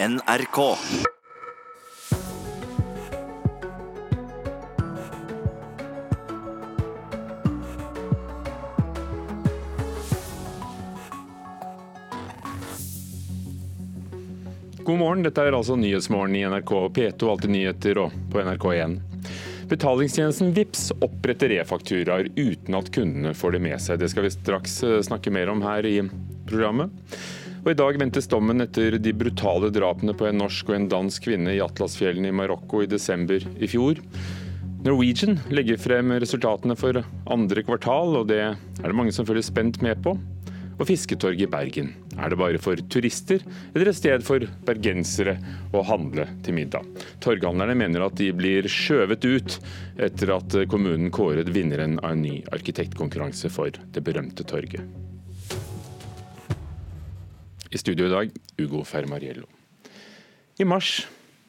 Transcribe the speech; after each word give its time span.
NRK. 0.00 0.76
God 14.84 14.98
morgen, 14.98 15.22
dette 15.22 15.42
er 15.42 15.50
altså 15.50 15.74
Nyhetsmorgen 15.74 16.36
i 16.38 16.44
NRK 16.46 16.70
P2, 16.94 17.26
Alltid 17.26 17.50
nyheter 17.50 17.98
og 18.04 18.14
på 18.30 18.38
NRK1. 18.38 18.94
Betalingstjenesten 19.68 20.54
VIPS 20.54 20.92
oppretter 21.02 21.56
e-fakturaer 21.58 22.30
uten 22.38 22.78
at 22.78 22.92
kundene 22.94 23.34
får 23.34 23.58
det 23.58 23.64
med 23.66 23.82
seg. 23.82 23.98
Det 23.98 24.12
skal 24.14 24.28
vi 24.28 24.32
straks 24.36 24.78
eh, 24.86 25.00
snakke 25.10 25.34
mer 25.34 25.50
om 25.50 25.66
her 25.66 25.90
i 25.90 25.98
programmet. 26.46 26.94
Og 27.64 27.72
I 27.72 27.78
dag 27.78 27.98
ventes 28.00 28.28
dommen 28.30 28.62
etter 28.62 28.98
de 29.02 29.12
brutale 29.16 29.72
drapene 29.74 30.14
på 30.16 30.28
en 30.28 30.38
norsk 30.40 30.70
og 30.70 30.76
en 30.76 30.90
dansk 30.92 31.26
kvinne 31.26 31.56
i 31.56 31.62
Atlasfjellene 31.64 32.30
i 32.30 32.36
Marokko 32.36 32.84
i 32.84 32.90
desember 32.90 33.42
i 33.58 33.70
fjor. 33.70 33.98
Norwegian 34.86 35.40
legger 35.50 35.80
frem 35.82 36.14
resultatene 36.22 36.76
for 36.78 37.00
andre 37.26 37.64
kvartal, 37.66 38.20
og 38.20 38.28
det 38.30 38.42
er 38.46 38.84
det 38.84 38.94
mange 38.94 39.14
som 39.14 39.26
følger 39.26 39.48
spent 39.48 39.80
med 39.82 39.98
på. 40.04 40.14
Og 40.78 40.86
Fisketorget 40.86 41.48
i 41.48 41.50
Bergen. 41.50 41.90
Er 42.14 42.30
det 42.30 42.38
bare 42.38 42.60
for 42.62 42.78
turister, 42.90 43.42
eller 43.74 43.90
et 43.90 43.98
sted 43.98 44.22
for 44.22 44.46
bergensere 44.66 45.34
å 45.74 45.82
handle 45.86 46.28
til 46.46 46.54
middag? 46.54 46.86
Torghandlerne 47.24 47.74
mener 47.78 48.06
at 48.06 48.14
de 48.22 48.30
blir 48.38 48.70
skjøvet 48.70 49.26
ut 49.26 49.58
etter 50.06 50.34
at 50.38 50.60
kommunen 50.70 51.10
kåret 51.10 51.50
vinneren 51.50 51.98
av 52.04 52.14
en 52.14 52.22
ny 52.22 52.38
arkitektkonkurranse 52.54 53.50
for 53.50 53.74
det 53.74 54.06
berømte 54.06 54.46
torget. 54.46 54.86
I 57.70 57.78
studio 57.78 58.06
i 58.06 58.12
dag, 58.12 58.30
Ugo 58.58 58.80
Fermariello. 58.84 59.44
I 60.58 60.64
mars 60.64 61.02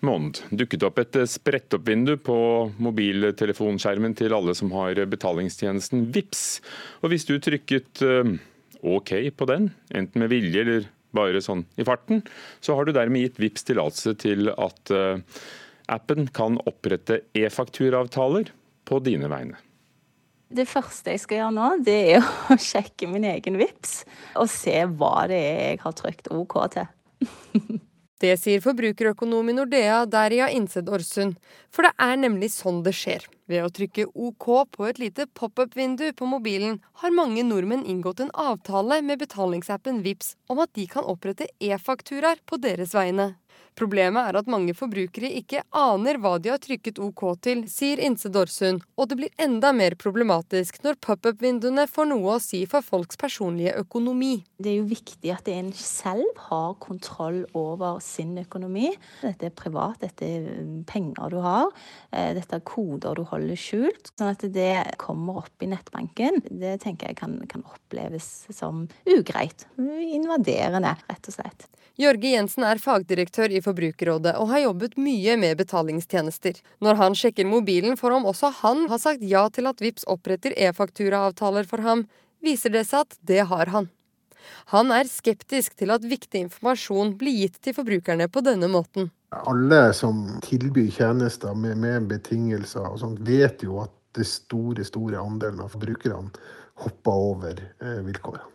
måned 0.06 0.42
dukket 0.52 0.84
opp 0.88 1.00
et 1.02 1.16
sprettoppvindu 1.32 2.18
på 2.24 2.38
mobiltelefonskjermen 2.80 4.16
til 4.20 4.36
alle 4.36 4.56
som 4.58 4.72
har 4.76 5.00
betalingstjenesten 5.12 6.10
VIPS. 6.14 6.44
Og 7.04 7.14
hvis 7.14 7.28
du 7.28 7.38
trykket 7.40 8.04
eh, 8.04 8.34
OK 8.84 9.16
på 9.36 9.48
den, 9.50 9.72
enten 9.96 10.24
med 10.24 10.32
vilje 10.34 10.66
eller 10.66 10.92
bare 11.16 11.42
sånn 11.42 11.64
i 11.80 11.88
farten, 11.88 12.22
så 12.62 12.76
har 12.78 12.86
du 12.86 12.94
dermed 12.96 13.24
gitt 13.24 13.42
VIPS 13.42 13.70
tillatelse 13.72 14.16
til 14.20 14.52
at 14.54 14.94
eh, 14.94 15.24
appen 15.90 16.30
kan 16.36 16.60
opprette 16.70 17.24
e-fakturaavtaler 17.38 18.52
på 18.90 19.02
dine 19.08 19.32
vegne. 19.32 19.58
Det 20.50 20.66
første 20.66 21.14
jeg 21.14 21.22
skal 21.22 21.38
gjøre 21.44 21.54
nå, 21.54 21.68
det 21.86 21.98
er 22.16 22.24
å 22.26 22.58
sjekke 22.70 23.10
min 23.10 23.28
egen 23.30 23.60
VIPS 23.60 24.02
og 24.42 24.50
se 24.50 24.74
hva 24.98 25.28
det 25.30 25.38
er 25.38 25.60
jeg 25.74 25.82
har 25.84 25.96
trykt 25.98 26.32
OK 26.34 26.58
til. 26.76 26.90
Det 28.20 28.34
sier 28.36 28.60
forbrukerøkonom 28.60 29.48
i 29.48 29.54
Nordea 29.56 30.02
Deria 30.04 30.50
Innsed 30.52 30.90
Orsund. 30.92 31.38
For 31.72 31.88
det 31.88 31.94
er 32.04 32.18
nemlig 32.20 32.50
sånn 32.52 32.82
det 32.84 32.92
skjer. 32.98 33.24
Ved 33.50 33.66
å 33.66 33.72
trykke 33.74 34.06
OK 34.14 34.48
på 34.76 34.86
et 34.86 35.00
lite 35.02 35.26
pop-up-vindu 35.34 36.12
på 36.14 36.28
mobilen, 36.30 36.78
har 37.02 37.16
mange 37.18 37.42
nordmenn 37.48 37.82
inngått 37.82 38.22
en 38.22 38.34
avtale 38.38 39.00
med 39.02 39.24
betalingsappen 39.24 40.04
Vips 40.06 40.36
om 40.54 40.62
at 40.62 40.76
de 40.78 40.86
kan 40.92 41.08
opprette 41.10 41.50
e-fakturaer 41.58 42.44
på 42.46 42.62
deres 42.62 42.94
vegne. 42.94 43.32
Problemet 43.80 44.28
er 44.28 44.36
at 44.36 44.50
mange 44.52 44.74
forbrukere 44.76 45.30
ikke 45.40 45.62
aner 45.76 46.18
hva 46.20 46.34
de 46.42 46.52
har 46.52 46.60
trykket 46.60 47.00
OK 47.00 47.22
til, 47.46 47.62
sier 47.72 48.02
Inse 48.04 48.28
Dorsund, 48.34 48.84
og 49.00 49.08
det 49.08 49.16
blir 49.22 49.32
enda 49.40 49.72
mer 49.76 49.96
problematisk 50.00 50.82
når 50.84 50.98
pop-up-vinduene 51.06 51.86
får 51.88 52.10
noe 52.10 52.36
å 52.36 52.42
si 52.44 52.66
for 52.70 52.84
folks 52.84 53.20
personlige 53.20 53.78
økonomi. 53.80 54.42
Det 54.60 54.74
er 54.74 54.78
jo 54.82 54.90
viktig 54.90 55.32
at 55.32 55.48
en 55.54 55.72
selv 55.76 56.44
har 56.50 56.76
kontroll 56.84 57.46
over 57.56 58.02
sin 58.04 58.36
økonomi. 58.42 58.92
Dette 59.24 59.48
er 59.48 59.56
privat, 59.56 60.02
dette 60.04 60.28
er 60.28 60.50
penger 60.90 61.32
du 61.32 61.40
har, 61.46 61.72
eh, 62.12 62.34
dette 62.36 62.60
er 62.60 62.66
koder 62.68 63.16
du 63.16 63.24
holder 63.24 63.39
skjult. 63.60 64.12
Sånn 64.18 64.32
at 64.34 64.46
det 64.54 64.96
kommer 65.02 65.44
opp 65.44 65.66
i 65.66 65.70
nettbanken, 65.72 66.42
det 66.50 66.78
tenker 66.84 67.12
jeg 67.12 67.20
kan, 67.20 67.38
kan 67.52 67.66
oppleves 67.68 68.48
som 68.54 68.88
ugreit. 69.10 69.68
Invaderende, 69.80 70.96
rett 71.10 71.32
og 71.32 71.38
slett. 71.40 71.68
Jørge 72.00 72.30
Jensen 72.32 72.64
er 72.64 72.80
fagdirektør 72.80 73.52
i 73.52 73.60
Forbrukerrådet 73.60 74.38
og 74.40 74.54
har 74.54 74.62
jobbet 74.64 74.96
mye 75.02 75.36
med 75.42 75.60
betalingstjenester. 75.60 76.62
Når 76.80 77.00
han 77.02 77.18
sjekker 77.18 77.48
mobilen 77.50 78.00
for 78.00 78.16
om 78.16 78.30
også 78.30 78.54
han 78.62 78.86
har 78.88 79.02
sagt 79.04 79.26
ja 79.28 79.44
til 79.52 79.68
at 79.68 79.84
VIPS 79.84 80.08
oppretter 80.08 80.56
e-fakturaavtaler 80.56 81.68
for 81.68 81.84
ham, 81.84 82.06
viser 82.40 82.72
det 82.72 82.86
seg 82.88 83.04
at 83.04 83.20
det 83.20 83.44
har 83.52 83.74
han. 83.76 83.90
Han 84.74 84.94
er 84.96 85.10
skeptisk 85.10 85.78
til 85.80 85.94
at 85.94 86.06
viktig 86.06 86.44
informasjon 86.48 87.16
blir 87.20 87.46
gitt 87.46 87.62
til 87.66 87.76
forbrukerne 87.78 88.30
på 88.32 88.44
denne 88.46 88.70
måten. 88.72 89.10
Alle 89.30 89.90
som 89.94 90.24
tilbyr 90.46 90.90
tjenester 90.94 91.54
med, 91.54 91.78
med 91.78 92.08
betingelser 92.10 92.88
og 92.88 93.00
sånt, 93.02 93.22
vet 93.26 93.64
jo 93.66 93.82
at 93.84 93.94
det 94.18 94.26
store, 94.26 94.86
store 94.88 95.22
andelen 95.22 95.62
av 95.62 95.76
forbrukerne 95.76 96.32
hopper 96.84 97.26
over 97.30 97.60
eh, 97.60 98.00
vilkårene. 98.08 98.48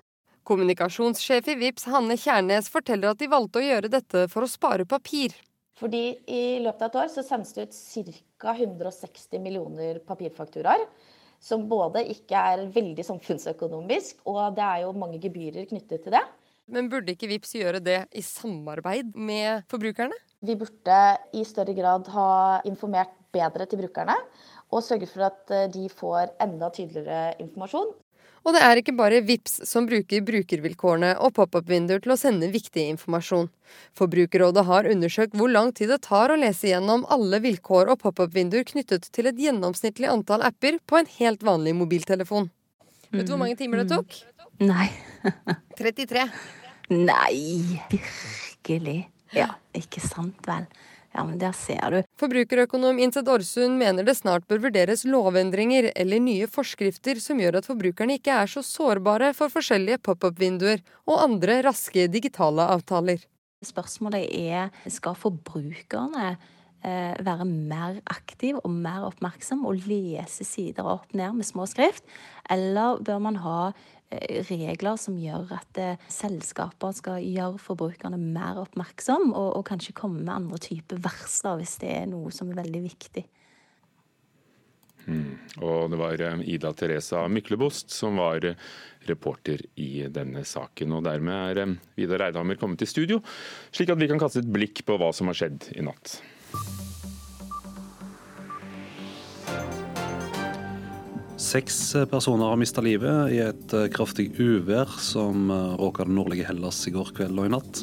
Kommunikasjonssjef 0.45 1.47
i 1.49 1.57
VIPS 1.57 1.87
Hanne 1.89 2.19
Kjærnes 2.21 2.69
forteller 2.73 3.15
at 3.15 3.21
de 3.21 3.31
valgte 3.33 3.63
å 3.63 3.65
gjøre 3.65 3.89
dette 3.93 4.27
for 4.33 4.45
å 4.45 4.51
spare 4.51 4.85
papir. 4.89 5.33
Fordi 5.81 6.03
I 6.31 6.43
løpet 6.63 6.83
av 6.85 6.91
et 6.91 6.99
år 7.01 7.09
så 7.15 7.25
sendes 7.27 7.55
det 7.57 7.69
ut 7.69 7.79
ca. 8.39 8.53
160 8.53 9.41
millioner 9.43 9.99
papirfakturaer. 10.07 10.85
Som 11.45 11.67
både 11.69 12.01
ikke 12.09 12.41
er 12.41 12.63
veldig 12.73 13.05
samfunnsøkonomisk, 13.05 14.23
og 14.25 14.57
det 14.57 14.65
er 14.65 14.85
jo 14.87 14.95
mange 14.97 15.21
gebyrer 15.21 15.69
knyttet 15.69 16.07
til 16.07 16.17
det. 16.17 16.23
Men 16.73 16.89
burde 16.89 17.13
ikke 17.13 17.29
VIPS 17.29 17.59
gjøre 17.59 17.83
det 17.85 17.99
i 18.17 18.23
samarbeid 18.25 19.13
med 19.13 19.67
forbrukerne? 19.69 20.17
Vi 20.45 20.57
burde 20.57 21.01
i 21.37 21.45
større 21.45 21.75
grad 21.77 22.09
ha 22.15 22.29
informert 22.65 23.13
bedre 23.35 23.67
til 23.69 23.83
brukerne, 23.83 24.17
og 24.73 24.83
sørget 24.87 25.13
for 25.13 25.27
at 25.29 25.53
eh, 25.53 25.69
de 25.75 25.85
får 25.93 26.33
enda 26.43 26.71
tydeligere 26.73 27.35
informasjon. 27.45 27.93
Og 28.45 28.53
det 28.53 28.61
er 28.61 28.77
ikke 28.81 28.93
bare 28.97 29.23
VIPS 29.25 29.63
som 29.69 29.87
bruker 29.89 30.25
brukervilkårene 30.27 31.15
og 31.25 31.33
pop-up-vinduer 31.39 32.03
til 32.05 32.13
å 32.13 32.19
sende 32.21 32.51
viktig 32.53 32.83
informasjon. 32.93 33.49
Forbrukerrådet 33.97 34.67
har 34.69 34.89
undersøkt 34.91 35.37
hvor 35.39 35.49
lang 35.49 35.73
tid 35.77 35.95
det 35.95 36.03
tar 36.05 36.33
å 36.33 36.37
lese 36.37 36.69
gjennom 36.69 37.07
alle 37.15 37.41
vilkår 37.45 37.95
og 37.95 38.03
pop-up-vinduer 38.05 38.67
knyttet 38.69 39.09
til 39.17 39.31
et 39.31 39.41
gjennomsnittlig 39.41 40.11
antall 40.13 40.45
apper 40.45 40.77
på 40.85 41.01
en 41.01 41.09
helt 41.17 41.47
vanlig 41.47 41.73
mobiltelefon. 41.79 42.51
Mm. 43.09 43.17
Vet 43.17 43.25
du 43.25 43.33
hvor 43.33 43.43
mange 43.47 43.57
timer 43.57 43.83
det 43.83 43.89
tok? 43.95 44.21
Nei. 44.61 44.91
33. 45.81 46.29
Nei, 46.93 47.81
virkelig. 47.89 48.99
Ja, 49.35 49.55
ikke 49.75 50.05
sant 50.05 50.45
vel. 50.47 50.69
Ja, 51.15 51.23
men 51.23 51.39
der 51.39 51.55
ser 51.55 51.93
du. 51.93 52.01
Forbrukerøkonom 52.19 52.99
Inset 52.99 53.29
Orsund 53.31 53.79
mener 53.79 54.07
det 54.07 54.17
snart 54.19 54.49
bør 54.51 54.65
vurderes 54.67 55.05
lovendringer 55.07 55.93
eller 55.95 56.23
nye 56.23 56.49
forskrifter 56.51 57.21
som 57.23 57.39
gjør 57.39 57.61
at 57.61 57.69
forbrukerne 57.71 58.17
ikke 58.19 58.35
er 58.35 58.51
så 58.51 58.65
sårbare 58.67 59.31
for 59.39 59.53
forskjellige 59.53 60.01
pop-up-vinduer 60.03 60.83
og 61.07 61.23
andre 61.29 61.61
raske 61.69 62.09
digitale 62.11 62.67
avtaler. 62.75 63.23
Spørsmålet 63.65 64.27
er 64.27 64.75
skal 64.91 65.15
forbrukerne 65.17 66.35
eh, 66.35 67.15
være 67.23 67.47
mer 67.47 68.03
aktiv 68.11 68.59
og 68.65 68.75
mer 68.75 69.07
oppmerksom 69.07 69.63
og 69.71 69.87
lese 69.87 70.43
sider 70.47 70.91
opp 70.97 71.15
ned 71.15 71.39
med 71.39 71.47
små 71.47 71.69
skrift, 71.71 72.03
eller 72.51 72.99
bør 73.07 73.23
man 73.23 73.39
ha 73.45 73.61
regler 74.49 74.99
som 75.01 75.19
gjør 75.21 75.53
at 75.59 75.81
eh, 75.81 76.03
selskaper 76.13 76.95
skal 76.97 77.23
gjøre 77.25 77.61
forbrukerne 77.63 78.19
mer 78.21 78.61
oppmerksom, 78.63 79.33
og, 79.33 79.51
og 79.59 79.65
kanskje 79.71 79.97
komme 79.97 80.23
med 80.23 80.35
andre 80.35 80.61
typer 80.63 81.03
varsler 81.05 81.61
hvis 81.61 81.79
det 81.83 81.93
er 81.95 82.11
noe 82.11 82.33
som 82.35 82.53
er 82.53 82.61
veldig 82.63 82.85
viktig. 82.85 83.25
Mm. 85.05 85.35
Og 85.61 85.91
det 85.93 86.01
var 86.01 86.25
eh, 86.25 86.47
Ida 86.55 86.73
Teresa 86.77 87.27
Myklebost 87.29 87.93
som 87.93 88.21
var 88.23 88.47
reporter 89.09 89.61
i 89.77 90.07
denne 90.09 90.47
saken. 90.49 90.97
Og 90.97 91.05
dermed 91.05 91.61
er 91.61 91.77
Vidar 91.99 92.29
Eidhammer 92.29 92.61
kommet 92.61 92.81
til 92.81 92.91
studio, 92.91 93.21
slik 93.75 93.93
at 93.93 94.01
vi 94.01 94.09
kan 94.11 94.23
kaste 94.23 94.41
et 94.45 94.51
blikk 94.51 94.87
på 94.89 94.99
hva 95.01 95.13
som 95.17 95.29
har 95.33 95.43
skjedd 95.43 95.73
i 95.77 95.85
natt. 95.85 96.19
Seks 101.45 101.95
eh, 101.95 102.07
personer 102.09 102.49
har 102.49 102.57
mista 102.57 102.81
livet 102.81 103.33
i 103.35 103.41
et 103.45 103.73
eh, 103.77 103.91
kraftig 103.93 104.31
uvær 104.41 104.89
som 105.03 105.51
eh, 105.53 105.75
råka 105.77 106.07
det 106.09 106.15
nordlige 106.17 106.47
Hellas 106.49 106.79
i 106.89 106.93
går 106.95 107.11
kveld 107.19 107.37
og 107.37 107.49
i 107.51 107.53
natt. 107.53 107.83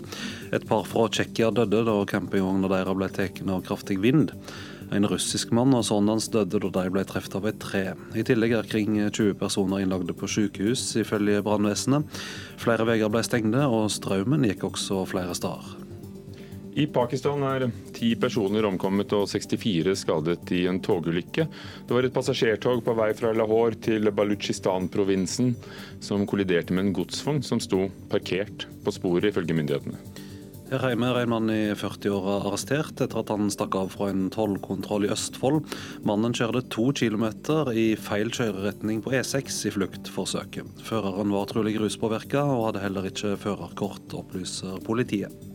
Et 0.56 0.66
par 0.66 0.88
fra 0.90 1.06
Tsjekkia 1.12 1.52
døde 1.54 1.84
da 1.86 2.00
campingvogna 2.10 2.72
deres 2.72 2.98
ble 2.98 3.10
tatt 3.14 3.44
av 3.46 3.62
kraftig 3.68 4.00
vind. 4.02 4.34
En 4.92 5.06
russisk 5.08 5.54
mann 5.56 5.76
og 5.78 5.86
sønnen 5.88 6.16
hans 6.16 6.32
døde 6.34 6.58
da 6.58 6.74
de 6.80 6.96
ble 6.96 7.06
truffet 7.08 7.38
av 7.38 7.46
et 7.52 7.62
tre. 7.62 7.84
I 8.18 8.26
tillegg 8.28 8.58
er 8.58 8.72
kring 8.72 8.98
20 9.04 9.38
personer 9.40 9.86
innlagde 9.86 10.18
på 10.18 10.32
sykehus, 10.32 10.88
ifølge 11.04 11.46
brannvesenet. 11.46 12.20
Flere 12.60 12.90
veier 12.90 13.14
ble 13.14 13.22
stengte, 13.28 13.70
og 13.70 13.94
strømmen 13.94 14.50
gikk 14.50 14.66
også 14.74 15.06
flere 15.14 15.38
steder. 15.38 15.91
I 16.72 16.86
Pakistan 16.88 17.42
er 17.44 17.66
ti 17.92 18.14
personer 18.16 18.64
omkommet 18.64 19.12
og 19.18 19.26
64 19.28 19.92
skadet 20.06 20.54
i 20.56 20.62
en 20.72 20.80
togulykke. 20.80 21.44
Det 21.88 21.96
var 21.96 22.08
et 22.08 22.16
passasjertog 22.16 22.80
på 22.86 22.96
vei 22.96 23.10
fra 23.18 23.34
Lahore 23.36 23.76
til 23.76 24.08
Balutsjistan-provinsen 24.16 25.52
som 26.00 26.24
kolliderte 26.30 26.72
med 26.72 26.88
en 26.88 26.94
godsvogn 26.96 27.44
som 27.44 27.60
sto 27.60 27.90
parkert 28.12 28.70
på 28.86 28.96
sporet, 28.96 29.34
ifølge 29.34 29.58
myndighetene. 29.58 30.00
Her 30.72 30.94
hjemme 30.94 31.10
er 31.12 31.26
en 31.26 31.34
mann 31.34 31.52
i 31.52 31.74
40-åra 31.76 32.38
arrestert 32.46 33.04
etter 33.04 33.20
at 33.20 33.36
han 33.36 33.52
stakk 33.52 33.76
av 33.76 33.92
fra 33.92 34.08
en 34.14 34.30
tollkontroll 34.32 35.10
i 35.10 35.12
Østfold. 35.12 35.66
Mannen 36.08 36.32
kjørte 36.32 36.64
to 36.72 36.88
kilometer 36.96 37.74
i 37.76 37.90
feil 38.00 38.32
kjøreretning 38.32 39.04
på 39.04 39.12
E6 39.20 39.66
i 39.68 39.76
fluktforsøket. 39.76 40.88
Føreren 40.88 41.36
var 41.36 41.52
trolig 41.52 41.76
ruspåvirka 41.84 42.48
og 42.48 42.70
hadde 42.70 42.88
heller 42.88 43.12
ikke 43.12 43.36
førerkort, 43.44 44.16
opplyser 44.16 44.80
politiet. 44.88 45.51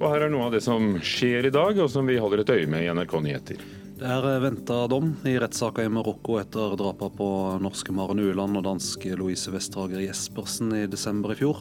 Og 0.00 0.08
her 0.08 0.26
er 0.26 0.32
noe 0.32 0.48
av 0.48 0.56
det 0.56 0.62
som 0.64 0.96
skjer 1.04 1.48
i 1.48 1.54
dag, 1.54 1.78
og 1.78 1.90
som 1.92 2.08
vi 2.08 2.18
holder 2.20 2.42
et 2.42 2.52
øye 2.56 2.68
med 2.70 2.86
i 2.86 2.90
NRK 2.94 3.16
Nyheter. 3.22 3.62
Det 4.02 4.10
er 4.10 4.40
venta 4.42 4.80
dom 4.90 5.12
i 5.30 5.36
rettssaka 5.38 5.84
i 5.86 5.90
Marokko 5.92 6.40
etter 6.40 6.72
drapa 6.80 7.06
på 7.14 7.28
norske 7.62 7.94
Maren 7.94 8.18
Ueland 8.18 8.58
og 8.58 8.64
danske 8.66 9.14
Louise 9.20 9.52
Westhager 9.54 10.02
Jespersen 10.02 10.72
i 10.74 10.88
desember 10.90 11.36
i 11.36 11.38
fjor. 11.38 11.60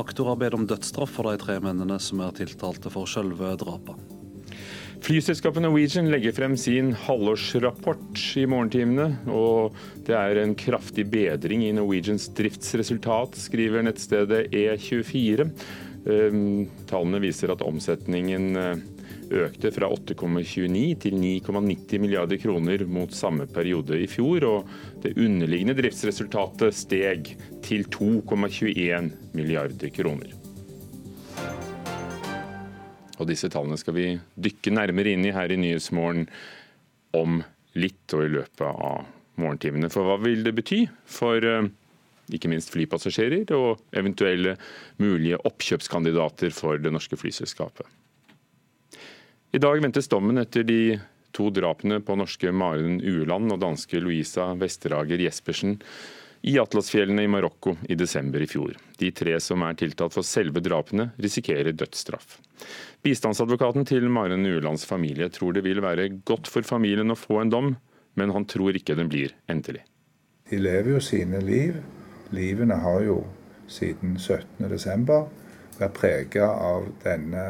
Aktor 0.00 0.30
har 0.30 0.40
bedt 0.40 0.56
om 0.56 0.64
dødsstraff 0.70 1.12
for 1.18 1.28
de 1.28 1.42
tre 1.42 1.58
mennene 1.60 2.00
som 2.00 2.24
er 2.24 2.32
tiltalte 2.40 2.92
for 2.94 3.10
selve 3.10 3.52
drapa. 3.60 3.98
Flyselskapet 5.04 5.60
Norwegian 5.60 6.08
legger 6.08 6.32
frem 6.32 6.54
sin 6.56 6.94
halvårsrapport 6.96 8.22
i 8.40 8.46
morgentimene. 8.48 9.10
Og 9.28 9.76
det 10.06 10.16
er 10.16 10.40
en 10.40 10.54
kraftig 10.56 11.04
bedring 11.12 11.66
i 11.66 11.74
Norwegians 11.76 12.30
driftsresultat, 12.32 13.36
skriver 13.36 13.84
nettstedet 13.84 14.46
E24. 14.48 15.50
Ehm, 16.04 16.66
tallene 16.88 17.20
viser 17.22 17.54
at 17.54 17.62
omsetningen 17.64 18.58
eh, 18.60 18.82
økte 19.44 19.70
fra 19.72 19.88
8,29 19.88 20.98
til 21.00 21.16
9,90 21.16 22.02
milliarder 22.02 22.40
kroner 22.42 22.84
mot 22.84 23.14
samme 23.16 23.46
periode 23.48 23.96
i 24.02 24.08
fjor, 24.10 24.44
og 24.44 24.74
det 25.04 25.14
underliggende 25.16 25.76
driftsresultatet 25.78 26.76
steg 26.76 27.32
til 27.64 27.86
2,21 27.88 29.12
milliarder 29.32 29.94
kroner. 29.96 30.34
Og 33.14 33.28
Disse 33.30 33.48
tallene 33.48 33.78
skal 33.80 33.96
vi 33.96 34.08
dykke 34.44 34.74
nærmere 34.74 35.14
inn 35.14 35.24
i 35.24 35.32
her 35.32 35.52
i 35.54 35.58
Nyhetsmorgen 35.60 36.26
om 37.14 37.40
litt 37.78 38.12
og 38.12 38.26
i 38.26 38.32
løpet 38.34 38.66
av 38.68 39.06
morgentimene. 39.40 39.88
For 39.90 40.06
hva 40.06 40.18
vil 40.22 40.44
det 40.44 40.52
bety 40.58 40.82
for 41.08 41.48
eh, 41.48 41.70
ikke 42.32 42.50
minst 42.52 42.72
flypassasjerer 42.72 43.50
og 43.56 43.82
eventuelle 43.96 44.56
mulige 45.02 45.40
oppkjøpskandidater 45.44 46.54
for 46.54 46.80
det 46.80 46.92
norske 46.94 47.18
flyselskapet? 47.20 47.86
I 49.54 49.60
dag 49.62 49.82
ventes 49.82 50.10
dommen 50.10 50.40
etter 50.40 50.64
de 50.66 50.96
to 51.34 51.50
drapene 51.54 52.00
på 52.02 52.16
norske 52.18 52.50
Maren 52.54 53.00
Ueland 53.02 53.52
og 53.54 53.60
danske 53.62 54.00
Louisa 54.02 54.52
Vesterager 54.58 55.20
Jespersen 55.22 55.76
i 56.44 56.58
Atlasfjellene 56.60 57.24
i 57.24 57.30
Marokko 57.30 57.76
i 57.88 57.96
desember 57.96 58.42
i 58.44 58.48
fjor. 58.50 58.74
De 59.00 59.08
tre 59.16 59.38
som 59.40 59.62
er 59.64 59.78
tiltalt 59.80 60.12
for 60.12 60.26
selve 60.26 60.60
drapene, 60.60 61.08
risikerer 61.16 61.72
dødsstraff. 61.72 62.36
Bistandsadvokaten 63.04 63.86
til 63.88 64.10
Maren 64.12 64.44
Uelands 64.44 64.84
familie 64.88 65.30
tror 65.32 65.56
det 65.56 65.64
vil 65.64 65.80
være 65.84 66.10
godt 66.28 66.50
for 66.52 66.66
familien 66.66 67.14
å 67.14 67.18
få 67.18 67.40
en 67.40 67.52
dom, 67.54 67.74
men 68.20 68.34
han 68.34 68.44
tror 68.50 68.76
ikke 68.76 68.96
den 68.98 69.10
blir 69.12 69.32
endelig. 69.50 69.86
De 70.50 70.60
lever 70.60 70.96
jo 70.96 71.00
sine 71.02 71.40
liv. 71.40 71.80
Livene 72.34 72.78
har 72.82 73.02
jo 73.06 73.22
siden 73.70 74.16
17.12. 74.18 75.10
vært 75.78 75.96
prega 75.96 76.48
av 76.50 76.88
denne 77.04 77.44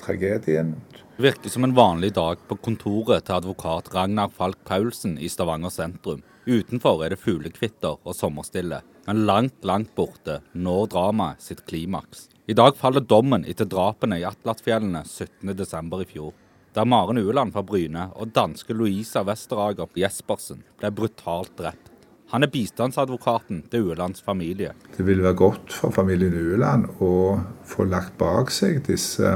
tragedien. 0.00 0.74
Det 1.16 1.26
virker 1.26 1.52
som 1.52 1.66
en 1.66 1.76
vanlig 1.76 2.14
dag 2.16 2.40
på 2.48 2.56
kontoret 2.64 3.26
til 3.26 3.36
advokat 3.36 3.90
Ragnar 3.94 4.32
Falk 4.32 4.60
Paulsen 4.68 5.18
i 5.20 5.28
Stavanger 5.28 5.72
sentrum. 5.72 6.22
Utenfor 6.48 7.04
er 7.04 7.12
det 7.12 7.20
fuglekvitter 7.20 7.98
og 8.00 8.16
sommerstille, 8.16 8.80
men 9.06 9.24
langt, 9.28 9.58
langt 9.68 9.92
borte 9.96 10.40
når 10.56 10.88
dramaet 10.94 11.44
sitt 11.44 11.60
klimaks. 11.68 12.28
I 12.48 12.56
dag 12.56 12.78
faller 12.80 13.04
dommen 13.04 13.44
etter 13.46 13.68
drapene 13.68 14.18
i 14.18 14.24
Atlatfjellene 14.26 15.04
17.12. 15.04 16.00
i 16.00 16.08
fjor. 16.08 16.32
Der 16.74 16.86
Maren 16.88 17.18
Ueland 17.18 17.52
fra 17.52 17.62
Bryne 17.66 18.08
og 18.14 18.32
danske 18.34 18.74
Louisa 18.74 19.22
Westerager 19.26 19.90
Jespersen 19.98 20.64
ble 20.80 20.90
brutalt 20.94 21.52
drept. 21.58 21.89
Han 22.30 22.46
er 22.46 22.50
bistandsadvokaten 22.52 23.64
til 23.70 23.88
Uelands 23.88 24.22
familie. 24.22 24.72
Det 24.96 25.06
vil 25.06 25.22
være 25.22 25.34
godt 25.34 25.72
for 25.74 25.90
familien 25.90 26.36
Ueland 26.38 26.86
å 27.02 27.40
få 27.66 27.88
lagt 27.90 28.14
bak 28.20 28.52
seg 28.54 28.84
disse 28.86 29.34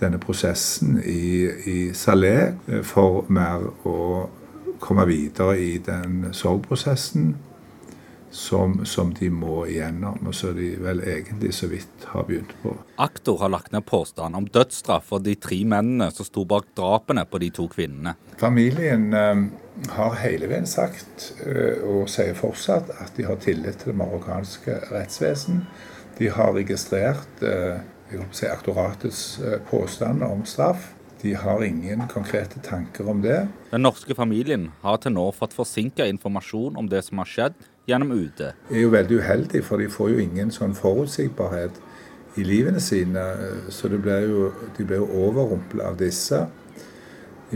denne 0.00 0.20
prosessen 0.20 0.96
i, 1.04 1.44
i 1.68 1.78
Salé 1.92 2.36
eh, 2.48 2.80
for 2.86 3.26
mer 3.28 3.66
å 3.84 3.96
komme 4.80 5.04
videre 5.10 5.58
i 5.60 5.74
den 5.84 6.30
sorgprosessen 6.32 7.34
som, 8.30 8.86
som, 8.86 9.14
de 9.14 9.30
må 9.30 9.64
igjennom, 9.66 10.20
og 10.26 10.34
som 10.34 10.54
de 10.54 10.70
vel 10.78 11.02
egentlig 11.02 11.52
så 11.56 11.66
vidt 11.70 12.06
har 12.12 12.26
begynt 12.28 12.52
på. 12.62 12.76
Aktor 13.02 13.40
har 13.42 13.50
lagt 13.50 13.72
ned 13.74 13.84
påstand 13.86 14.38
om 14.38 14.46
dødsstraff 14.46 15.10
for 15.10 15.24
de 15.24 15.34
tre 15.34 15.58
mennene 15.66 16.10
som 16.14 16.26
sto 16.28 16.44
bak 16.48 16.70
drapene 16.78 17.26
på 17.26 17.40
de 17.42 17.50
to 17.58 17.66
kvinnene. 17.72 18.14
Familien 18.40 19.10
eh, 19.16 19.42
har 19.96 20.18
hele 20.22 20.50
veien 20.50 20.68
sagt, 20.70 21.32
eh, 21.46 21.82
og 21.82 22.06
sier 22.12 22.38
fortsatt, 22.38 22.92
at 23.02 23.16
de 23.18 23.26
har 23.26 23.40
tillit 23.42 23.82
til 23.82 23.92
det 23.92 23.98
marokkanske 23.98 24.78
rettsvesen. 24.92 25.64
De 26.20 26.30
har 26.30 26.54
registrert 26.54 27.44
eh, 27.46 27.82
si, 28.30 28.46
aktoratets 28.46 29.40
eh, 29.40 29.58
påstand 29.70 30.22
om 30.22 30.44
straff. 30.46 30.92
De 31.20 31.34
har 31.34 31.64
ingen 31.64 32.06
konkrete 32.08 32.60
tanker 32.64 33.08
om 33.08 33.20
det. 33.22 33.42
Den 33.70 33.84
norske 33.84 34.14
familien 34.16 34.70
har 34.80 34.96
til 35.02 35.12
nå 35.12 35.26
fått 35.36 35.52
forsinka 35.52 36.06
informasjon 36.08 36.78
om 36.80 36.88
det 36.88 37.02
som 37.04 37.20
har 37.20 37.28
skjedd, 37.28 37.58
gjennom 37.90 38.14
UD. 38.16 38.40
Det 38.40 38.76
er 38.76 38.84
jo 38.84 38.94
veldig 38.94 39.20
uheldig, 39.20 39.62
for 39.66 39.82
de 39.82 39.90
får 39.90 40.14
jo 40.14 40.24
ingen 40.24 40.52
sånn 40.54 40.76
forutsigbarhet 40.78 41.80
i 42.38 42.46
livene 42.46 42.80
sine. 42.82 43.24
Så 43.74 43.90
blir 43.90 44.26
jo, 44.30 44.50
de 44.78 44.86
blir 44.86 45.02
jo 45.02 45.26
overrumpla 45.26 45.90
av 45.90 46.00
disse 46.00 46.44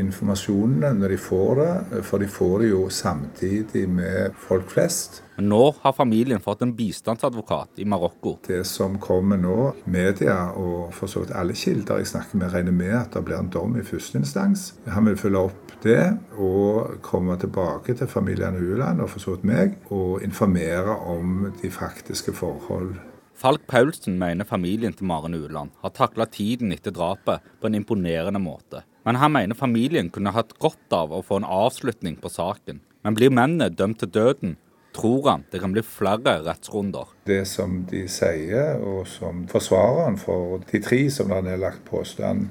informasjonene 0.00 0.90
når 0.98 1.14
de 1.14 1.18
får 1.20 1.60
det, 1.60 2.02
for 2.06 2.22
de 2.22 2.28
får 2.30 2.56
det 2.62 2.70
jo 2.70 2.82
samtidig 2.92 3.84
med 3.90 4.34
folk 4.46 4.68
flest. 4.72 5.22
Nå 5.42 5.62
har 5.80 5.94
familien 5.96 6.42
fått 6.42 6.62
en 6.62 6.74
bistandsadvokat 6.76 7.80
i 7.82 7.86
Marokko. 7.90 8.36
Det 8.46 8.60
som 8.68 9.00
kommer 9.02 9.40
nå, 9.40 9.72
media 9.90 10.36
og 10.54 10.94
for 10.94 11.10
så 11.10 11.24
vidt 11.24 11.34
alle 11.34 11.56
kilder 11.58 12.02
jeg 12.02 12.12
snakker 12.12 12.38
med, 12.38 12.52
regner 12.54 12.76
med 12.76 12.94
at 13.00 13.16
det 13.16 13.24
blir 13.26 13.40
en 13.40 13.50
dom 13.50 13.74
i 13.80 13.86
første 13.86 14.20
instans. 14.22 14.68
Han 14.86 15.10
vil 15.10 15.18
følge 15.18 15.46
opp 15.48 15.74
det 15.84 16.04
og 16.38 17.00
komme 17.04 17.36
tilbake 17.40 17.96
til 17.98 18.10
familien 18.10 18.56
Uland 18.56 19.02
og 19.02 19.10
for 19.10 19.24
så 19.24 19.34
vidt 19.34 19.48
meg 19.50 19.74
og 19.90 20.22
informere 20.22 20.94
om 21.10 21.50
de 21.62 21.70
faktiske 21.70 22.32
forhold. 22.36 22.94
Falk 23.34 23.66
Paulsen 23.66 24.14
mener 24.18 24.46
familien 24.46 24.94
til 24.94 25.08
Maren 25.10 25.34
Uland 25.34 25.74
har 25.82 25.90
takla 25.90 26.24
tiden 26.30 26.70
etter 26.72 26.94
drapet 26.94 27.42
på 27.60 27.66
en 27.66 27.74
imponerende 27.80 28.38
måte. 28.40 28.84
Men 29.04 29.20
han 29.20 29.32
mener 29.32 29.54
familien 29.54 30.08
kunne 30.10 30.32
hatt 30.32 30.56
godt 30.58 30.92
av 30.96 31.12
å 31.12 31.22
få 31.24 31.40
en 31.40 31.48
avslutning 31.48 32.16
på 32.20 32.30
saken. 32.32 32.80
Men 33.04 33.16
blir 33.18 33.32
mennene 33.34 33.68
dømt 33.68 34.00
til 34.00 34.08
døden, 34.08 34.56
tror 34.96 35.28
han 35.28 35.44
det 35.52 35.60
kan 35.60 35.74
bli 35.74 35.82
flere 35.84 36.38
rettsrunder. 36.46 37.10
Det 37.28 37.42
som 37.50 37.82
de 37.90 38.06
sier, 38.08 38.78
og 38.80 39.04
som 39.10 39.44
forsvareren 39.50 40.16
for 40.20 40.62
de 40.70 40.80
tre 40.80 41.02
som 41.12 41.34
det 41.34 41.52
er 41.52 41.60
lagt 41.60 41.84
påstand 41.88 42.48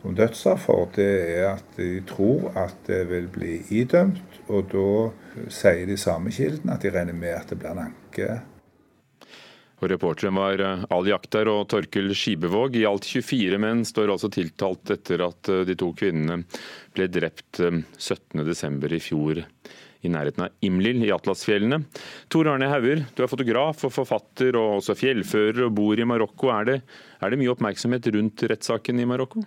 om 0.00 0.14
dødsstraff 0.16 0.64
for, 0.70 0.88
det 0.96 1.10
er 1.36 1.48
at 1.50 1.76
de 1.76 1.98
tror 2.08 2.48
at 2.56 2.78
det 2.86 3.02
vil 3.10 3.28
bli 3.28 3.58
idømt. 3.82 4.40
Og 4.48 4.70
da 4.72 5.50
sier 5.52 5.84
de 5.90 5.98
samme 6.00 6.32
kildene 6.32 6.78
at 6.78 6.86
de 6.86 6.94
regner 6.94 7.16
med 7.16 7.36
at 7.36 7.52
det 7.52 7.60
blir 7.60 7.74
en 7.74 7.90
anke 7.90 8.40
og 9.80 9.88
Reporteren 9.88 10.36
var 10.36 10.60
eh, 10.60 10.82
Ali 10.92 11.12
Akhtar 11.14 11.48
og 11.48 11.66
Torkel 11.72 12.12
Skibevåg. 12.16 12.76
I 12.76 12.86
alt 12.88 13.06
24 13.08 13.60
menn 13.62 13.84
står 13.88 14.12
altså 14.12 14.28
tiltalt 14.32 14.92
etter 14.92 15.24
at 15.24 15.48
eh, 15.48 15.62
de 15.68 15.76
to 15.78 15.90
kvinnene 15.96 16.42
ble 16.96 17.06
drept 17.08 17.62
17.12. 17.62 18.44
Eh, 18.44 18.96
i 18.96 19.00
fjor 19.00 19.40
i 20.00 20.08
nærheten 20.12 20.46
av 20.46 20.64
Imlil 20.64 21.04
i 21.04 21.12
Atlasfjellene. 21.12 21.82
Tor 22.32 22.48
Arne 22.52 22.68
Hauger, 22.72 23.04
du 23.16 23.22
er 23.24 23.30
fotograf 23.30 23.84
og 23.88 23.92
forfatter 23.92 24.56
og 24.56 24.78
også 24.80 24.96
fjellfører 24.96 25.66
og 25.66 25.74
bor 25.76 26.00
i 26.00 26.08
Marokko. 26.08 26.52
Er 26.56 26.68
det, 26.68 26.76
er 27.20 27.32
det 27.32 27.40
mye 27.40 27.52
oppmerksomhet 27.52 28.08
rundt 28.16 28.44
rettssaken 28.52 29.00
i 29.00 29.08
Marokko? 29.08 29.44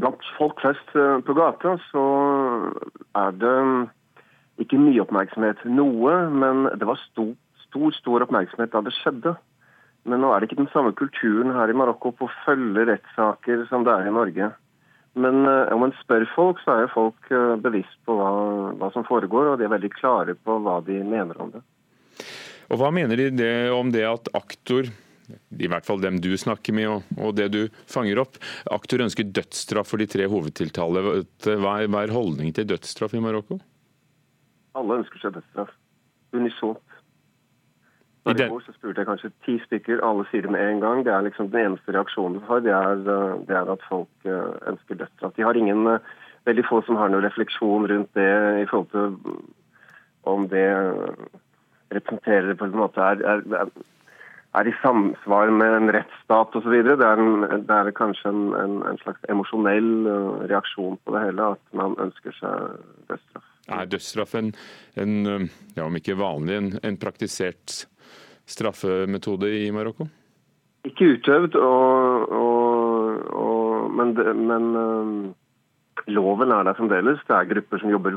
Blant 0.00 0.24
folk 0.38 0.60
flest 0.64 0.94
på 0.96 1.36
gata 1.36 1.76
så 1.90 2.04
er 3.20 3.36
det 3.36 3.58
ikke 4.64 4.80
mye 4.80 5.04
oppmerksomhet. 5.04 5.60
Noe, 5.68 6.16
men 6.32 6.64
det 6.80 6.88
var 6.88 7.00
stort 7.10 7.36
stor 7.72 7.96
stor 7.96 8.26
oppmerksomhet 8.26 8.72
da 8.76 8.84
det 8.84 8.92
skjedde. 9.00 9.34
Men 10.08 10.22
nå 10.22 10.32
er 10.32 10.42
det 10.42 10.50
ikke 10.50 10.62
den 10.64 10.72
samme 10.72 10.92
kulturen 10.98 11.54
her 11.54 11.70
i 11.70 11.76
Marokko 11.78 12.10
på 12.18 12.26
å 12.26 12.34
følge 12.42 12.88
rettssaker 12.90 13.64
som 13.70 13.86
det 13.86 13.94
er 13.94 14.10
i 14.10 14.14
Norge. 14.14 14.50
Men 15.12 15.44
uh, 15.44 15.68
om 15.74 15.84
en 15.86 15.94
spør 16.00 16.24
folk, 16.34 16.62
så 16.64 16.74
er 16.74 16.86
jo 16.86 16.94
folk 16.94 17.30
uh, 17.30 17.54
bevisst 17.60 17.98
på 18.08 18.16
hva, 18.16 18.32
hva, 18.80 18.88
som 18.94 19.04
foregår, 19.06 19.52
og 19.52 19.60
de 19.60 19.68
er 19.68 19.74
veldig 19.74 19.92
klare 19.94 20.34
på 20.34 20.56
hva 20.64 20.80
de 20.86 20.98
mener 21.04 21.38
om 21.42 21.52
det. 21.52 21.62
Og 22.72 22.80
Hva 22.80 22.88
mener 22.94 23.20
de 23.20 23.28
det, 23.36 23.54
om 23.74 23.90
det 23.92 24.06
at 24.08 24.30
aktor, 24.34 24.88
i 25.52 25.68
hvert 25.68 25.84
fall 25.84 26.00
dem 26.00 26.16
du 26.24 26.30
snakker 26.40 26.74
med 26.76 26.88
og, 26.88 27.10
og 27.20 27.36
det 27.36 27.50
du 27.52 27.60
fanger 27.90 28.22
opp, 28.24 28.40
aktor 28.72 29.04
ønsker 29.04 29.28
dødsstraff 29.28 29.92
for 29.92 30.00
de 30.00 30.08
tre 30.08 30.26
hovedtiltalte. 30.32 31.20
Hva 31.60 31.76
hva 31.84 32.02
er 32.02 32.16
holdningen 32.16 32.56
til 32.56 32.70
dødsstraff 32.72 33.12
i 33.14 33.22
Marokko? 33.22 33.60
Alle 34.80 35.02
ønsker 35.02 35.20
seg 35.20 35.36
dødsstraff. 35.36 35.76
Unisont. 36.32 36.80
I 38.22 38.34
går 38.38 38.60
så 38.62 38.72
spurte 38.76 39.02
jeg 39.02 39.08
kanskje 39.08 39.32
ti 39.42 39.56
stykker, 39.64 40.02
alle 40.06 40.24
sier 40.30 40.44
det 40.46 40.52
med 40.54 40.62
en 40.62 40.82
gang. 40.82 41.00
Det 41.02 41.10
er 41.10 41.24
liksom 41.26 41.48
Den 41.50 41.72
eneste 41.72 41.94
reaksjonen 41.96 42.36
du 42.38 42.44
får, 42.46 42.60
det 42.62 42.74
er, 42.76 43.00
det 43.48 43.56
er 43.58 43.72
at 43.72 43.88
folk 43.88 44.28
ønsker 44.30 45.00
dødsstraff. 45.00 45.34
De 45.36 45.42
har 45.42 45.58
ingen 45.58 45.98
Veldig 46.48 46.64
få 46.66 46.80
som 46.82 46.98
har 46.98 47.10
noen 47.12 47.22
refleksjon 47.22 47.86
rundt 47.90 48.18
det 48.18 48.30
i 48.64 48.66
forhold 48.70 48.88
til 48.90 49.34
om 50.26 50.46
det 50.50 50.66
representerer 51.92 52.56
på 52.58 52.66
en 52.66 52.78
måte 52.78 53.02
er, 53.02 53.22
er, 53.26 53.70
er 54.58 54.70
i 54.70 54.74
samsvar 54.82 55.52
med 55.54 55.76
en 55.76 55.92
rettsstat 55.94 56.58
osv. 56.58 56.74
Det, 56.86 56.96
det 56.98 57.78
er 57.78 57.92
kanskje 57.98 58.32
en, 58.32 58.42
en, 58.58 58.76
en 58.90 59.00
slags 59.02 59.22
emosjonell 59.30 59.92
reaksjon 60.50 60.98
på 61.02 61.14
det 61.14 61.24
hele, 61.28 61.52
at 61.54 61.78
man 61.78 61.94
ønsker 62.02 62.34
seg 62.38 62.76
dødsstraff. 63.10 63.48
Er 63.70 63.86
dødsstraff 63.86 64.34
en, 64.38 64.50
en 64.98 65.16
ja, 65.76 65.84
om 65.86 65.98
ikke 65.98 66.18
vanlig, 66.18 66.58
en, 66.58 66.72
en 66.82 66.98
praktisert 67.02 67.84
straffemetode 68.48 69.50
i 69.62 69.70
Marokko? 69.74 70.08
Ikke 70.88 71.12
utøvd, 71.14 71.54
og, 71.62 72.32
og, 72.34 73.20
og, 73.38 73.90
men, 73.94 74.16
men 74.48 74.64
um, 74.76 75.12
loven 76.10 76.50
er 76.50 76.66
der 76.66 76.78
fremdeles. 76.78 77.22
Det 77.28 77.36
er 77.36 77.50
grupper 77.52 77.82
som 77.82 77.92
jobber 77.92 78.16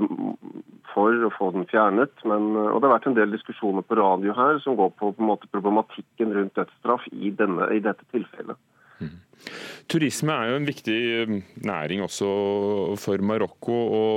for 0.95 1.27
å 1.27 1.33
få 1.35 1.51
den 1.53 1.67
fjernet. 1.69 2.13
Men, 2.25 2.55
og 2.57 2.79
det 2.79 2.89
har 2.89 2.95
vært 2.95 3.09
en 3.11 3.17
del 3.19 3.35
diskusjoner 3.35 3.85
på 3.85 3.99
radio 3.99 4.33
her 4.37 4.61
som 4.63 4.79
går 4.79 4.95
på, 4.97 5.11
på 5.13 5.29
måte, 5.29 5.51
problematikken 5.53 6.33
rundt 6.33 6.57
dødsstraff 6.57 7.05
i, 7.13 7.29
denne, 7.37 7.69
i 7.75 7.83
dette 7.85 8.07
tilfellet. 8.15 8.57
Turisme 9.91 10.33
er 10.33 10.49
jo 10.49 10.59
en 10.59 10.67
viktig 10.67 10.97
um, 11.25 11.35
næring 11.67 12.01
også 12.05 12.29
for 13.01 13.21
Marokko. 13.21 13.75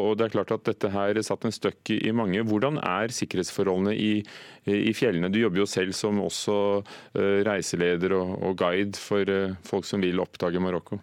og 0.08 0.16
Det 0.18 0.28
er 0.28 0.34
klart 0.36 0.54
at 0.56 0.64
dette 0.70 0.92
her 0.94 1.20
satt 1.26 1.44
en 1.44 1.54
støkk 1.54 1.92
i 1.98 2.14
mange. 2.16 2.44
Hvordan 2.46 2.80
er 2.80 3.12
sikkerhetsforholdene 3.12 3.96
i, 3.96 4.22
i 4.64 4.94
fjellene? 4.96 5.30
Du 5.32 5.40
jobber 5.42 5.64
jo 5.64 5.68
selv 5.68 5.92
som 5.96 6.22
også 6.24 6.56
uh, 6.80 7.38
reiseleder 7.48 8.16
og, 8.16 8.38
og 8.42 8.58
guide 8.60 8.96
for 8.96 9.28
uh, 9.28 9.58
folk 9.68 9.88
som 9.88 10.04
vil 10.04 10.24
oppdage 10.24 10.62
Marokko. 10.62 11.02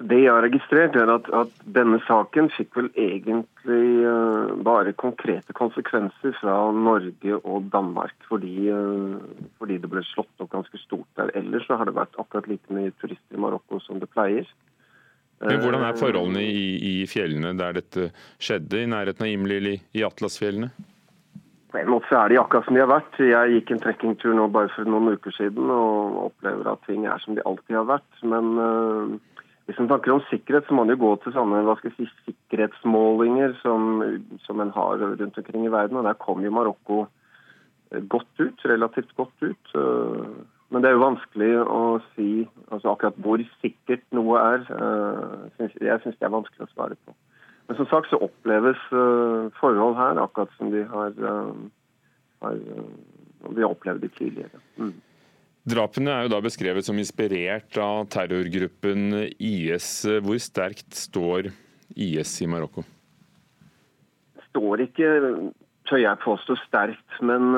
Det 0.00 0.16
jeg 0.16 0.32
har 0.32 0.40
registrert, 0.46 0.94
er 0.96 1.10
at, 1.12 1.26
at, 1.36 1.50
denne 1.76 1.98
saken 2.06 2.48
fikk 2.54 2.78
vel 2.78 2.86
egentlig 2.96 4.06
uh, 4.08 4.54
bare 4.64 4.94
konkrete 4.96 5.52
konsekvenser 5.56 6.32
fra 6.38 6.54
Norge 6.72 7.36
og 7.42 7.68
Danmark. 7.74 8.16
Fordi, 8.28 8.70
uh, 8.72 9.20
fordi, 9.60 9.76
det 9.82 9.90
ble 9.92 10.04
slått 10.08 10.40
opp 10.40 10.54
ganske 10.54 10.80
stort 10.80 11.08
der. 11.20 11.34
Ellers 11.36 11.68
så 11.68 11.76
har 11.76 11.90
det 11.90 11.98
vært 11.98 12.16
akkurat 12.16 12.48
like 12.48 12.72
mye 12.72 12.94
turister 13.02 13.36
i 13.36 13.42
Marokko 13.44 13.82
som 13.84 14.00
det 14.00 14.08
pleier. 14.14 14.48
Men 15.40 15.60
Hvordan 15.60 15.84
er 15.84 15.96
forholdene 15.96 16.44
i, 16.44 16.64
i 16.90 16.94
fjellene 17.08 17.54
der 17.56 17.76
dette 17.78 18.10
skjedde, 18.40 18.82
i 18.82 18.88
nærheten 18.92 19.24
av 19.24 19.30
Imlil 19.32 19.70
i, 19.72 19.76
i 19.96 20.04
Atlasfjellene? 20.04 20.68
På 21.70 21.78
en 21.78 21.92
måte 21.92 22.16
er 22.16 22.32
de 22.32 22.38
akkurat 22.40 22.66
som 22.66 22.76
de 22.76 22.82
har 22.82 22.90
vært. 22.90 23.20
Jeg 23.22 23.54
gikk 23.54 23.70
en 23.72 23.82
trekkingtur 23.84 24.34
nå 24.34 24.48
bare 24.52 24.72
for 24.74 24.88
noen 24.90 25.14
uker 25.14 25.34
siden 25.36 25.70
og 25.70 26.24
opplever 26.26 26.72
at 26.72 26.82
ting 26.88 27.06
er 27.06 27.20
som 27.22 27.36
de 27.36 27.44
alltid 27.46 27.78
har 27.78 27.86
vært. 27.92 28.24
Men 28.26 28.48
uh, 28.58 29.12
hvis 29.70 29.78
man 29.78 29.86
snakker 29.86 30.10
om 30.10 30.22
sikkerhet, 30.26 30.64
så 30.66 30.74
må 30.74 30.82
man 30.82 30.90
jo 30.96 31.02
gå 31.04 31.08
til 31.22 31.34
sånne 31.36 31.74
si, 31.94 32.06
sikkerhetsmålinger 32.26 33.52
som, 33.60 34.00
som 34.42 34.58
en 34.58 34.72
har 34.74 34.98
rundt 34.98 35.36
omkring 35.38 35.66
i 35.68 35.70
verden. 35.70 36.00
og 36.00 36.08
Der 36.08 36.18
kom 36.18 36.42
jo 36.42 36.50
Marokko 36.50 37.04
eh, 37.92 38.02
godt 38.02 38.42
ut, 38.42 38.64
relativt 38.66 39.14
godt 39.14 39.44
ut. 39.46 39.70
Eh, 39.78 40.32
men 40.74 40.82
det 40.82 40.90
er 40.90 40.96
jo 40.96 41.04
vanskelig 41.04 41.52
å 41.62 41.82
si 42.16 42.48
altså 42.66 42.90
akkurat 42.90 43.20
hvor 43.22 43.44
sikkert 43.60 44.02
noe 44.10 44.42
er. 44.42 44.66
Eh, 44.74 45.68
jeg 45.86 46.02
syns 46.02 46.18
det 46.18 46.26
er 46.26 46.34
vanskelig 46.34 46.66
å 46.66 46.72
svare 46.72 46.98
på. 47.06 47.14
Men 47.70 47.78
som 47.78 47.86
sagt 47.92 48.10
så 48.10 48.18
oppleves 48.26 48.82
forhold 49.60 49.94
her 49.94 50.18
akkurat 50.18 50.50
som 50.58 50.72
de 50.74 50.82
har, 50.90 51.14
har 52.42 52.58
vi 52.58 53.62
har 53.62 53.70
opplevd 53.70 54.02
det 54.02 54.10
tidligere. 54.18 54.58
Mm. 54.82 54.96
Drapene 55.70 56.10
er 56.10 56.26
jo 56.26 56.32
da 56.32 56.40
beskrevet 56.42 56.86
som 56.86 56.98
inspirert 56.98 57.76
av 57.78 58.08
terrorgruppen 58.10 59.12
IS. 59.38 59.90
Hvor 60.24 60.38
sterkt 60.42 60.96
står 60.98 61.50
IS 61.94 62.32
i 62.42 62.48
Marokko? 62.50 62.82
Står 64.48 64.82
ikke, 64.88 65.10
tør 65.86 66.02
jeg 66.02 66.20
påstå, 66.24 66.56
sterkt. 66.64 67.18
Men, 67.22 67.52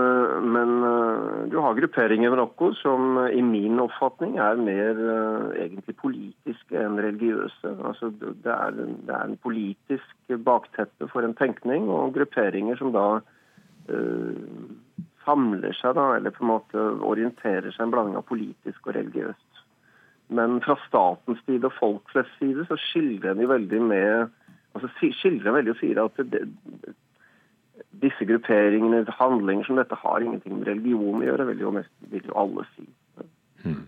men, 0.53 0.75
du 1.53 1.57
har 1.65 1.79
grupperinger 1.79 2.29
i 2.29 2.35
Marokko 2.35 2.73
som 2.83 3.17
i 3.31 3.41
min 3.47 3.81
oppfatning 3.81 4.37
er 4.43 4.61
mer 4.61 5.01
egentlig 5.57 5.97
politiske 6.03 6.85
enn 6.85 7.01
religiøse. 7.01 7.75
Altså, 7.81 8.13
det, 8.21 8.53
er, 8.53 8.77
det 8.77 9.17
er 9.17 9.25
en 9.25 9.39
politisk 9.41 10.37
bakteppe 10.45 11.09
for 11.15 11.25
en 11.25 11.37
tenkning, 11.39 11.89
og 11.89 12.13
grupperinger 12.19 12.77
som 12.83 12.93
da 12.93 13.07
uh, 13.23 14.33
samler 15.25 15.75
seg, 15.79 15.97
da, 15.99 16.13
eller 16.17 16.35
på 16.35 16.45
en 16.45 16.53
måte 16.53 16.87
orienterer 17.07 17.71
seg 17.71 17.87
en 17.87 17.95
blanding 17.95 18.19
av 18.19 18.27
politisk 18.29 18.87
og 18.89 18.97
religiøst. 18.99 19.63
Men 20.33 20.61
fra 20.65 20.79
statens 20.87 21.43
side 21.47 21.69
og 21.69 21.77
folk 21.77 22.13
flest 22.13 22.33
side 22.41 22.65
så 22.69 22.79
skildrer 22.89 23.37
de 23.37 23.49
veldig 23.51 23.83
med 23.85 24.39
altså 24.73 24.89
skildrer 24.97 25.53
veldig 25.59 25.75
og 25.75 25.81
sier 25.81 26.01
at 26.01 26.21
det, 26.33 26.47
disse 28.03 28.27
grupperingene, 28.29 29.05
handlinger 29.19 29.69
som 29.69 29.79
dette, 29.81 29.99
har 30.01 30.25
ingenting 30.25 30.59
med 30.59 30.71
religion 30.71 31.21
å 31.21 31.27
gjøre, 31.27 31.49
vil 31.51 31.65
jo, 31.67 31.73
mest, 31.77 31.93
vil 32.13 32.29
jo 32.29 32.37
alle 32.41 32.65
si. 32.73 32.87
Hmm. 33.63 33.83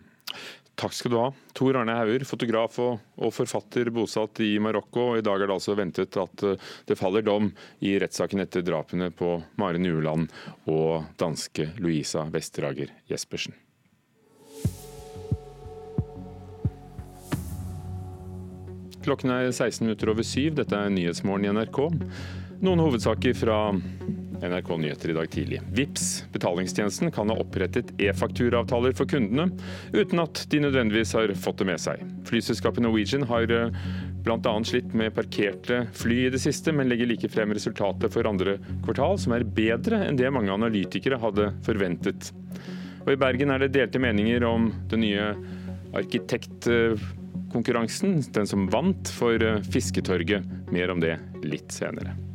Takk 0.85 0.93
skal 0.93 1.11
du 1.11 1.17
ha. 1.17 1.31
Tor 1.57 1.77
Arne 1.81 1.95
Hauger, 1.97 2.27
fotograf 2.29 2.75
og, 2.85 2.99
og, 3.17 3.31
forfatter 3.33 3.89
bosatt 3.89 4.43
i 4.45 4.51
Marokko. 4.61 5.15
I 5.17 5.23
dag 5.25 5.41
er 5.41 5.49
det 5.49 5.55
altså 5.55 5.73
ventet 5.79 6.19
at 6.21 6.43
eh, 6.45 6.67
det 6.85 6.99
faller 7.01 7.25
dom 7.25 7.47
i 7.81 7.95
rettssaken 8.03 8.45
etter 8.45 8.61
drapene 8.67 9.09
på 9.09 9.31
Maren 9.57 9.89
Ueland 9.89 10.29
og 10.69 11.07
danske 11.17 11.71
Louisa 11.81 12.27
Westerager 12.35 12.93
Jespersen. 13.09 13.57
Klokken 19.09 19.33
er 19.33 19.49
16 19.49 19.87
minutter 19.87 20.13
over 20.13 20.29
syv. 20.29 20.59
Dette 20.61 20.77
er 20.77 20.93
Nyhetsmorgen 20.93 21.49
i 21.49 21.57
NRK. 21.63 21.81
Noen 22.61 22.85
hovedsaker 22.85 23.33
fra 23.41 23.63
NRK 24.45 24.77
Nyheter 24.79 25.11
i 25.11 25.13
dag 25.17 25.31
tidlig. 25.31 25.61
VIPS, 25.73 26.25
betalingstjenesten, 26.33 27.11
kan 27.13 27.31
ha 27.33 27.37
opprettet 27.41 28.01
e-fakturaavtaler 28.01 28.93
for 28.97 29.07
kundene, 29.09 29.51
uten 29.93 30.21
at 30.21 30.47
de 30.53 30.61
nødvendigvis 30.61 31.13
har 31.17 31.35
fått 31.41 31.59
det 31.63 31.67
med 31.71 31.81
seg. 31.81 31.97
Flyselskapet 32.29 32.83
Norwegian 32.85 33.25
har 33.31 33.51
eh, 33.53 33.71
bl.a. 34.25 34.65
slitt 34.69 34.95
med 34.97 35.15
parkerte 35.17 35.77
fly 35.97 36.17
i 36.27 36.33
det 36.35 36.41
siste, 36.45 36.73
men 36.77 36.89
legger 36.93 37.07
like 37.09 37.29
frem 37.33 37.51
resultatet 37.57 38.09
for 38.13 38.29
andre 38.29 38.53
kvartal, 38.85 39.15
som 39.21 39.31
er 39.37 39.51
bedre 39.57 39.97
enn 40.09 40.19
det 40.21 40.35
mange 40.35 40.53
analytikere 40.53 41.23
hadde 41.23 41.45
forventet. 41.65 42.21
Og 43.05 43.11
I 43.15 43.21
Bergen 43.21 43.51
er 43.53 43.59
det 43.61 43.77
delte 43.77 44.01
meninger 44.01 44.41
om 44.49 44.63
den 44.93 45.01
nye 45.05 45.27
arkitektkonkurransen, 45.95 48.11
den 48.35 48.47
som 48.51 48.71
vant 48.73 49.09
for 49.17 49.35
eh, 49.41 49.63
Fisketorget. 49.73 50.41
Mer 50.75 50.91
om 50.91 51.01
det 51.01 51.19
litt 51.45 51.73
senere. 51.73 52.34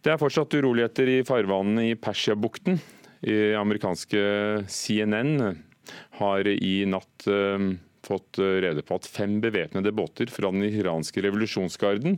Det 0.00 0.14
er 0.14 0.20
fortsatt 0.20 0.54
uroligheter 0.56 1.10
i 1.12 1.18
farvannene 1.28 1.90
i 1.90 1.96
Persiabukten. 2.00 2.78
I 3.20 3.52
amerikanske 3.58 4.20
CNN 4.70 5.34
har 6.20 6.48
i 6.48 6.86
natt 6.88 7.26
eh, 7.28 7.66
fått 8.06 8.40
rede 8.40 8.80
på 8.86 8.96
at 8.96 9.08
fem 9.10 9.36
bevæpnede 9.44 9.92
båter 9.92 10.32
fra 10.32 10.48
den 10.54 10.64
iranske 10.70 11.20
revolusjonsgarden 11.26 12.16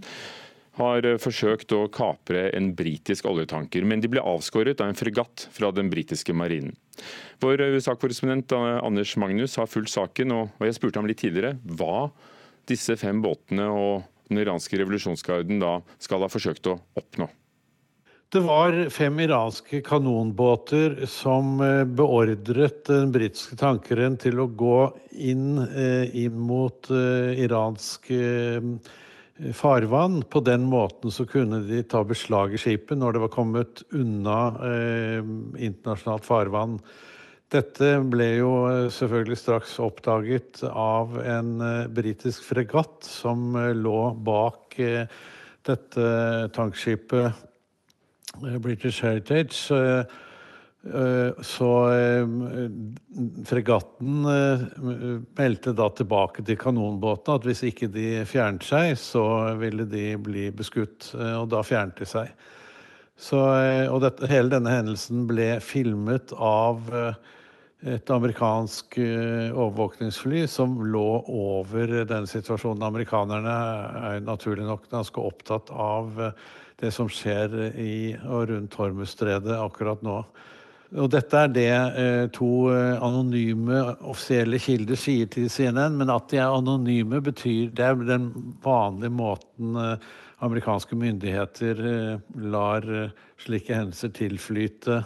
har 0.79 1.05
forsøkt 1.21 1.75
å 1.77 1.83
kapre 1.93 2.47
en 2.57 2.71
britisk 2.77 3.27
oljetanker, 3.29 3.85
men 3.85 4.01
de 4.01 4.09
ble 4.13 4.23
avskåret 4.25 4.81
av 4.81 4.93
en 4.93 4.97
fregatt 4.97 5.47
fra 5.53 5.69
den 5.75 5.91
britiske 5.93 6.33
marinen. 6.37 6.73
Vår 7.45 7.61
USA-korrespondent 7.75 8.55
Anders 8.57 9.13
Magnus 9.21 9.59
har 9.61 9.69
fulgt 9.69 9.93
saken, 9.93 10.33
og 10.33 10.65
jeg 10.65 10.79
spurte 10.79 11.03
ham 11.03 11.11
litt 11.11 11.21
tidligere 11.21 11.59
hva 11.77 12.09
disse 12.71 12.97
fem 12.97 13.21
båtene 13.25 13.69
og 13.69 14.09
den 14.31 14.41
iranske 14.47 14.79
revolusjonsgarden 14.81 15.61
da 15.61 15.77
skal 16.01 16.25
ha 16.25 16.33
forsøkt 16.33 16.71
å 16.73 16.79
oppnå. 16.97 17.29
Det 18.33 18.41
var 18.41 18.89
fem 18.89 19.21
iranske 19.21 19.83
kanonbåter 19.85 21.07
som 21.07 21.61
eh, 21.61 21.83
beordret 21.85 22.87
den 22.89 23.11
britiske 23.13 23.59
tankeren 23.61 24.15
til 24.17 24.41
å 24.41 24.47
gå 24.49 24.79
inn, 25.21 25.59
eh, 25.61 26.09
inn 26.17 26.39
mot 26.41 26.89
eh, 26.89 27.43
iransk 27.45 28.09
farvann. 29.59 30.17
På 30.33 30.41
den 30.49 30.65
måten 30.65 31.13
så 31.13 31.29
kunne 31.29 31.61
de 31.69 31.83
ta 31.85 32.01
beslag 32.09 32.57
i 32.57 32.63
skipet 32.65 32.97
når 32.97 33.19
det 33.19 33.25
var 33.27 33.35
kommet 33.37 33.85
unna 33.93 34.39
internasjonalt 35.61 36.25
farvann. 36.25 36.81
Dette 37.53 37.95
ble 38.09 38.33
jo 38.39 38.53
selvfølgelig 38.97 39.41
straks 39.43 39.77
oppdaget 39.83 40.65
av 40.73 41.19
en 41.21 41.57
britisk 41.93 42.49
fregatt 42.49 43.05
som 43.05 43.59
lå 43.77 44.03
bak 44.25 44.81
dette 45.69 46.13
tankskipet 46.57 47.51
British 48.41 49.03
Heritage. 49.03 49.71
Eh, 49.71 50.05
eh, 50.95 51.43
så 51.43 51.71
fregatten 53.47 54.25
meldte 55.37 55.75
da 55.79 55.91
tilbake 55.95 56.45
til 56.47 56.59
kanonbåtene 56.59 57.39
at 57.39 57.47
hvis 57.47 57.63
ikke 57.69 57.91
de 57.93 58.25
fjernet 58.29 58.67
seg, 58.67 58.97
så 58.99 59.25
ville 59.61 59.87
de 59.87 60.17
bli 60.19 60.49
beskutt. 60.51 61.13
Og 61.15 61.47
da 61.53 61.63
fjernet 61.67 62.03
de 62.03 62.09
seg. 62.09 62.33
Så, 63.23 63.39
og 63.39 64.01
dette, 64.03 64.27
hele 64.27 64.51
denne 64.51 64.73
hendelsen 64.73 65.29
ble 65.29 65.55
filmet 65.63 66.33
av 66.35 66.89
et 67.83 68.11
amerikansk 68.15 68.97
overvåkningsfly 68.99 70.43
som 70.51 70.75
lå 70.87 71.23
over 71.31 72.03
den 72.09 72.27
situasjonen. 72.31 72.83
Amerikanerne 72.87 73.55
er 74.11 74.27
naturlig 74.27 74.67
nok 74.67 74.89
ganske 74.91 75.23
opptatt 75.23 75.71
av 75.71 76.19
det 76.83 76.91
som 76.95 77.11
skjer 77.11 77.55
i 77.79 77.93
og 78.27 78.51
rundt 78.51 78.75
Hormuzstredet 78.79 79.55
akkurat 79.59 80.03
nå. 80.05 80.19
Og 80.93 81.09
dette 81.13 81.39
er 81.39 81.53
det 81.53 81.69
eh, 81.73 82.25
to 82.37 82.69
eh, 82.73 82.99
anonyme 83.01 83.79
offisielle 84.05 84.59
kilder 84.61 84.99
sier 85.01 85.31
til 85.33 85.49
CNN, 85.49 85.97
men 85.97 86.13
at 86.13 86.27
de 86.29 86.41
er 86.43 86.53
anonyme, 86.53 87.23
betyr 87.25 87.71
Det 87.73 87.87
er 87.87 88.03
den 88.05 88.29
vanlige 88.65 89.15
måten 89.17 89.79
eh, 89.81 90.11
amerikanske 90.43 90.99
myndigheter 90.99 91.79
lar 92.51 92.83
slike 93.39 93.77
hendelser 93.77 94.11
tilflyte 94.11 95.05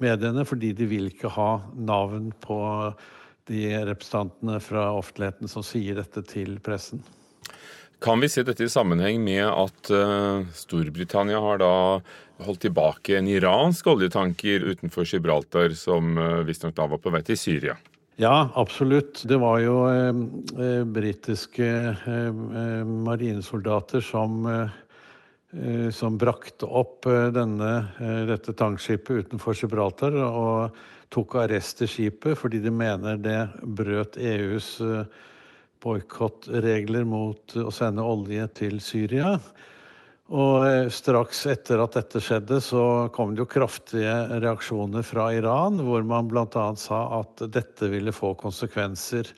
mediene, 0.00 0.46
fordi 0.48 0.72
de 0.72 0.86
vil 0.88 1.10
ikke 1.10 1.28
ha 1.34 1.50
navn 1.76 2.30
på 2.40 2.56
de 3.52 3.66
representantene 3.84 4.56
fra 4.64 4.88
offentligheten 4.96 5.52
som 5.52 5.66
sier 5.66 6.00
dette 6.00 6.24
til 6.32 6.56
pressen. 6.64 7.04
Kan 8.00 8.22
vi 8.22 8.28
se 8.30 8.44
dette 8.46 8.64
i 8.64 8.70
sammenheng 8.70 9.20
med 9.24 9.44
at 9.48 9.90
uh, 9.90 10.46
Storbritannia 10.54 11.40
har 11.42 11.58
da 11.62 11.74
holdt 12.46 12.62
tilbake 12.62 13.16
en 13.18 13.26
iransk 13.26 13.88
oljetanker 13.90 14.62
utenfor 14.70 15.08
Gibraltar, 15.08 15.74
som 15.74 16.14
uh, 16.14 16.42
visstnok 16.46 16.76
da 16.76 16.86
var 16.90 17.02
på 17.02 17.10
vei 17.14 17.24
til 17.26 17.40
Syria? 17.40 17.78
Ja, 18.18 18.48
absolutt. 18.58 19.22
Det 19.30 19.36
var 19.38 19.60
jo 19.62 19.76
eh, 19.86 20.08
eh 20.58 20.80
britiske 20.82 21.66
eh, 21.94 22.84
marinesoldater 23.06 24.02
som, 24.02 24.40
eh, 24.50 25.90
som 25.94 26.16
brakte 26.18 26.66
opp 26.66 27.06
denne, 27.06 27.70
dette 28.26 28.56
tankskipet 28.58 29.22
utenfor 29.22 29.54
Gibraltar 29.54 30.18
og 30.18 30.74
tok 31.14 31.38
arrest 31.44 31.82
i 31.84 31.88
skipet 31.88 32.38
fordi 32.38 32.60
de 32.64 32.72
mener 32.74 33.20
det 33.22 33.40
brøt 33.62 34.18
EUs 34.20 34.76
eh, 34.84 35.04
boikottregler 35.82 37.06
mot 37.08 37.56
å 37.60 37.70
sende 37.74 38.04
olje 38.04 38.46
til 38.58 38.78
Syria. 38.84 39.36
Og 40.28 40.64
eh, 40.68 40.86
straks 40.92 41.46
etter 41.48 41.80
at 41.80 41.94
dette 41.96 42.20
skjedde, 42.20 42.60
så 42.60 43.08
kom 43.14 43.32
det 43.32 43.46
jo 43.46 43.48
kraftige 43.48 44.14
reaksjoner 44.42 45.06
fra 45.06 45.30
Iran, 45.32 45.80
hvor 45.86 46.04
man 46.04 46.28
bl.a. 46.28 46.66
sa 46.76 46.98
at 47.22 47.46
dette 47.54 47.88
ville 47.88 48.12
få 48.12 48.34
konsekvenser. 48.36 49.30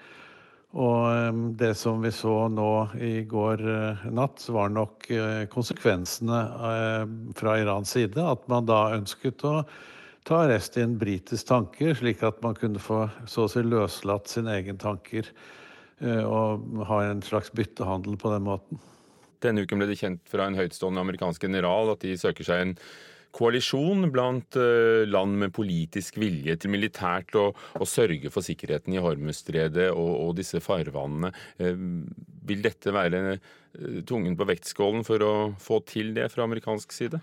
Og 0.75 1.07
eh, 1.13 1.39
det 1.63 1.77
som 1.79 2.03
vi 2.03 2.11
så 2.15 2.35
nå 2.51 2.73
i 2.99 3.23
går 3.31 3.63
eh, 3.71 4.03
natt, 4.11 4.43
var 4.51 4.75
nok 4.75 5.07
konsekvensene 5.55 6.43
fra 7.39 7.57
Irans 7.63 7.95
side. 7.95 8.19
At 8.19 8.51
man 8.51 8.67
da 8.67 8.89
ønsket 8.99 9.47
å 9.47 9.61
ta 10.27 10.43
arrest 10.43 10.75
i 10.75 10.83
en 10.83 10.99
britisk 10.99 11.47
tanker, 11.55 11.95
slik 11.95 12.27
at 12.27 12.43
man 12.43 12.59
kunne 12.59 12.83
få 12.83 13.05
så 13.31 13.47
å 13.47 13.51
si 13.51 13.63
løslatt 13.63 14.27
sine 14.31 14.59
egen 14.59 14.79
tanker. 14.83 15.31
Eh, 16.01 16.25
og 16.25 16.87
ha 16.89 17.03
en 17.11 17.21
slags 17.25 17.53
byttehandel 17.53 18.17
på 18.21 18.33
den 18.33 18.47
måten. 18.49 18.81
Denne 19.45 19.65
uken 19.65 19.81
ble 19.81 19.89
det 19.91 20.01
kjent 20.01 20.27
fra 20.29 20.49
en 20.49 20.57
høytstående 20.57 21.01
amerikansk 21.05 21.45
general 21.49 21.93
at 21.95 22.05
de 22.05 22.17
søker 22.21 22.47
seg 22.47 22.65
en 22.65 22.75
koalisjon 23.37 24.09
blant 24.11 24.57
eh, 24.59 25.07
land 25.09 25.37
med 25.43 25.55
politisk 25.55 26.19
vilje 26.21 26.57
til 26.61 26.73
militært 26.73 27.37
å, 27.39 27.51
sørge 27.87 28.33
for 28.33 28.45
sikkerheten 28.45 28.97
i 28.97 29.03
Hormuzstredet 29.03 29.91
og, 29.93 30.13
og, 30.25 30.33
disse 30.41 30.61
farvannene. 30.65 31.33
Eh, 31.61 31.77
vil 32.49 32.65
dette 32.65 32.97
være 32.97 33.39
tungen 34.09 34.35
på 34.35 34.49
vektskålen 34.49 35.05
for 35.07 35.23
å 35.23 35.35
få 35.63 35.79
til 35.87 36.11
det 36.17 36.27
fra 36.33 36.49
amerikansk 36.49 36.97
side? 36.97 37.21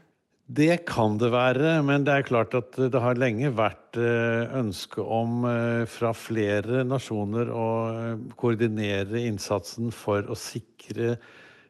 Det 0.48 0.86
kan 0.88 1.18
det 1.20 1.28
være, 1.34 1.82
men 1.84 2.06
det 2.08 2.14
er 2.14 2.24
klart 2.24 2.54
at 2.56 2.78
det 2.80 3.00
har 3.04 3.20
lenge 3.20 3.50
vært 3.52 3.98
eh, 4.00 4.48
ønske 4.56 5.04
om 5.04 5.44
eh, 5.44 5.84
fra 5.92 6.14
flere 6.16 6.86
nasjoner 6.88 7.52
å 7.52 7.66
eh, 7.92 8.22
koordinere 8.40 9.26
innsatsen 9.28 9.92
for 9.92 10.24
å 10.24 10.40
sikre 10.40 11.18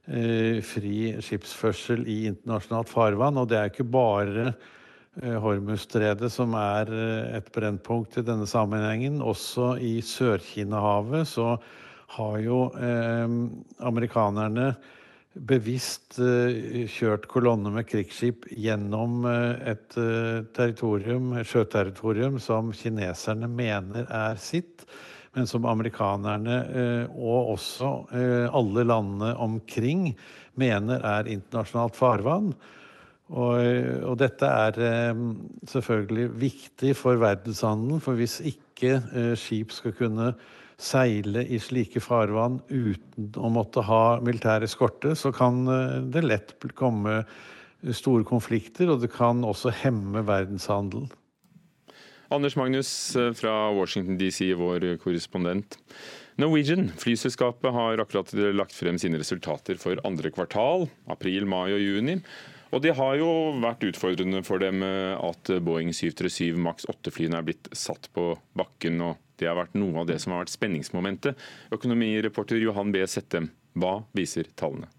fri 0.08 1.18
skipsførsel 1.20 2.06
i 2.08 2.30
internasjonalt 2.30 2.88
farvann. 2.88 3.42
Og 3.42 3.50
det 3.52 3.58
er 3.60 3.72
ikke 3.74 3.84
bare 3.92 4.54
Hormuzstredet 5.18 6.30
som 6.32 6.54
er 6.56 6.88
et 7.36 7.50
brennpunkt 7.52 8.16
i 8.16 8.24
denne 8.24 8.48
sammenhengen. 8.48 9.18
Også 9.20 9.74
i 9.84 9.98
Sør-Kina-havet 10.00 11.28
så 11.28 11.58
har 12.16 12.38
jo 12.40 12.62
amerikanerne 13.84 14.70
bevisst 15.46 16.18
eh, 16.22 16.86
kjørt 16.92 17.28
kolonne 17.32 17.72
med 17.74 17.88
krigsskip 17.90 18.48
gjennom 18.52 19.26
eh, 19.30 19.74
et 19.74 19.98
eh, 20.00 20.46
territorium, 20.56 21.34
et 21.38 21.50
sjøterritorium 21.50 22.40
som 22.44 22.72
kineserne 22.76 23.50
mener 23.52 24.08
er 24.08 24.40
sitt, 24.42 24.86
men 25.36 25.46
som 25.50 25.68
amerikanerne 25.70 26.56
og 27.14 27.52
også 27.52 27.90
alle 28.58 28.86
landene 28.88 29.36
omkring 29.44 30.08
mener 30.58 31.04
er 31.06 31.30
internasjonalt 31.30 31.94
farvann. 31.94 32.48
Og, 33.28 33.60
og, 34.08 34.16
dette 34.18 34.50
er 34.50 35.20
selvfølgelig 35.70 36.32
viktig 36.42 36.96
for 36.98 37.22
verdenshandelen, 37.22 38.02
for 38.02 38.18
hvis 38.18 38.40
ikke 38.50 38.96
skip 39.38 39.76
skal 39.76 39.94
kunne 40.00 40.32
seile 40.78 41.42
i 41.50 41.58
slike 41.62 42.02
farvann 42.04 42.60
uten 42.70 43.32
å 43.42 43.50
måtte 43.50 43.82
ha 43.88 44.20
militær 44.22 44.66
eskorte, 44.66 45.16
så 45.18 45.34
kan 45.34 45.64
eh, 45.66 46.02
det 46.14 46.26
lett 46.26 46.54
komme 46.78 47.24
store 47.94 48.26
konflikter, 48.28 48.90
og 48.92 49.02
det 49.02 49.12
kan 49.14 49.44
også 49.46 49.74
hemme 49.84 50.26
verdenshandelen. 50.28 51.10
Anders 52.34 52.58
Magnus 52.60 52.92
eh, 53.16 53.32
fra 53.38 53.72
Washington 53.74 54.20
DC, 54.22 54.52
vår 54.60 54.94
korrespondent. 55.02 55.80
Norwegian, 56.38 56.92
flyselskapet, 57.02 57.72
har 57.74 58.04
akkurat 58.04 58.34
lagt 58.54 58.76
frem 58.78 59.00
sine 59.02 59.18
resultater 59.18 59.80
for 59.82 59.98
andre 60.06 60.30
kvartal, 60.30 60.86
april, 61.10 61.50
mai 61.50 61.72
og 61.72 61.82
juni. 61.82 62.20
Og 62.76 62.84
Det 62.84 62.94
har 63.00 63.16
jo 63.18 63.30
vært 63.64 63.86
utfordrende 63.88 64.44
for 64.46 64.62
dem 64.62 64.84
eh, 64.86 65.16
at 65.18 65.58
Boeing 65.66 65.90
737 65.90 66.60
Max 66.62 66.86
8-flyene 66.86 67.40
er 67.40 67.48
blitt 67.48 67.72
satt 67.74 68.12
på 68.14 68.36
bakken. 68.60 69.02
og 69.02 69.24
Det 69.38 69.50
har 69.50 69.58
vært 69.60 69.78
noe 69.78 70.02
av 70.02 70.10
det 70.10 70.18
som 70.24 70.34
har 70.34 70.44
vært 70.44 70.56
spenningsmomentet. 70.56 71.38
Økonomireporter 71.76 72.60
Johan 72.62 72.94
B. 72.94 73.04
Settem, 73.10 73.52
hva 73.78 74.00
viser 74.18 74.50
tallene? 74.58 74.90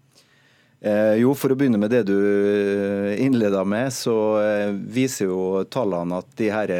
Eh, 0.79 1.17
jo, 1.19 1.33
For 1.35 1.51
å 1.51 1.57
begynne 1.59 1.79
med 1.81 1.91
det 1.91 2.05
du 2.07 2.15
eh, 2.15 3.19
innleda 3.19 3.65
med, 3.67 3.91
så 3.91 4.15
eh, 4.39 4.69
viser 4.71 5.27
jo 5.27 5.65
tallene 5.67 6.21
at 6.21 6.31
de 6.39 6.47
her 6.53 6.71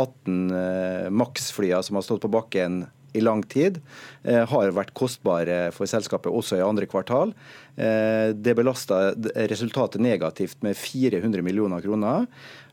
18 0.00 0.38
eh, 0.56 1.10
Max-flyene 1.12 1.84
som 1.84 2.00
har 2.00 2.06
stått 2.06 2.24
på 2.24 2.32
bakken 2.32 2.86
i 3.12 3.20
lang 3.20 3.42
tid, 3.42 3.80
eh, 4.24 4.44
har 4.48 4.74
vært 4.74 4.94
kostbare 4.96 5.70
for 5.74 5.88
selskapet 5.90 6.32
også 6.32 6.58
i 6.58 6.64
andre 6.64 6.86
kvartal. 6.86 7.34
Eh, 7.76 8.32
det 8.32 8.56
belasta 8.56 9.12
resultatet 9.50 10.00
negativt 10.00 10.62
med 10.62 10.76
400 10.76 11.42
millioner 11.42 11.82
kroner. 11.84 12.26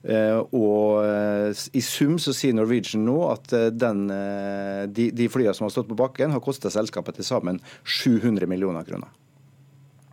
Eh, 0.04 0.39
og 0.56 1.04
i 1.75 1.82
sum 1.84 2.15
så 2.21 2.32
sier 2.36 2.56
Norwegian 2.56 3.04
nå 3.06 3.17
at 3.34 3.52
den, 3.75 4.08
de, 4.93 5.10
de 5.12 5.28
flyene 5.32 5.56
som 5.56 5.67
har 5.67 5.75
stått 5.75 5.89
på 5.91 5.99
bakken, 5.99 6.32
har 6.32 6.43
kosta 6.43 6.71
selskapet 6.71 7.19
til 7.19 7.28
sammen 7.28 7.60
700 7.84 8.47
millioner 8.47 8.88
kroner. 8.88 9.12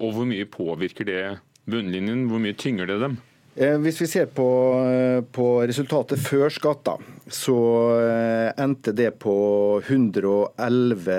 Og 0.02 0.12
hvor 0.12 0.26
mye 0.28 0.44
påvirker 0.50 1.06
det 1.08 1.22
bunnlinjen? 1.70 2.26
Hvor 2.28 2.42
mye 2.42 2.58
tynger 2.58 2.90
det 2.90 2.98
dem? 3.00 3.16
Eh, 3.57 3.79
hvis 3.81 4.03
vi 4.03 4.07
ser 4.07 4.27
på, 4.37 4.45
eh, 4.85 5.23
på 5.33 5.64
resultatet 5.64 6.21
før 6.21 6.51
skatt, 6.53 6.88
så 7.33 7.57
eh, 8.05 8.53
endte 8.61 8.92
det 8.92 9.19
på 9.23 9.81
111 9.81 11.16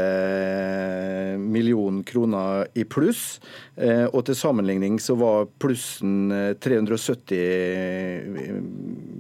millioner 1.42 2.04
kroner 2.06 2.68
i 2.78 2.84
pluss. 2.86 3.40
Og 3.78 4.26
til 4.26 4.36
sammenligning 4.38 5.00
så 5.02 5.16
var 5.18 5.48
plussen 5.62 6.32
370 6.62 8.26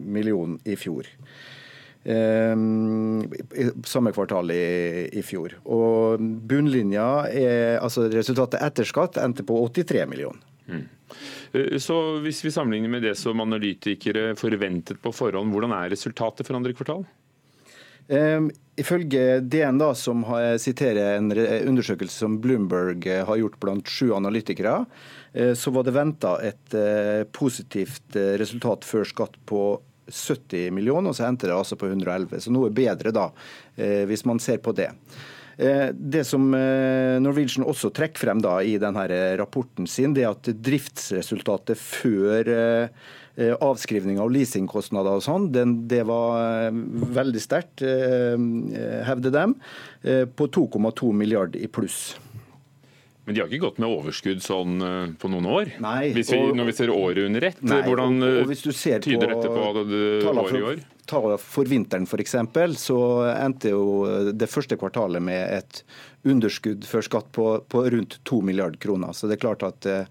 millioner 0.05 0.57
i 0.65 0.75
fjor. 0.79 1.05
Samme 3.85 4.11
kvartal 4.15 4.51
i, 4.53 5.09
i 5.13 5.21
fjor. 5.21 5.53
Og 5.65 6.17
bunnlinja, 6.49 7.27
er, 7.29 7.77
altså 7.83 8.09
resultatet 8.09 8.61
etter 8.65 8.85
skatt, 8.87 9.17
endte 9.21 9.45
på 9.45 9.69
83 9.69 10.07
millioner. 10.09 10.41
Mm. 10.67 10.87
Eh, 11.51 11.77
så 11.77 12.19
Hvis 12.19 12.45
vi 12.45 12.51
sammenligner 12.51 12.89
med 12.89 13.03
det 13.03 13.15
som 13.15 13.39
analytikere 13.39 14.35
forventet 14.35 15.01
på 15.01 15.13
forhånd, 15.13 15.53
hvordan 15.53 15.75
er 15.75 15.91
resultatet 15.93 16.47
for 16.47 16.57
andre 16.57 16.75
kvartal? 16.75 17.05
Um, 18.07 18.47
ifølge 18.79 19.41
DN, 19.43 19.81
da, 19.81 19.89
som 19.91 20.21
siterer 20.63 21.17
en 21.17 21.27
undersøkelse 21.33 22.23
som 22.23 22.37
Bloomberg 22.39 23.03
eh, 23.07 23.25
har 23.27 23.41
gjort 23.41 23.59
blant 23.59 23.89
sju 23.91 24.13
analytikere, 24.15 24.85
så 25.37 25.69
var 25.69 25.83
det 25.85 25.91
venta 25.93 26.31
et 26.41 26.73
positivt 27.35 28.15
resultat 28.41 28.87
før 28.87 29.03
skatt 29.05 29.35
på 29.45 29.59
70 30.07 30.71
millioner, 30.73 31.11
og 31.11 31.17
så 31.17 31.27
endte 31.27 31.45
det 31.45 31.53
altså 31.53 31.77
på 31.77 31.91
111. 31.91 32.39
Så 32.41 32.53
noe 32.55 32.71
bedre 32.73 33.11
da, 33.13 33.27
hvis 34.09 34.23
man 34.25 34.41
ser 34.41 34.63
på 34.65 34.73
det. 34.73 34.87
Det 35.57 36.21
som 36.27 36.51
Norwegian 36.53 37.65
også 37.65 37.89
trekker 37.89 38.21
frem 38.21 38.41
da 38.45 38.59
i 38.61 38.75
denne 38.77 39.07
rapporten 39.39 39.87
sin, 39.89 40.13
det 40.13 40.21
er 40.21 40.35
at 40.35 40.51
driftsresultatet 40.53 41.79
før 41.81 42.51
avskrivning 43.65 44.19
av 44.21 44.29
leasingkostnader 44.33 45.17
og 45.17 45.25
sånn, 45.25 45.49
det 45.89 46.03
var 46.05 46.69
veldig 47.17 47.41
sterkt, 47.41 47.81
hevder 47.81 49.33
dem, 49.33 49.57
på 50.37 50.49
2,2 50.61 51.09
milliarder 51.17 51.65
i 51.65 51.69
pluss. 51.73 52.15
Men 53.27 53.35
de 53.35 53.41
har 53.41 53.49
ikke 53.51 53.65
gått 53.65 53.79
med 53.83 53.91
overskudd 53.91 54.39
sånn 54.39 54.75
eh, 54.79 55.09
på 55.19 55.27
noen 55.27 55.47
år? 55.51 55.73
Nei. 55.83 56.13
Vi, 56.15 56.23
når 56.55 56.69
vi 56.69 56.75
ser 56.77 56.93
året 56.93 57.25
under 57.25 57.45
ett, 57.49 57.57
hvordan 57.59 58.21
og, 58.23 58.37
og 58.47 58.53
tyder 58.55 59.17
på 59.19 59.27
dette 59.33 59.49
på 59.51 59.65
året 60.31 60.55
i 60.55 60.61
år? 60.69 60.85
Tallene 61.07 61.39
for 61.41 61.69
vinteren 61.69 62.07
f.eks., 62.07 62.35
så 62.81 62.99
endte 63.31 63.71
jo 63.73 64.31
det 64.33 64.49
første 64.51 64.77
kvartalet 64.79 65.23
med 65.23 65.57
et 65.57 65.81
underskudd 66.27 66.85
før 66.87 67.07
skatt 67.07 67.31
på, 67.35 67.47
på 67.71 67.85
rundt 67.93 68.19
2 68.27 68.41
milliarder 68.43 68.79
kroner. 68.83 69.15
Så 69.15 69.29
det 69.29 69.37
er 69.37 69.43
klart 69.45 69.63
at, 69.63 69.87
eh, 69.87 70.05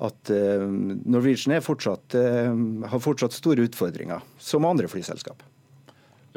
at 0.00 0.34
eh, 0.34 0.66
Norwegian 1.04 1.60
fortsatt, 1.64 2.16
har 2.16 3.04
fortsatt 3.04 3.36
store 3.36 3.68
utfordringer, 3.68 4.24
som 4.40 4.68
andre 4.68 4.88
flyselskap. 4.88 5.44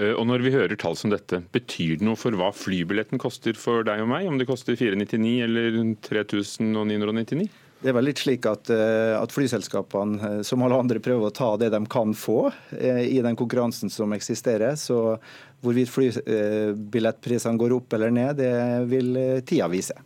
Eh, 0.01 0.13
og 0.17 0.25
når 0.25 0.45
vi 0.45 0.53
hører 0.53 0.79
tall 0.79 0.97
som 0.97 1.11
dette, 1.13 1.43
betyr 1.53 1.99
det 1.99 2.07
noe 2.07 2.17
for 2.19 2.35
hva 2.37 2.49
flybilletten 2.55 3.21
koster 3.21 3.57
for 3.59 3.85
deg 3.85 4.01
og 4.01 4.09
meg? 4.09 4.27
Om 4.29 4.39
det 4.41 4.49
koster 4.49 4.77
499 4.79 5.35
eller 5.45 5.77
3999? 6.05 7.49
Det 7.83 7.91
er 7.91 7.95
vel 7.97 8.07
litt 8.07 8.21
slik 8.23 8.45
at, 8.47 8.69
eh, 8.71 9.13
at, 9.17 9.33
flyselskapene 9.35 10.29
eh, 10.29 10.41
som 10.47 10.63
alle 10.63 10.77
andre 10.79 11.01
prøver 11.03 11.27
å 11.27 11.35
ta 11.35 11.49
det 11.59 11.67
de 11.73 11.81
kan 11.91 12.13
få 12.15 12.47
i 12.79 13.19
den 13.23 13.35
konkurransen 13.35 13.91
som 13.91 14.13
eksisterer. 14.15 14.77
Så 14.79 15.17
hvorvidt 15.63 15.91
flybillettprisene 15.91 17.59
går 17.59 17.75
opp 17.75 17.97
eller 17.97 18.13
ned, 18.15 18.39
det 18.39 18.53
vil 18.91 19.11
tida 19.47 19.67
vise. 19.71 19.97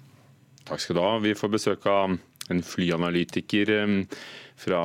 Takk 0.66 0.82
skal 0.82 0.98
du 0.98 1.04
ha. 1.06 1.14
Vi 1.22 1.36
får 1.38 1.54
besøk 1.54 1.86
av 1.90 2.18
en 2.50 2.64
flyanalytiker 2.66 3.72
fra 4.58 4.82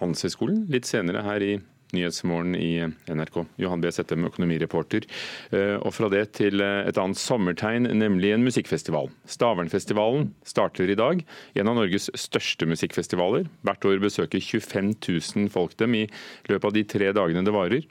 Handelshøyskolen 0.00 0.64
litt 0.72 0.88
senere 0.88 1.24
her 1.26 1.44
i 1.44 1.52
Nyhetsmorgen 1.92 2.54
i 2.56 2.80
NRK. 3.06 3.34
Johan 3.60 3.82
B. 3.82 3.90
Settem, 3.92 4.24
økonomireporter. 4.24 5.04
Eh, 5.52 5.74
og 5.76 5.92
fra 5.92 6.08
det 6.08 6.22
til 6.38 6.62
eh, 6.64 6.86
et 6.88 6.96
annet 6.96 7.20
sommertegn, 7.20 7.84
nemlig 8.00 8.30
en 8.32 8.46
musikkfestival. 8.46 9.10
Stavernfestivalen 9.28 10.30
starter 10.48 10.88
i 10.88 10.96
dag. 10.96 11.20
En 11.52 11.68
av 11.68 11.76
Norges 11.76 12.08
største 12.16 12.64
musikkfestivaler. 12.70 13.44
Hvert 13.68 13.84
år 13.90 14.00
besøker 14.00 14.40
25 14.40 14.94
000 15.04 15.50
folk 15.52 15.76
dem 15.82 15.98
i 15.98 16.06
løpet 16.48 16.70
av 16.70 16.72
de 16.78 16.84
tre 16.94 17.10
dagene 17.12 17.44
det 17.44 17.52
varer. 17.52 17.84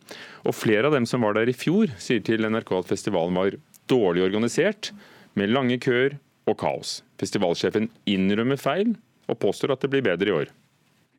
Og 0.50 0.58
flere 0.58 0.90
av 0.90 0.98
dem 0.98 1.06
som 1.06 1.22
var 1.22 1.38
der 1.38 1.52
i 1.52 1.56
fjor, 1.58 1.94
sier 2.02 2.26
til 2.26 2.50
NRK 2.50 2.74
at 2.80 2.90
festivalen 2.90 3.38
var 3.38 3.60
dårlig 3.92 4.26
organisert, 4.26 4.90
med 5.38 5.54
lange 5.54 5.78
køer 5.80 6.18
og 6.50 6.58
kaos. 6.60 6.98
Festivalsjefen 7.22 7.92
innrømmer 8.10 8.58
feil, 8.58 8.98
og 9.30 9.40
påstår 9.46 9.76
at 9.76 9.86
det 9.86 9.94
blir 9.94 10.04
bedre 10.10 10.34
i 10.34 10.38
år 10.42 10.50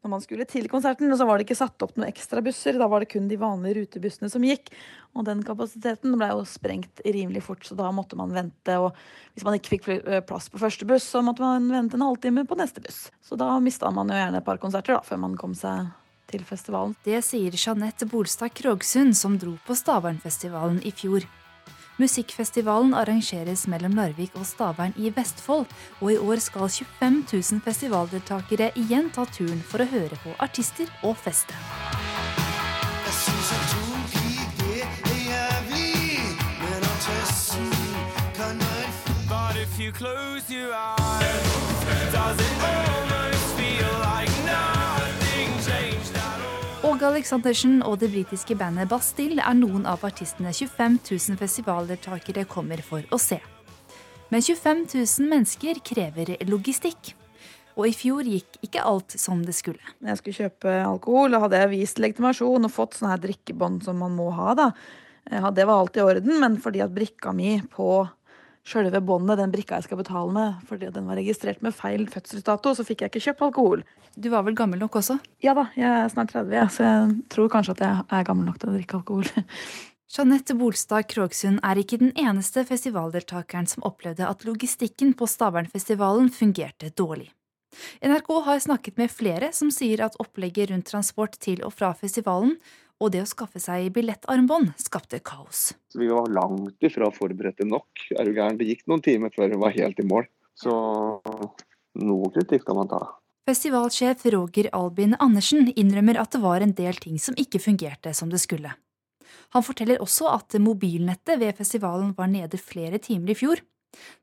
når 0.03 0.11
man 0.11 0.23
skulle 0.25 0.47
til 0.51 0.67
konserten, 0.71 1.13
så 1.15 1.27
var 1.29 1.39
det 1.39 1.47
ikke 1.47 1.61
satt 1.61 1.85
opp 1.85 1.95
noen 1.95 2.09
ekstra 2.09 2.43
busser, 2.43 2.75
Da 2.75 2.89
var 2.91 3.05
det 3.05 3.13
kun 3.13 3.29
de 3.31 3.39
vanlige 3.39 3.79
rutebussene 3.79 4.31
som 4.33 4.43
gikk. 4.43 4.73
Og 5.15 5.27
den 5.29 5.45
kapasiteten 5.47 6.17
ble 6.19 6.33
jo 6.33 6.43
sprengt 6.49 7.05
rimelig 7.07 7.45
fort, 7.47 7.63
så 7.63 7.77
da 7.79 7.91
måtte 7.95 8.19
man 8.19 8.35
vente. 8.35 8.79
Og 8.83 8.91
hvis 9.37 9.47
man 9.47 9.55
ikke 9.59 9.77
fikk 9.77 9.87
plass 10.27 10.51
på 10.51 10.59
første 10.59 10.89
buss, 10.91 11.07
så 11.07 11.23
måtte 11.23 11.45
man 11.47 11.71
vente 11.71 11.95
en 11.99 12.07
halvtime 12.09 12.43
på 12.51 12.59
neste 12.59 12.83
buss. 12.83 13.13
Så 13.23 13.39
da 13.39 13.55
mista 13.63 13.93
man 13.95 14.11
jo 14.11 14.19
gjerne 14.19 14.43
et 14.43 14.49
par 14.49 14.59
konserter 14.63 14.99
da, 14.99 15.05
før 15.07 15.23
man 15.23 15.39
kom 15.39 15.55
seg 15.55 15.93
til 16.33 16.43
festivalen. 16.49 16.97
Det 17.07 17.21
sier 17.23 17.55
Jeanette 17.55 18.09
Bolstad 18.11 18.57
Krogsund, 18.59 19.15
som 19.15 19.39
dro 19.39 19.55
på 19.67 19.79
Stavernfestivalen 19.79 20.83
i 20.83 20.91
fjor. 20.97 21.29
Musikkfestivalen 22.03 22.95
arrangeres 22.99 23.69
mellom 23.71 23.95
Larvik 23.95 24.35
og 24.35 24.47
Stavern 24.47 24.95
i 24.99 25.13
Vestfold, 25.15 25.69
og 26.01 26.09
i 26.13 26.17
år 26.19 26.41
skal 26.43 26.69
25 26.69 27.25
000 27.33 27.63
festivaldeltakere 27.63 28.73
igjen 28.81 29.11
ta 29.15 29.23
turen 29.31 29.63
for 29.63 29.85
å 29.85 29.91
høre 29.93 30.19
på 30.25 30.35
artister 30.43 30.91
og 31.07 31.15
feste. 31.23 31.55
Jeg 33.07 33.15
synes 33.23 33.53
men 36.63 36.83
testen 37.07 37.71
But 39.29 39.57
if 39.57 39.79
you 39.79 39.93
close 39.93 40.51
your 40.51 40.75
eyes, 40.75 41.32
Åge 47.03 47.17
Aleksandersen 47.17 47.81
og 47.83 47.97
det 47.99 48.13
britiske 48.13 48.55
bandet 48.55 48.87
Bastille 48.87 49.43
er 49.43 49.57
noen 49.59 49.89
av 49.91 50.05
artistene 50.07 50.53
25 50.55 51.01
000 51.09 51.39
festivaldeltakere 51.41 52.45
kommer 52.47 52.79
for 52.87 53.03
å 53.11 53.19
se. 53.19 53.41
Men 54.31 54.39
25 54.39 54.85
000 54.93 55.27
mennesker 55.33 55.81
krever 55.83 56.31
logistikk. 56.47 57.11
Og 57.75 57.89
i 57.89 57.97
fjor 57.97 58.31
gikk 58.31 58.61
ikke 58.63 58.85
alt 58.87 59.17
som 59.19 59.43
det 59.43 59.57
skulle. 59.59 59.83
Jeg 59.99 60.21
skulle 60.21 60.47
kjøpe 60.47 60.77
alkohol, 60.85 61.35
og 61.35 61.49
hadde 61.49 61.65
jeg 61.65 61.73
vist 61.73 61.99
legitimasjon 61.99 62.71
og 62.71 62.75
fått 62.77 62.95
sånne 63.01 63.17
her 63.17 63.25
drikkebånd 63.27 63.83
som 63.89 63.99
man 63.99 64.15
må 64.15 64.29
ha. 64.39 64.55
da. 64.63 64.71
Det 65.27 65.67
var 65.67 65.83
alt 65.83 65.99
i 65.99 66.07
orden, 66.07 66.39
men 66.39 66.61
fordi 66.63 66.87
at 66.87 66.95
brikka 66.95 67.35
mi 67.35 67.57
på 67.67 67.97
sjølve 68.67 69.01
båndet, 69.03 69.41
den 69.41 69.53
brikka 69.53 69.81
jeg 69.81 69.89
skal 69.89 70.01
betale 70.01 70.33
med, 70.35 70.61
fordi 70.69 70.91
den 70.95 71.09
var 71.09 71.19
registrert 71.19 71.63
med 71.65 71.75
feil 71.75 72.07
fødselsdato, 72.11 72.75
så 72.79 72.87
fikk 72.87 73.03
jeg 73.03 73.13
ikke 73.13 73.25
kjøpt 73.27 73.47
alkohol. 73.49 73.85
Du 74.15 74.29
var 74.33 74.45
vel 74.47 74.57
gammel 74.59 74.83
nok 74.83 75.01
også? 75.01 75.19
Ja 75.43 75.55
da, 75.59 75.67
jeg 75.79 75.89
er 75.89 76.11
snart 76.13 76.35
30, 76.35 76.55
ja, 76.55 76.67
så 76.71 76.85
jeg 76.87 77.17
tror 77.33 77.51
kanskje 77.53 77.77
at 77.79 77.85
jeg 77.87 78.05
er 78.19 78.29
gammel 78.29 78.47
nok 78.49 78.61
til 78.63 78.71
å 78.71 78.77
drikke 78.77 79.01
alkohol. 79.01 79.27
Jeanette 80.13 80.55
Bolstad 80.61 81.07
Krogsund 81.09 81.63
er 81.65 81.79
ikke 81.81 81.97
den 82.03 82.11
eneste 82.21 82.67
festivaldeltakeren 82.69 83.69
som 83.71 83.87
opplevde 83.89 84.27
at 84.29 84.45
logistikken 84.45 85.15
på 85.17 85.29
Stavernfestivalen 85.31 86.29
fungerte 86.35 86.93
dårlig. 86.93 87.31
NRK 88.05 88.29
har 88.45 88.61
snakket 88.61 88.99
med 89.01 89.09
flere 89.09 89.49
som 89.57 89.71
sier 89.73 90.03
at 90.05 90.19
opplegget 90.21 90.69
rundt 90.69 90.91
transport 90.91 91.39
til 91.41 91.63
og 91.65 91.73
fra 91.73 91.95
festivalen 91.97 92.59
og 93.03 93.11
det 93.15 93.25
å 93.25 93.29
skaffe 93.29 93.61
seg 93.63 93.91
billettarmbånd 93.95 94.77
skapte 94.81 95.19
kaos. 95.25 95.73
Så 95.91 96.01
vi 96.01 96.11
var 96.13 96.31
langt 96.31 96.87
ifra 96.87 97.11
forberedte 97.15 97.67
nok. 97.69 98.07
Er 98.15 98.29
du 98.29 98.37
gæren? 98.37 98.61
Det 98.61 98.69
gikk 98.69 98.87
noen 98.87 99.03
timer 99.05 99.35
før 99.35 99.51
vi 99.53 99.59
var 99.65 99.75
helt 99.75 99.99
i 99.99 100.07
mål. 100.07 100.29
Så 100.59 100.73
noe 101.99 102.31
kritikk 102.35 102.65
kan 102.69 102.79
man 102.79 102.91
ta. 102.93 103.03
Festivalsjef 103.49 104.23
Roger 104.31 104.69
Albin 104.79 105.17
Andersen 105.19 105.67
innrømmer 105.75 106.21
at 106.23 106.31
det 106.31 106.41
var 106.45 106.63
en 106.63 106.77
del 106.79 106.99
ting 107.03 107.19
som 107.19 107.35
ikke 107.35 107.59
fungerte 107.59 108.15
som 108.15 108.31
det 108.31 108.39
skulle. 108.39 108.71
Han 109.53 109.65
forteller 109.67 110.01
også 110.01 110.31
at 110.31 110.55
mobilnettet 110.63 111.41
ved 111.41 111.59
festivalen 111.59 112.15
var 112.17 112.31
nede 112.31 112.61
flere 112.61 113.01
timer 113.03 113.35
i 113.35 113.37
fjor. 113.37 113.65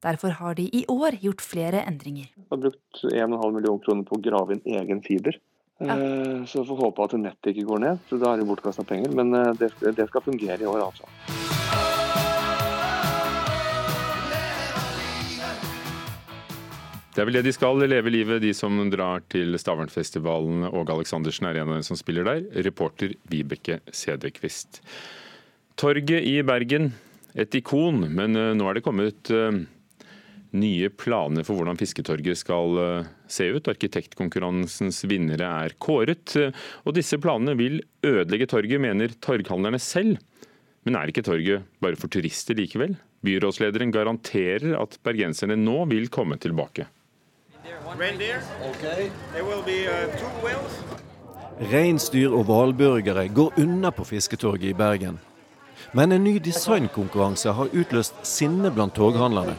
Derfor 0.01 0.33
har 0.39 0.55
de 0.57 0.65
i 0.73 0.85
år 0.89 1.19
gjort 1.21 1.43
flere 1.45 1.83
endringer. 1.85 2.31
Vi 2.33 2.47
har 2.49 2.61
brukt 2.63 3.03
1,5 3.03 3.53
millioner 3.53 3.83
kroner 3.85 4.07
på 4.07 4.17
å 4.17 4.23
grave 4.23 4.55
inn 4.55 4.79
egen 4.79 5.03
fiber. 5.05 5.37
Ja. 5.79 5.95
Eh, 5.95 6.45
så 6.45 6.65
får 6.67 6.75
håpe 6.75 7.05
at 7.07 7.13
nettet 7.15 7.53
ikke 7.53 7.69
går 7.69 7.79
ned, 7.85 7.99
så 8.09 8.17
da 8.19 8.33
er 8.33 8.41
det 8.41 8.47
bortkasta 8.49 8.83
penger. 8.87 9.13
Men 9.15 9.31
eh, 9.31 9.53
det, 9.59 9.71
det, 9.95 10.07
skal 10.09 10.25
fungere 10.25 10.59
i 10.59 10.67
år, 10.67 10.81
altså. 10.83 11.07
Det 17.15 17.23
er 17.23 17.27
vel 17.27 17.39
det 17.39 17.45
de 17.47 17.55
skal, 17.55 17.79
leve 17.89 18.11
livet, 18.11 18.43
de 18.43 18.51
som 18.55 18.75
drar 18.91 19.23
til 19.31 19.55
Stavernfestivalen. 19.59 20.67
Åge 20.67 20.93
Aleksandersen 20.93 21.47
er 21.47 21.61
en 21.61 21.71
av 21.71 21.79
dem 21.79 21.87
som 21.87 21.99
spiller 21.99 22.27
der. 22.27 22.43
Reporter 22.67 23.15
Vibeke 23.31 23.79
Sedekvist. 23.87 24.83
Torget 25.79 26.27
i 26.27 26.41
Bergen, 26.43 26.91
et 27.39 27.55
ikon, 27.55 28.03
men 28.03 28.35
eh, 28.35 28.51
nå 28.55 28.67
er 28.67 28.79
det 28.79 28.83
kommet 28.83 29.31
nye 30.57 30.89
planer 30.89 31.45
for 31.45 31.59
hvordan 31.59 31.77
Fisketorget 31.79 32.39
skal 32.41 32.79
eh, 32.83 33.09
se 33.29 33.49
ut. 33.53 33.69
Arkitektkonkurransens 33.71 35.03
vinnere 35.09 35.49
er 35.65 35.75
kåret, 35.81 36.35
og 36.85 36.97
disse 36.97 37.19
planene 37.21 37.57
vil 37.59 37.81
ødelegge 38.05 38.49
torget, 38.49 38.81
mener 38.81 39.13
torghandlerne 39.21 39.81
selv. 39.83 40.17
Men 40.88 40.95
er 40.95 41.12
ikke 41.12 41.25
torget 41.27 41.67
bare 41.83 41.99
for 41.99 42.12
turister 42.12 42.57
likevel? 42.57 42.95
Byrådslederen 43.25 43.91
garanterer 43.91 44.77
at 44.79 44.95
bergenserne 45.03 45.57
nå 45.59 45.83
vil 45.91 46.07
komme 46.13 46.39
tilbake. 46.39 46.88
Reinsdyr 51.69 52.31
og 52.31 52.45
hvalburgere 52.47 53.27
går 53.35 53.59
unna 53.59 53.91
på 53.91 54.07
Fisketorget 54.07 54.71
i 54.71 54.77
Bergen. 54.77 55.19
Men 55.91 56.12
en 56.12 56.23
ny 56.23 56.38
designkonkurranse 56.39 57.49
har 57.58 57.71
utløst 57.73 58.19
sinne 58.28 58.69
blant 58.71 58.93
toghandlerne. 58.93 59.56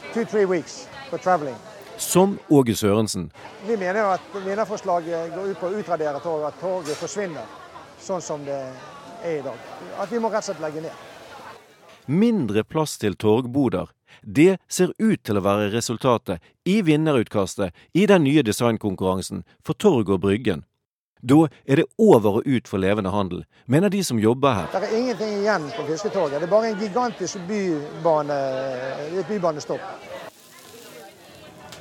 Som 1.99 2.39
Åge 2.49 2.75
Sørensen. 2.77 3.31
Vi 3.67 3.77
mener 3.77 4.01
jo 4.01 4.13
at 4.15 4.29
vinnerforslaget 4.45 5.35
går 5.35 5.51
ut 5.51 5.59
på 5.61 5.69
å 5.69 5.81
utradere 5.83 6.23
toget, 6.23 6.47
at 6.53 6.61
toget 6.63 7.01
forsvinner 7.03 7.51
sånn 8.01 8.23
som 8.23 8.45
det 8.47 8.61
er 9.25 9.41
i 9.41 9.43
dag. 9.45 9.59
At 9.99 10.13
vi 10.13 10.23
må 10.23 10.31
rett 10.31 10.47
og 10.47 10.53
slett 10.53 10.63
legge 10.63 10.87
ned. 10.87 11.07
Mindre 12.07 12.65
plass 12.65 12.97
til 12.99 13.19
torgboder. 13.19 13.91
Det 14.23 14.57
ser 14.69 14.95
ut 14.99 15.21
til 15.25 15.39
å 15.39 15.45
være 15.45 15.71
resultatet 15.75 16.41
i 16.65 16.81
vinnerutkastet 16.87 17.75
i 17.93 18.07
den 18.07 18.25
nye 18.25 18.43
designkonkurransen 18.47 19.45
for 19.67 19.75
Torg 19.75 20.11
og 20.15 20.23
Bryggen. 20.25 20.65
Da 21.23 21.49
er 21.69 21.77
det 21.77 21.85
over 21.99 22.41
og 22.41 22.47
ut 22.47 22.69
for 22.69 22.81
levende 22.81 23.11
handel, 23.13 23.45
mener 23.67 23.93
de 23.93 24.05
som 24.05 24.19
jobber 24.19 24.55
her. 24.57 24.69
Det 24.73 24.89
er 24.89 24.97
ingenting 24.97 25.35
igjen 25.43 25.67
på 25.77 25.85
Fisketorget. 25.89 26.41
Det 26.41 26.49
er 26.49 26.53
bare 26.53 26.71
en 26.71 26.79
gigantisk 26.81 27.43
bybane, 27.49 28.39
et 29.19 29.29
bybanestopp. 29.29 29.85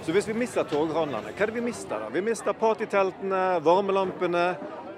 Så 0.04 0.12
hvis 0.12 0.28
vi 0.28 0.34
mister 0.34 0.63
toghandlene, 0.63 1.32
hva 1.32 1.45
er 1.45 1.52
det 1.52 1.56
vi 1.56 1.63
mister 1.63 2.02
da? 2.02 2.10
Vi 2.12 2.21
mister 2.25 2.56
partyteltene, 2.58 3.60
varmelampene, 3.63 4.43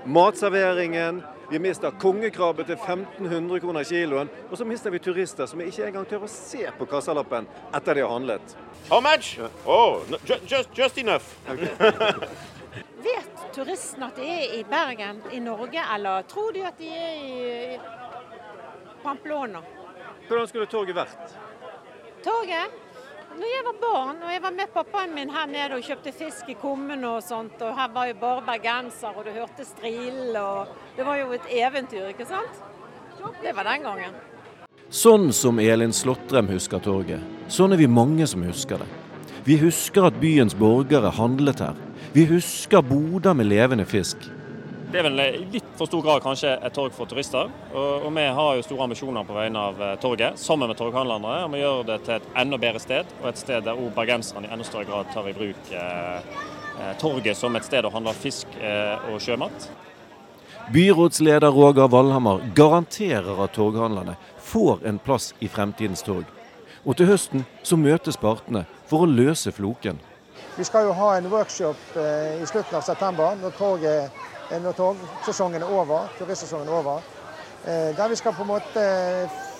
matserveringen. 0.06 1.22
Vi 1.52 1.60
mister 1.60 1.92
kongekrabbe 2.00 2.64
til 2.64 2.78
1500 2.78 3.60
kroner 3.60 3.84
kiloen. 3.84 4.30
Og 4.50 4.58
så 4.58 4.66
mister 4.66 4.90
vi 4.90 5.02
turister 5.04 5.46
som 5.46 5.62
ikke 5.62 5.90
engang 5.90 6.08
tør 6.08 6.24
å 6.26 6.32
se 6.32 6.64
på 6.78 6.88
kassalappen 6.88 7.50
etter 7.76 8.00
de 8.00 8.06
har 8.06 8.14
handlet. 8.14 8.56
How 8.90 9.02
much? 9.04 9.36
Oh, 9.66 10.02
no, 10.10 10.18
just, 10.48 10.70
just 10.78 10.98
enough. 10.98 11.36
Turistene 13.52 14.08
at 14.08 14.16
de 14.16 14.28
er 14.32 14.54
i 14.60 14.62
Bergen, 14.64 15.20
i 15.32 15.40
Norge, 15.44 15.82
eller 15.96 16.24
tror 16.30 16.54
de 16.56 16.64
at 16.68 16.78
de 16.80 16.88
er 16.88 17.18
i 17.20 17.80
Pamplona? 19.04 19.60
Hvordan 20.28 20.48
skulle 20.48 20.70
toget 20.72 20.96
vært? 20.96 21.36
Toget? 22.24 22.80
Når 23.32 23.48
jeg 23.48 23.64
var 23.64 23.78
barn 23.80 24.24
og 24.26 24.32
jeg 24.32 24.42
var 24.44 24.56
med 24.56 24.72
pappaen 24.74 25.14
min 25.16 25.30
her 25.32 25.48
nede 25.48 25.78
og 25.78 25.86
kjøpte 25.88 26.12
fisk 26.16 26.50
i 26.52 26.56
kummen 26.60 27.04
og 27.08 27.22
sånt, 27.24 27.60
og 27.64 27.76
her 27.76 27.92
var 27.96 28.10
jo 28.10 28.18
bare 28.20 28.44
bergenser, 28.48 29.16
og 29.16 29.28
du 29.28 29.32
hørte 29.36 29.66
strill, 29.68 30.36
og 30.36 30.72
det 30.98 31.08
var 31.08 31.20
jo 31.20 31.32
et 31.36 31.48
eventyr, 31.62 32.10
ikke 32.12 32.28
sant? 32.28 32.60
Det 33.42 33.56
var 33.56 33.68
den 33.68 33.88
gangen. 33.88 34.18
Sånn 34.92 35.30
som 35.36 35.60
Elin 35.64 35.94
Slåttrem 35.96 36.50
husker 36.52 36.84
torget. 36.84 37.24
Sånn 37.48 37.72
er 37.72 37.80
vi 37.80 37.88
mange 37.88 38.28
som 38.28 38.44
husker 38.44 38.82
det. 38.84 38.90
Vi 39.48 39.56
husker 39.62 40.10
at 40.10 40.20
byens 40.20 40.56
borgere 40.58 41.14
handlet 41.16 41.64
her. 41.64 41.80
Vi 42.14 42.26
husker 42.26 42.82
boder 42.82 43.34
med 43.34 43.46
levende 43.46 43.86
fisk. 43.86 44.18
Det 44.92 45.00
er 45.00 45.06
vel 45.06 45.20
i 45.24 45.46
litt 45.54 45.68
for 45.80 45.88
stor 45.88 46.02
grad 46.04 46.20
kanskje 46.20 46.58
et 46.58 46.74
torg 46.76 46.92
for 46.92 47.08
turister. 47.08 47.48
Og, 47.72 48.04
og 48.04 48.12
vi 48.18 48.26
har 48.36 48.58
jo 48.58 48.66
store 48.66 48.84
ambisjoner 48.90 49.24
på 49.24 49.38
vegne 49.38 49.62
av 49.70 49.80
eh, 49.80 49.94
torget, 50.04 50.36
sammen 50.40 50.68
med 50.68 50.76
torghandlerne, 50.76 51.38
om 51.46 51.56
å 51.56 51.62
gjøre 51.62 51.86
det 51.88 51.98
til 52.04 52.18
et 52.18 52.28
enda 52.44 52.60
bedre 52.60 52.82
sted, 52.84 53.14
og 53.22 53.30
et 53.32 53.40
sted 53.40 53.64
der 53.64 53.80
òg 53.80 53.96
bergenserne 53.96 54.50
i 54.50 54.52
enda 54.52 54.68
større 54.68 54.90
grad 54.90 55.08
tar 55.14 55.32
i 55.32 55.36
bruk 55.38 55.72
eh, 55.72 56.36
eh, 56.82 56.92
torget 57.00 57.40
som 57.40 57.56
et 57.56 57.70
sted 57.70 57.88
å 57.88 57.94
handle 57.96 58.12
fisk 58.20 58.60
eh, 58.60 59.08
og 59.14 59.24
sjømat. 59.24 59.72
Byrådsleder 60.76 61.56
Roger 61.56 61.88
Valhammer 61.96 62.44
garanterer 62.60 63.40
at 63.48 63.56
torghandlerne 63.56 64.20
får 64.52 64.84
en 64.84 65.00
plass 65.00 65.32
i 65.40 65.48
fremtidens 65.48 66.04
torg. 66.04 66.28
Og 66.84 67.00
til 67.00 67.08
høsten 67.08 67.48
så 67.64 67.80
møtes 67.80 68.20
partene 68.20 68.68
for 68.92 69.06
å 69.06 69.14
løse 69.24 69.56
floken. 69.56 70.04
Vi 70.56 70.64
skal 70.64 70.86
jo 70.86 70.92
ha 70.94 71.14
en 71.18 71.30
workshop 71.32 71.96
eh, 71.96 72.42
i 72.42 72.46
slutten 72.46 72.76
av 72.76 72.84
september, 72.84 73.36
når 73.40 73.56
torget 73.56 74.28
når 74.60 74.76
togsesongen 74.76 75.64
er 75.64 75.72
over, 75.72 76.10
turistsesongen 76.18 76.68
er 76.68 76.76
over. 76.76 77.06
Eh, 77.64 77.96
der 77.96 78.12
vi 78.12 78.20
skal 78.20 78.36
på 78.36 78.44
en 78.44 78.52
måte 78.52 78.86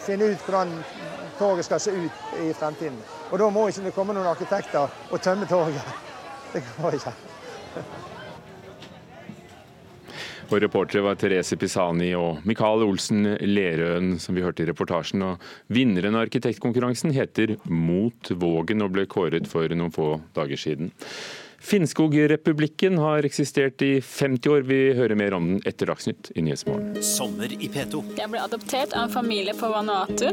finne 0.04 0.32
ut 0.34 0.44
hvordan 0.44 0.78
toget 1.40 1.66
skal 1.66 1.80
se 1.80 1.96
ut 1.96 2.34
i 2.36 2.52
fremtiden. 2.54 3.04
Og 3.30 3.40
da 3.40 3.50
må 3.50 3.68
ikke 3.70 3.88
det 3.88 3.96
komme 3.96 4.18
noen 4.18 4.28
arkitekter 4.28 4.90
og 5.10 5.22
tømme 5.22 5.48
toget. 5.48 5.86
Det 6.54 6.66
går 6.76 6.98
ikke. 6.98 7.31
Og 10.52 10.60
Reportere 10.60 11.06
var 11.06 11.16
Therese 11.16 11.56
Pisani 11.56 12.10
og 12.20 12.42
Mikael 12.48 12.84
Olsen 12.84 13.24
Lerøen, 13.40 14.18
som 14.20 14.36
vi 14.36 14.44
hørte 14.44 14.66
i 14.66 14.68
reportasjen. 14.68 15.24
Og 15.24 15.46
Vinneren 15.72 16.18
av 16.18 16.26
arkitektkonkurransen 16.26 17.14
heter 17.16 17.56
Mot 17.72 18.34
Vågen 18.36 18.84
og 18.84 18.92
ble 18.98 19.08
kåret 19.08 19.48
for 19.48 19.72
noen 19.72 19.96
få 19.96 20.18
dager 20.36 20.60
siden. 20.60 20.92
Finnskogrepublikken 21.62 22.98
har 22.98 23.24
eksistert 23.24 23.84
i 23.86 24.02
50 24.02 24.50
år. 24.52 24.64
Vi 24.68 24.80
hører 24.98 25.16
mer 25.16 25.36
om 25.38 25.46
den 25.54 25.60
etter 25.70 25.88
Dagsnytt 25.88 26.34
i 26.36 26.44
Nyhetsmorgen. 26.44 26.96
Sommer 27.06 27.54
i 27.54 27.70
P2. 27.70 28.02
Jeg 28.18 28.32
ble 28.34 28.42
adoptert 28.42 28.96
av 28.98 29.08
en 29.08 29.14
familie 29.14 29.54
på 29.56 29.70
Vanuatu. 29.72 30.26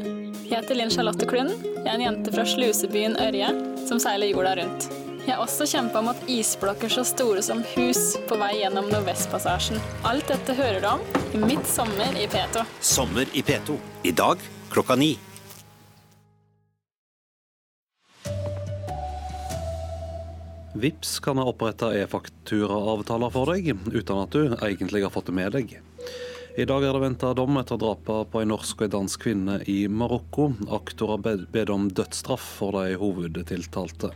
Jeg 0.48 0.54
heter 0.56 0.80
Linn 0.80 0.90
Charlotte 0.94 1.28
Klund. 1.28 1.52
Jeg 1.76 1.84
er 1.84 1.98
en 1.98 2.06
jente 2.08 2.32
fra 2.34 2.48
slusebyen 2.48 3.20
Ørje 3.20 3.52
som 3.86 4.00
seiler 4.02 4.32
jorda 4.32 4.56
rundt. 4.62 4.88
Jeg 5.28 5.36
har 5.36 5.44
også 5.44 5.66
kjempa 5.68 6.00
mot 6.00 6.20
isblokker 6.32 6.88
så 6.88 7.02
store 7.04 7.42
som 7.44 7.58
hus 7.74 8.14
på 8.30 8.36
vei 8.40 8.62
gjennom 8.62 8.86
Nordvestpassasjen. 8.88 9.76
Alt 10.08 10.30
dette 10.32 10.54
hører 10.56 10.80
du 10.80 10.86
om 10.88 11.02
i 11.36 11.40
Mitt 11.42 11.68
sommer 11.68 12.16
i 12.16 12.24
P2. 12.32 12.62
Sommer 12.80 13.28
i 13.36 13.42
P2. 13.44 13.76
I 14.08 14.14
dag 14.16 14.40
klokka 14.72 14.96
ni. 14.96 15.10
Vips 20.80 21.18
kan 21.20 21.36
ha 21.36 21.44
oppretta 21.52 21.92
e-fakturaavtaler 22.00 23.36
for 23.36 23.52
deg, 23.52 23.68
uten 23.92 24.24
at 24.24 24.32
du 24.32 24.56
egentlig 24.56 25.04
har 25.04 25.12
fått 25.12 25.28
det 25.28 25.36
med 25.42 25.52
deg. 25.58 25.76
I 26.56 26.64
dag 26.72 26.88
er 26.88 26.96
det 26.96 27.04
venta 27.04 27.36
dom 27.36 27.60
etter 27.60 27.76
drapet 27.76 28.32
på 28.32 28.40
en 28.40 28.54
norsk 28.56 28.80
og 28.80 28.88
en 28.88 28.96
dansk 28.96 29.28
kvinne 29.28 29.60
i 29.68 29.82
Marokko. 29.92 30.54
Aktor 30.72 31.18
har 31.18 31.44
bedt 31.52 31.76
om 31.76 31.92
dødsstraff 31.92 32.52
for 32.62 32.80
de 32.80 32.96
hovedtiltalte. 32.96 34.14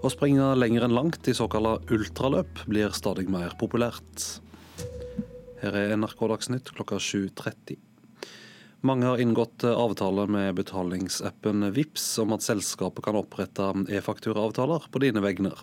Å 0.00 0.08
springe 0.08 0.54
lenger 0.56 0.86
enn 0.86 0.94
langt 0.96 1.28
i 1.28 1.34
såkalla 1.36 1.74
ultraløp 1.92 2.62
blir 2.64 2.94
stadig 2.96 3.26
mer 3.28 3.52
populært. 3.60 4.40
Her 5.60 5.74
er 5.76 5.90
NRK 5.92 6.22
Dagsnytt 6.30 6.70
klokka 6.72 6.96
7.30. 6.96 7.76
Mange 8.88 9.10
har 9.10 9.20
inngått 9.20 9.66
avtale 9.68 10.24
med 10.32 10.54
betalingsappen 10.56 11.66
VIPS 11.76 12.06
om 12.22 12.32
at 12.32 12.46
selskapet 12.46 13.04
kan 13.04 13.18
opprette 13.20 13.66
e-fakturaavtaler 13.92 14.86
på 14.88 15.02
dine 15.04 15.20
vegner. 15.20 15.60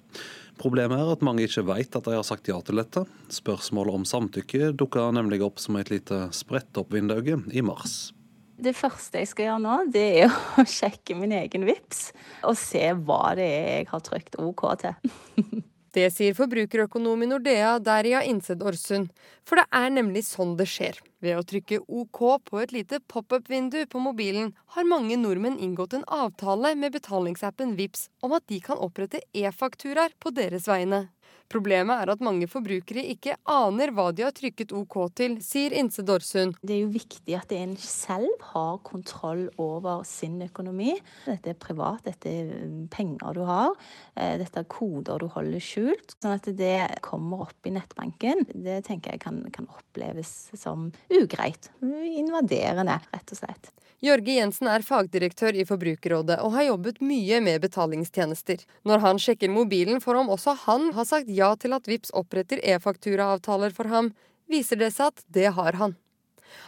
Problemet 0.62 1.02
er 1.02 1.16
at 1.16 1.26
mange 1.26 1.48
ikke 1.48 1.66
vet 1.72 1.98
at 1.98 2.06
de 2.06 2.14
har 2.14 2.28
sagt 2.28 2.52
ja 2.52 2.60
til 2.62 2.78
dette. 2.78 3.08
Spørsmålet 3.34 3.98
om 3.98 4.06
samtykke 4.06 4.70
dukka 4.78 5.10
nemlig 5.18 5.42
opp 5.50 5.58
som 5.64 5.82
et 5.82 5.90
lite 5.90 6.28
spredt 6.30 6.78
opp 6.78 6.94
vindauge 6.94 7.42
i 7.58 7.66
mars. 7.66 8.12
Det 8.58 8.74
første 8.74 9.22
jeg 9.22 9.30
skal 9.30 9.46
gjøre 9.52 9.62
nå, 9.62 9.74
det 9.94 10.06
er 10.24 10.34
å 10.34 10.66
sjekke 10.78 11.18
min 11.18 11.36
egen 11.38 11.66
VIPS 11.68 12.10
og 12.48 12.58
se 12.58 12.84
hva 12.98 13.36
det 13.38 13.46
er 13.46 13.68
jeg 13.80 13.90
har 13.92 14.06
trykt 14.06 14.40
OK 14.42 14.70
til. 14.84 15.18
Det 15.98 16.12
sier 16.14 16.36
forbrukerøkonom 16.38 17.24
i 17.24 17.28
Nordea, 17.32 17.78
Derja 17.82 18.20
Innsed 18.28 18.62
Orsund. 18.62 19.08
For 19.48 19.58
det 19.58 19.64
er 19.74 19.88
nemlig 19.96 20.22
sånn 20.28 20.52
det 20.60 20.68
skjer. 20.70 21.00
Ved 21.26 21.40
å 21.40 21.46
trykke 21.48 21.80
OK 21.88 22.20
på 22.46 22.60
et 22.62 22.74
lite 22.76 23.00
pop-up-vindu 23.10 23.80
på 23.90 24.02
mobilen, 24.04 24.52
har 24.76 24.86
mange 24.86 25.18
nordmenn 25.18 25.58
inngått 25.58 25.96
en 25.98 26.06
avtale 26.20 26.76
med 26.78 26.94
betalingsappen 26.94 27.74
VIPS 27.80 28.12
om 28.22 28.36
at 28.38 28.46
de 28.52 28.60
kan 28.62 28.78
opprette 28.78 29.24
e-fakturaer 29.34 30.14
på 30.22 30.36
deres 30.38 30.70
vegne. 30.70 31.08
Problemet 31.48 32.02
er 32.04 32.12
at 32.12 32.24
mange 32.24 32.48
forbrukere 32.52 33.06
ikke 33.14 33.38
aner 33.48 33.94
hva 33.96 34.10
de 34.16 34.26
har 34.26 34.34
trykket 34.36 34.74
OK 34.76 34.98
til, 35.16 35.38
sier 35.44 35.72
Inse 35.80 36.04
Dorsund. 36.04 36.58
Det 36.60 36.76
er 36.76 36.82
jo 36.82 36.92
viktig 36.92 37.38
at 37.38 37.54
en 37.56 37.78
selv 37.80 38.34
har 38.52 38.82
kontroll 38.88 39.46
over 39.62 40.04
sin 40.08 40.42
økonomi. 40.44 40.98
Dette 41.28 41.54
er 41.54 41.60
privat, 41.62 42.04
dette 42.04 42.34
er 42.42 42.52
penger 42.92 43.38
du 43.38 43.46
har, 43.48 43.72
eh, 44.20 44.36
dette 44.42 44.60
er 44.60 44.68
koder 44.68 45.24
du 45.24 45.30
holder 45.32 45.64
skjult. 45.64 46.18
Sånn 46.20 46.36
at 46.36 46.52
det 46.60 47.00
kommer 47.06 47.48
opp 47.48 47.68
i 47.68 47.76
nettbanken, 47.78 48.44
det 48.52 48.82
tenker 48.90 49.16
jeg 49.16 49.24
kan, 49.24 49.40
kan 49.56 49.72
oppleves 49.72 50.52
som 50.54 50.92
ugreit. 51.08 51.72
Invaderende, 51.82 53.00
rett 53.14 53.32
og 53.32 53.40
slett. 53.40 53.72
Jørge 53.98 54.36
Jensen 54.36 54.68
er 54.70 54.84
fagdirektør 54.86 55.56
i 55.58 55.64
Forbrukerrådet 55.66 56.36
og 56.46 56.52
har 56.54 56.68
jobbet 56.68 57.00
mye 57.02 57.40
med 57.42 57.64
betalingstjenester. 57.64 58.62
Når 58.86 59.02
han 59.02 59.22
sjekker 59.22 59.50
mobilen 59.50 60.04
for 60.04 60.20
om 60.20 60.30
også 60.30 60.54
han 60.68 60.92
har 60.94 61.08
sagt 61.10 61.32
ja 61.34 61.56
til 61.58 61.74
at 61.74 61.90
VIPS 61.90 62.14
oppretter 62.14 62.62
e-fakturaavtaler 62.62 63.74
for 63.74 63.90
ham, 63.90 64.12
viser 64.46 64.78
det 64.78 64.92
seg 64.94 65.10
at 65.10 65.24
det 65.34 65.50
har 65.58 65.80
han. 65.82 65.96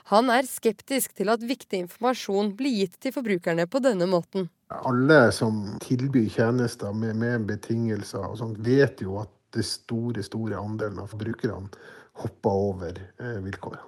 Han 0.10 0.32
er 0.34 0.50
skeptisk 0.50 1.14
til 1.20 1.30
at 1.30 1.46
viktig 1.46 1.84
informasjon 1.86 2.56
blir 2.58 2.82
gitt 2.82 2.98
til 2.98 3.14
forbrukerne 3.14 3.68
på 3.70 3.84
denne 3.86 4.10
måten. 4.10 4.50
Alle 4.74 5.30
som 5.34 5.62
tilbyr 5.86 6.32
tjenester 6.34 6.98
med, 6.98 7.14
med 7.22 7.46
betingelser 7.50 8.26
og 8.26 8.40
sånt, 8.42 8.58
vet 8.66 9.06
jo 9.06 9.22
at 9.22 9.30
det 9.54 9.68
store, 9.70 10.26
store 10.26 10.58
andelen 10.58 10.98
av 11.02 11.14
forbrukerne 11.14 11.70
hopper 12.26 12.66
over 12.74 12.98
eh, 13.22 13.38
vilkårene. 13.46 13.86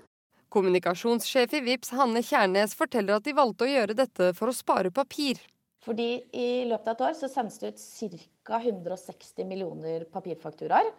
Kommunikasjonssjef 0.51 1.53
i 1.55 1.61
VIPS 1.63 1.93
Hanne 1.95 2.19
Kjærnes 2.27 2.73
forteller 2.75 3.15
at 3.15 3.23
de 3.23 3.33
valgte 3.37 3.63
å 3.63 3.71
gjøre 3.71 3.95
dette 3.95 4.33
for 4.35 4.51
å 4.51 4.55
spare 4.55 4.91
papir. 4.91 5.39
Fordi 5.81 6.09
I 6.35 6.47
løpet 6.67 6.91
av 6.91 6.97
et 6.97 7.03
år 7.07 7.15
så 7.17 7.29
sendes 7.31 7.57
det 7.61 7.71
ut 7.71 8.25
ca. 8.43 8.59
160 8.59 9.47
millioner 9.47 10.03
papirfakturaer. 10.11 10.91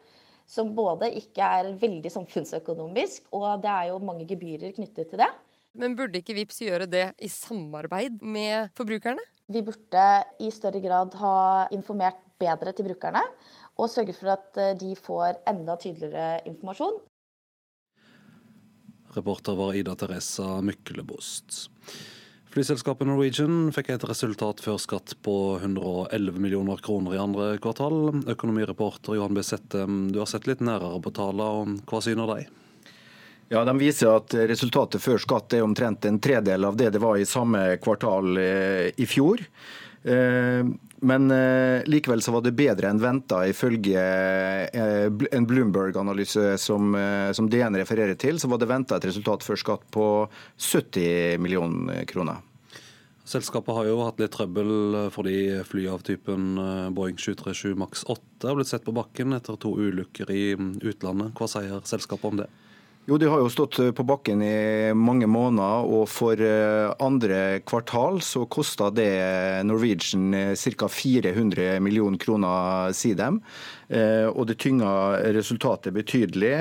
Som 0.48 0.72
både 0.74 1.10
ikke 1.20 1.44
er 1.44 1.68
veldig 1.78 2.10
samfunnsøkonomisk, 2.10 3.28
og 3.36 3.60
det 3.62 3.70
er 3.70 3.92
jo 3.92 4.00
mange 4.02 4.26
gebyrer 4.28 4.72
knyttet 4.74 5.12
til 5.12 5.22
det. 5.22 5.28
Men 5.78 5.94
burde 5.96 6.20
ikke 6.20 6.34
VIPS 6.36 6.64
gjøre 6.64 6.88
det 6.90 7.04
i 7.22 7.30
samarbeid 7.32 8.18
med 8.24 8.72
forbrukerne? 8.76 9.22
Vi 9.52 9.62
burde 9.64 10.08
i 10.40 10.50
større 10.52 10.80
grad 10.80 11.14
ha 11.20 11.36
informert 11.76 12.20
bedre 12.40 12.72
til 12.72 12.88
brukerne, 12.88 13.22
og 13.76 13.92
sørget 13.92 14.18
for 14.18 14.34
at 14.34 14.60
eh, 14.60 14.74
de 14.80 14.92
får 14.96 15.44
enda 15.48 15.76
tydeligere 15.80 16.42
informasjon. 16.48 17.00
Reporter 19.16 19.56
var 19.58 19.74
Ida 19.74 19.94
Teresa 19.94 20.60
Myklebost. 20.64 21.68
Flyselskapet 22.52 23.08
Norwegian 23.08 23.70
fikk 23.72 23.94
et 23.94 24.04
resultat 24.04 24.60
før 24.60 24.76
skatt 24.80 25.14
på 25.24 25.36
111 25.56 26.36
millioner 26.36 26.80
kroner 26.84 27.16
i 27.16 27.20
andre 27.20 27.46
kvartal. 27.64 28.10
Økonomireporter 28.28 29.16
Johan 29.16 29.32
B. 29.36 29.44
Settem, 29.44 30.02
du 30.12 30.20
har 30.20 30.28
sett 30.28 30.48
litt 30.48 30.60
nærere 30.60 31.00
på 31.00 31.14
tallene. 31.16 31.80
Hva 31.88 32.02
syner 32.04 32.28
de? 32.34 32.44
Ja, 33.52 33.64
De 33.68 33.74
viser 33.80 34.14
at 34.16 34.36
resultatet 34.48 35.00
før 35.04 35.20
skatt 35.20 35.56
er 35.56 35.64
omtrent 35.64 36.04
en 36.08 36.20
tredel 36.20 36.68
av 36.68 36.76
det 36.76 36.90
det 36.92 37.00
var 37.00 37.16
i 37.20 37.28
samme 37.28 37.64
kvartal 37.80 38.36
eh, 38.40 38.86
i 38.96 39.08
fjor. 39.08 39.40
Eh, 41.02 41.06
men 41.06 41.30
eh, 41.30 41.82
likevel 41.86 42.22
så 42.22 42.32
var 42.32 42.42
det 42.42 42.52
bedre 42.52 42.90
enn 42.90 43.00
venta, 43.00 43.46
ifølge 43.46 43.98
eh, 44.72 45.10
en 45.32 45.46
Bloomberg-analyse 45.46 46.56
som, 46.58 46.94
som, 47.34 47.48
DN 47.50 47.76
refererer 47.76 48.14
til. 48.14 48.38
Så 48.40 48.48
var 48.48 48.58
det 48.58 48.70
venta 48.70 48.96
et 48.96 49.04
resultat 49.06 49.42
før 49.42 49.56
skatt 49.56 49.86
på 49.90 50.28
70 50.58 51.38
millioner 51.42 52.04
kroner. 52.06 52.42
Selskapet 53.24 53.74
har 53.76 53.86
jo 53.86 54.00
hatt 54.02 54.18
litt 54.18 54.32
trøbbel 54.34 54.72
fordi 55.14 55.62
fly 55.64 55.84
av 55.92 56.02
typen 56.02 56.56
Boeing 56.92 57.14
737 57.14 57.76
Max 57.78 58.02
8 58.10 58.48
har 58.48 58.58
blitt 58.58 58.72
sett 58.72 58.82
på 58.82 58.94
bakken 58.96 59.36
etter 59.36 59.54
to 59.62 59.76
ulykker 59.78 60.32
i 60.34 60.42
utlandet. 60.58 61.30
Hva 61.38 61.46
sier 61.48 61.86
selskapet 61.86 62.26
om 62.32 62.40
det? 62.42 62.48
Jo, 63.04 63.16
De 63.18 63.26
har 63.26 63.40
jo 63.42 63.50
stått 63.50 63.80
eh, 63.82 63.90
på 63.90 64.04
bakken 64.06 64.42
i 64.46 64.92
mange 64.94 65.26
måneder, 65.26 65.88
og 65.90 66.04
for 66.06 66.38
eh, 66.38 66.92
andre 67.02 67.58
kvartal 67.66 68.20
så 68.22 68.44
kosta 68.46 68.92
det 68.94 69.64
Norwegian 69.66 70.28
eh, 70.38 70.52
ca. 70.54 70.86
400 70.86 71.80
millioner 71.82 72.20
kroner, 72.22 72.94
sier 72.94 73.18
de. 73.18 73.32
Og 74.32 74.46
det 74.48 74.56
tynga 74.62 75.18
resultatet 75.36 75.92
betydelig. 75.92 76.54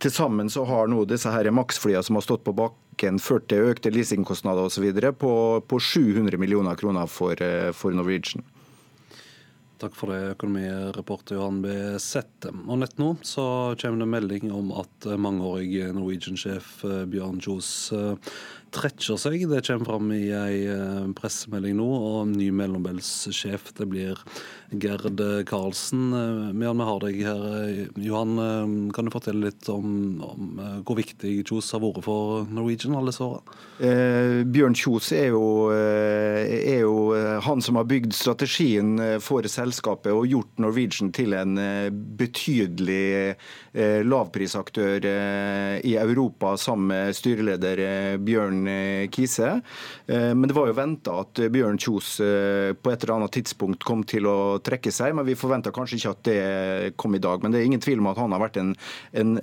Til 0.00 0.12
sammen 0.14 0.48
så 0.48 0.64
har 0.64 0.88
nå 0.88 1.02
disse 1.04 1.28
her 1.28 1.50
Max-flyene 1.52 2.00
som 2.06 2.16
har 2.16 2.24
stått 2.24 2.46
på 2.46 2.54
bakken, 2.56 3.20
ført 3.20 3.50
til 3.52 3.68
økte 3.74 3.92
leasingkostnader 3.92 4.70
osv. 4.70 4.86
På, 5.20 5.34
på 5.60 5.80
700 5.82 6.40
millioner 6.40 6.80
kroner 6.80 7.10
for, 7.10 7.36
for 7.76 7.92
Norwegian. 7.92 8.46
Takk 9.76 9.92
for 9.92 10.08
det, 10.08 10.32
økonomireporter 10.38 11.36
Johan 11.36 11.58
B. 11.60 11.72
Settem. 12.00 12.62
Og 12.64 12.78
nett 12.80 12.96
nå 12.96 13.10
så 13.26 13.44
kommer 13.76 14.00
det 14.00 14.08
melding 14.08 14.52
om 14.56 14.70
at 14.72 15.08
mangeårig 15.20 15.90
Norwegian-sjef 15.92 16.78
eh, 16.88 17.02
Bjørn 17.12 17.42
Kjos 17.44 17.68
eh, 17.92 18.32
trekker 18.74 19.18
seg. 19.20 19.46
Det 19.50 19.62
kommer 19.66 19.88
fram 19.88 20.12
i 20.14 20.24
ei 20.34 20.66
eh, 20.70 21.06
pressemelding 21.16 21.76
nå. 21.78 21.86
Og 21.86 22.32
ny 22.32 22.50
mellombelssjef 22.54 23.72
det 23.78 23.88
blir 23.90 24.22
Gerd 24.72 25.20
Karlsen. 25.46 26.08
Medan 26.56 26.82
vi 26.82 26.88
har 26.88 27.02
deg 27.04 27.20
her, 27.22 27.44
Johan, 28.02 28.90
kan 28.94 29.06
du 29.06 29.12
fortelle 29.14 29.46
litt 29.46 29.68
om, 29.70 30.18
om 30.26 30.60
hvor 30.86 30.98
viktig 30.98 31.36
Kjos 31.46 31.70
har 31.76 31.84
vært 31.84 32.02
for 32.06 32.48
Norwegian 32.50 32.96
alle 32.98 33.14
disse 33.14 33.22
åra? 33.22 33.42
Eh, 33.78 34.42
Bjørn 34.48 34.74
Kjos 34.76 35.12
er 35.14 35.30
jo, 35.36 35.44
er 35.70 36.82
jo 36.82 36.96
han 37.46 37.62
som 37.62 37.78
har 37.78 37.86
bygd 37.88 38.14
strategien 38.16 38.96
for 39.22 39.46
selskapet 39.50 40.10
og 40.14 40.26
gjort 40.30 40.62
Norwegian 40.62 41.12
til 41.14 41.34
en 41.36 41.56
eh, 41.60 41.88
betydelig 41.90 43.36
eh, 43.72 44.02
lavprisaktør 44.06 45.06
eh, 45.10 45.76
i 45.86 45.96
Europa 46.00 46.56
sammen 46.60 46.90
med 46.92 47.16
styreleder 47.16 48.18
Bjørn 48.22 48.55
Kise. 49.12 49.60
Men 50.06 50.46
det 50.48 50.54
var 50.56 50.70
jo 50.70 50.76
venta 50.76 51.18
at 51.22 51.40
Bjørn 51.52 51.78
Kjos 51.80 52.16
på 52.18 52.92
et 52.92 53.04
eller 53.04 53.14
annet 53.16 53.34
tidspunkt 53.36 53.84
kom 53.86 54.04
til 54.08 54.28
å 54.30 54.58
trekke 54.64 54.92
seg, 54.94 55.14
men 55.16 55.26
vi 55.26 55.36
forventa 55.38 55.72
kanskje 55.74 55.98
ikke 55.98 56.12
at 56.14 56.22
det 56.28 56.92
kom 57.00 57.16
i 57.16 57.22
dag. 57.22 57.42
Men 57.42 57.52
det 57.52 57.60
er 57.60 57.68
ingen 57.68 57.82
tvil 57.82 58.02
om 58.02 58.10
at 58.10 58.20
han 58.20 58.34
har 58.34 58.42
vært 58.42 58.60
en, 58.62 58.72
en 59.18 59.34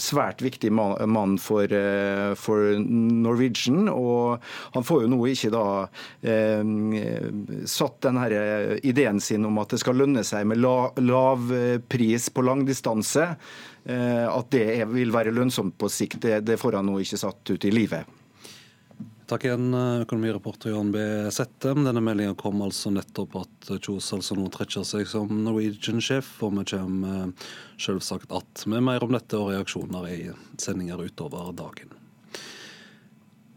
svært 0.00 0.44
viktig 0.44 0.72
mann 0.74 1.36
for, 1.42 1.76
for, 2.40 2.78
Norwegian. 2.84 3.88
Og 3.92 4.42
han 4.74 4.86
får 4.86 5.04
jo 5.04 5.12
nå 5.12 5.20
ikke 5.32 5.52
da 5.54 5.66
eh, 6.24 6.64
satt 7.70 8.10
her 8.24 8.34
ideen 8.84 9.20
sin 9.22 9.46
om 9.48 9.62
at 9.62 9.74
det 9.74 9.80
skal 9.82 9.98
lønne 10.00 10.24
seg 10.26 10.48
med 10.48 10.60
lav 10.60 11.52
pris 11.88 12.30
på 12.30 12.42
langdistanse, 12.42 13.28
eh, 13.84 14.26
at 14.28 14.50
det 14.50 14.84
vil 14.92 15.12
være 15.14 15.34
lønnsomt 15.34 15.78
på 15.78 15.90
sikt, 15.92 16.24
det 16.42 16.60
får 16.60 16.80
han 16.80 16.88
nå 16.90 17.00
ikke 17.02 17.20
satt 17.20 17.54
ut 17.54 17.64
i 17.64 17.74
livet. 17.74 18.23
Takk 19.24 19.46
igjen, 19.46 19.70
økonomireporter 20.04 20.74
Jan 20.74 20.90
B. 20.92 21.00
Settem. 21.32 21.80
Denne 21.86 22.02
meldinga 22.04 22.34
kom 22.36 22.60
altså 22.60 22.92
nettopp 22.92 23.38
at 23.40 23.70
Kjos 23.78 24.10
altså 24.12 24.36
nå 24.36 24.50
trekker 24.52 24.84
seg 24.84 25.08
som 25.08 25.32
Norwegian-sjef, 25.46 26.28
og 26.44 26.58
vi 26.58 26.66
kommer 26.74 27.32
selvsagt 27.80 28.32
att 28.32 28.66
med 28.66 28.84
mer 28.84 29.04
om 29.04 29.16
dette 29.16 29.40
og 29.40 29.54
reaksjoner 29.54 30.08
i 30.12 30.20
sendinger 30.60 31.00
utover 31.00 31.54
dagen. 31.56 32.03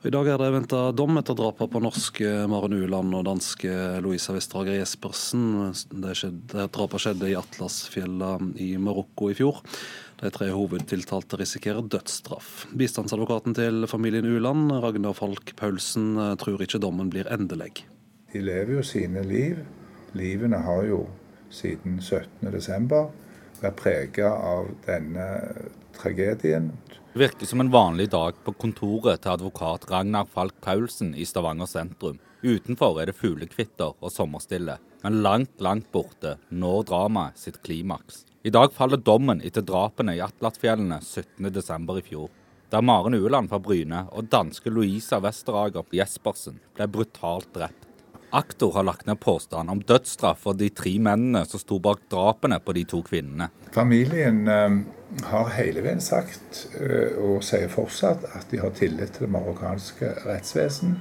I 0.06 0.12
dag 0.14 0.28
er 0.30 0.38
det 0.38 0.52
venta 0.54 0.80
dom 0.94 1.18
etter 1.18 1.34
drapet 1.34 1.72
på 1.74 1.80
norske 1.82 2.30
Maren 2.52 2.76
Uland 2.78 3.16
og 3.18 3.24
danske 3.26 3.72
Louisa 4.06 4.36
Westerhager 4.36 4.76
Jespersen. 4.78 5.72
Det, 5.90 6.12
skjedde, 6.20 6.68
drapet 6.76 7.02
skjedde 7.02 7.32
i 7.32 7.38
Atlasfjella 7.40 8.36
i 8.62 8.68
Marokko 8.78 9.32
i 9.34 9.38
fjor. 9.40 9.64
De 10.22 10.30
tre 10.34 10.52
hovedtiltalte 10.54 11.40
risikerer 11.42 11.90
dødsstraff. 11.90 12.68
Bistandsadvokaten 12.78 13.58
til 13.58 13.90
familien 13.90 14.30
Uland, 14.30 14.70
Ragnar 14.86 15.18
Falk 15.18 15.56
Paulsen, 15.58 16.14
tror 16.38 16.62
ikke 16.62 16.84
dommen 16.84 17.10
blir 17.10 17.26
endelig. 17.34 17.88
De 18.36 18.46
lever 18.46 18.78
jo 18.78 18.86
sine 18.86 19.26
liv. 19.26 19.66
Livene 20.14 20.62
har 20.62 20.86
jo 20.86 21.08
siden 21.50 21.98
17.12. 22.06 22.94
vært 23.64 23.82
prega 23.82 24.30
av 24.54 24.70
denne 24.86 25.28
tragedien. 25.98 26.72
Det 27.14 27.20
virker 27.24 27.50
som 27.50 27.62
en 27.64 27.72
vanlig 27.74 28.12
dag 28.14 28.38
på 28.46 28.54
kontoret 28.62 29.24
til 29.24 29.34
advokat 29.34 29.88
Ragnar 29.90 30.28
Falk 30.30 30.60
Paulsen 30.62 31.16
i 31.18 31.26
Stavanger 31.26 31.70
sentrum. 31.70 32.20
Utenfor 32.46 33.00
er 33.02 33.10
det 33.10 33.18
fuglekvitter 33.18 33.96
og 33.98 34.14
sommerstille, 34.14 34.78
men 35.02 35.22
langt, 35.26 35.56
langt 35.64 35.90
borte 35.92 36.36
når 36.54 36.86
dramaet 36.92 37.42
sitt 37.42 37.58
klimaks. 37.66 38.28
I 38.46 38.54
dag 38.54 38.70
faller 38.76 39.02
dommen 39.02 39.42
etter 39.42 39.66
drapene 39.66 40.14
i 40.16 40.22
Atlatfjellene 40.22 41.02
17.12. 41.02 41.98
i 41.98 42.06
fjor. 42.06 42.30
Der 42.70 42.86
Maren 42.86 43.16
Ueland 43.18 43.50
fra 43.50 43.58
Bryne 43.64 44.06
og 44.12 44.30
danske 44.30 44.70
Louisa 44.70 45.18
Westerager 45.24 45.88
Jespersen 45.96 46.62
ble 46.78 46.88
brutalt 46.92 47.50
drept. 47.56 47.87
Aktor 48.30 48.74
har 48.74 48.84
lagt 48.84 49.06
ned 49.06 49.20
påstand 49.20 49.70
om 49.70 49.80
dødsstraff 49.80 50.42
for 50.44 50.58
de 50.60 50.68
tre 50.76 50.98
mennene 51.00 51.46
som 51.48 51.62
sto 51.62 51.78
bak 51.80 52.02
drapene 52.12 52.60
på 52.60 52.76
de 52.76 52.84
to 52.84 53.00
kvinnene. 53.08 53.48
Familien 53.72 54.42
eh, 54.52 54.76
har 55.32 55.54
hele 55.56 55.84
veien 55.86 56.04
sagt, 56.04 56.66
eh, 56.76 57.16
og 57.24 57.40
sier 57.48 57.72
fortsatt, 57.72 58.28
at 58.36 58.52
de 58.52 58.60
har 58.60 58.76
tillit 58.76 59.16
til 59.16 59.28
det 59.28 59.32
marokkanske 59.38 60.12
rettsvesen. 60.26 61.00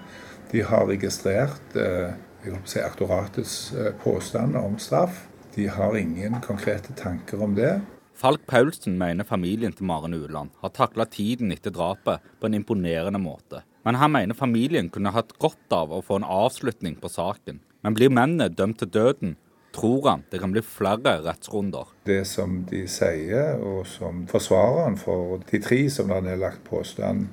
De 0.52 0.62
har 0.62 0.86
registrert 0.86 1.74
eh, 1.74 2.14
si, 2.62 2.78
aktoratets 2.78 3.58
påstander 4.04 4.62
om 4.62 4.78
straff. 4.78 5.24
De 5.56 5.66
har 5.72 5.98
ingen 5.98 6.38
konkrete 6.46 6.94
tanker 6.94 7.42
om 7.42 7.58
det. 7.58 7.80
Falk 8.16 8.46
Paulsen 8.48 8.94
mener 8.96 9.26
familien 9.28 9.74
til 9.76 9.88
Maren 9.90 10.14
Ueland 10.14 10.54
har 10.62 10.70
takla 10.72 11.04
tiden 11.10 11.50
etter 11.52 11.74
drapet 11.74 12.22
på 12.40 12.48
en 12.48 12.54
imponerende 12.56 13.20
måte. 13.20 13.66
Men 13.87 13.94
han 13.94 14.11
mener 14.11 14.35
familien 14.35 14.88
kunne 14.90 15.12
hatt 15.14 15.37
godt 15.38 15.70
av 15.70 15.92
å 15.94 16.03
få 16.03 16.18
en 16.18 16.27
avslutning 16.27 16.96
på 16.99 17.07
saken. 17.07 17.61
Men 17.87 17.94
blir 17.94 18.11
mennene 18.11 18.51
dømt 18.51 18.81
til 18.83 18.90
døden, 18.90 19.37
tror 19.77 20.09
han 20.09 20.25
det 20.33 20.40
kan 20.42 20.51
bli 20.51 20.62
flere 20.66 21.20
rettsrunder. 21.22 21.92
Det 22.09 22.25
som 22.27 22.64
de 22.66 22.83
sier, 22.90 23.61
og 23.62 23.87
som 23.87 24.25
forsvareren 24.27 24.99
for 24.99 25.38
de 25.53 25.62
tre 25.62 25.85
som 25.92 26.11
det 26.11 26.35
er 26.35 26.42
lagt 26.42 26.64
påstand 26.66 27.29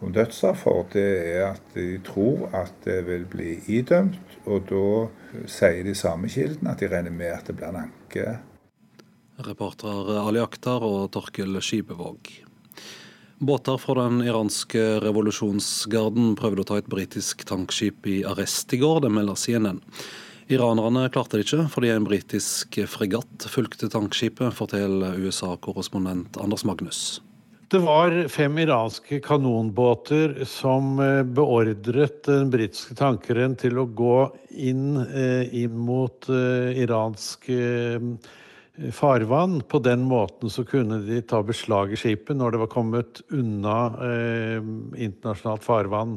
om 0.00 0.16
dødsstraff 0.16 0.64
for, 0.64 0.86
det 0.94 1.06
er 1.34 1.50
at 1.50 1.72
de 1.76 1.98
tror 2.06 2.48
at 2.56 2.72
det 2.86 3.02
vil 3.04 3.28
bli 3.28 3.58
idømt. 3.68 4.38
Og 4.48 4.70
da 4.72 5.44
sier 5.44 5.84
de 5.84 5.92
samme 5.98 6.32
kildene 6.32 6.72
at 6.72 6.80
de 6.80 6.88
regner 6.88 7.12
med 7.12 7.34
at 7.34 7.50
det 7.50 7.60
blir 7.60 7.74
en 7.74 7.82
anke. 7.84 8.38
Reportere 9.44 10.22
Ali 10.24 10.40
Akhtar 10.40 10.80
og 10.84 11.10
Torkel 11.12 11.60
Skipevåg. 11.60 12.38
Båter 13.40 13.78
fra 13.80 13.94
den 14.02 14.18
iranske 14.20 14.82
revolusjonsgarden 15.00 16.34
prøvde 16.36 16.60
å 16.60 16.66
ta 16.68 16.76
et 16.76 16.90
britisk 16.92 17.46
tankskip 17.48 18.04
i 18.04 18.18
arrest 18.28 18.74
i 18.76 18.78
går, 18.82 18.98
det 19.00 19.10
melder 19.14 19.38
CNN. 19.40 19.78
Iranerne 20.52 21.06
klarte 21.08 21.38
det 21.38 21.46
ikke 21.46 21.64
fordi 21.72 21.88
en 21.94 22.04
britisk 22.04 22.76
fregatt 22.92 23.46
fulgte 23.48 23.88
tankskipet, 23.88 24.52
forteller 24.58 25.16
USA-korrespondent 25.24 26.36
Anders 26.36 26.66
Magnus. 26.68 27.00
Det 27.72 27.80
var 27.80 28.12
fem 28.28 28.60
iranske 28.60 29.22
kanonbåter 29.24 30.42
som 30.44 31.00
eh, 31.00 31.22
beordret 31.22 32.24
den 32.28 32.52
britiske 32.52 32.98
tankeren 32.98 33.56
til 33.56 33.80
å 33.80 33.86
gå 33.86 34.18
inn, 34.50 34.98
eh, 35.06 35.48
inn 35.62 35.80
mot 35.88 36.28
eh, 36.28 36.76
iransk 36.82 37.48
farvann. 38.92 39.60
På 39.60 39.78
den 39.78 40.02
måten 40.08 40.50
så 40.50 40.64
kunne 40.64 41.00
de 41.04 41.20
ta 41.22 41.42
beslag 41.46 41.92
i 41.92 41.98
skipet 42.00 42.38
når 42.38 42.54
det 42.54 42.62
var 42.62 42.72
kommet 42.72 43.20
unna 43.28 43.76
eh, 44.06 44.70
internasjonalt 45.04 45.66
farvann. 45.66 46.16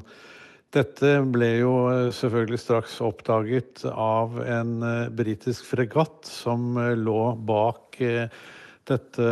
Dette 0.74 1.20
ble 1.30 1.52
jo 1.60 1.76
eh, 1.92 2.10
selvfølgelig 2.16 2.60
straks 2.62 2.98
oppdaget 3.06 3.84
av 3.92 4.40
en 4.42 4.76
eh, 4.82 5.12
britisk 5.14 5.68
fregatt 5.70 6.26
som 6.30 6.74
eh, 6.82 6.96
lå 6.98 7.34
bak 7.46 8.02
eh, 8.02 8.28
Dette 8.84 9.28